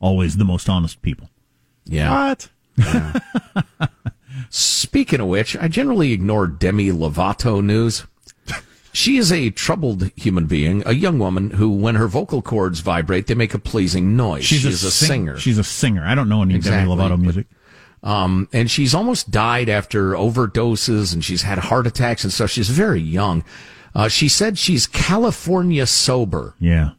always 0.00 0.36
the 0.36 0.44
most 0.44 0.68
honest 0.68 1.02
people. 1.02 1.28
Yeah. 1.88 2.36
What? 2.76 3.88
Speaking 4.50 5.20
of 5.20 5.26
which, 5.26 5.56
I 5.56 5.68
generally 5.68 6.12
ignore 6.12 6.46
Demi 6.46 6.90
Lovato 6.90 7.62
news. 7.62 8.04
She 8.92 9.16
is 9.18 9.30
a 9.30 9.50
troubled 9.50 10.10
human 10.16 10.46
being, 10.46 10.82
a 10.86 10.92
young 10.92 11.18
woman 11.18 11.50
who, 11.50 11.70
when 11.70 11.94
her 11.96 12.08
vocal 12.08 12.40
cords 12.42 12.80
vibrate, 12.80 13.26
they 13.26 13.34
make 13.34 13.54
a 13.54 13.58
pleasing 13.58 14.16
noise. 14.16 14.44
She's, 14.44 14.60
She's 14.62 14.82
a, 14.82 14.90
sing- 14.90 15.08
singer. 15.08 15.38
She's 15.38 15.58
a 15.58 15.64
singer. 15.64 16.04
I 16.04 16.14
don't 16.14 16.28
know 16.28 16.42
any 16.42 16.54
Exactly, 16.54 16.88
Demi 16.96 17.02
Lovato 17.02 17.10
but- 17.10 17.18
music. 17.20 17.46
Um, 18.02 18.48
and 18.52 18.70
she's 18.70 18.94
almost 18.94 19.30
died 19.32 19.68
after 19.68 20.12
overdoses 20.12 21.12
and 21.12 21.24
she's 21.24 21.42
had 21.42 21.58
heart 21.58 21.84
attacks 21.86 22.22
and 22.22 22.32
stuff. 22.32 22.48
She's 22.48 22.70
very 22.70 23.00
young. 23.00 23.42
Uh, 23.92 24.06
she 24.06 24.28
said 24.28 24.56
she's 24.56 24.86
California 24.86 25.84
sober. 25.84 26.54
Yeah. 26.60 26.90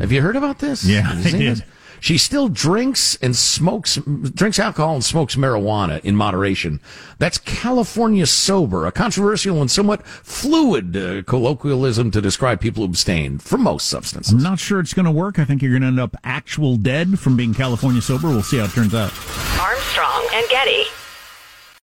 Have 0.00 0.10
you 0.10 0.20
heard 0.20 0.34
about 0.34 0.58
this? 0.58 0.84
Yeah, 0.84 1.08
I 1.08 1.22
did. 1.22 1.34
this? 1.58 1.62
She 2.00 2.18
still 2.18 2.48
drinks 2.48 3.16
and 3.16 3.34
smokes, 3.34 3.96
drinks 3.96 4.58
alcohol 4.58 4.94
and 4.94 5.04
smokes 5.04 5.36
marijuana 5.36 6.04
in 6.04 6.16
moderation. 6.16 6.80
That's 7.18 7.38
California 7.38 8.26
sober, 8.26 8.86
a 8.86 8.92
controversial 8.92 9.60
and 9.60 9.70
somewhat 9.70 10.06
fluid 10.06 10.96
uh, 10.96 11.22
colloquialism 11.22 12.10
to 12.12 12.20
describe 12.20 12.60
people 12.60 12.82
who 12.82 12.90
abstain 12.90 13.38
from 13.38 13.62
most 13.62 13.88
substances. 13.88 14.32
I'm 14.32 14.42
not 14.42 14.58
sure 14.58 14.80
it's 14.80 14.94
going 14.94 15.06
to 15.06 15.10
work. 15.12 15.38
I 15.38 15.44
think 15.44 15.62
you're 15.62 15.72
going 15.72 15.82
to 15.82 15.88
end 15.88 16.00
up 16.00 16.16
actual 16.24 16.76
dead 16.76 17.18
from 17.18 17.36
being 17.36 17.54
California 17.54 18.02
sober. 18.02 18.28
We'll 18.28 18.42
see 18.42 18.58
how 18.58 18.64
it 18.66 18.70
turns 18.70 18.94
out. 18.94 19.12
Armstrong 19.60 20.28
and 20.32 20.48
Getty. 20.48 20.84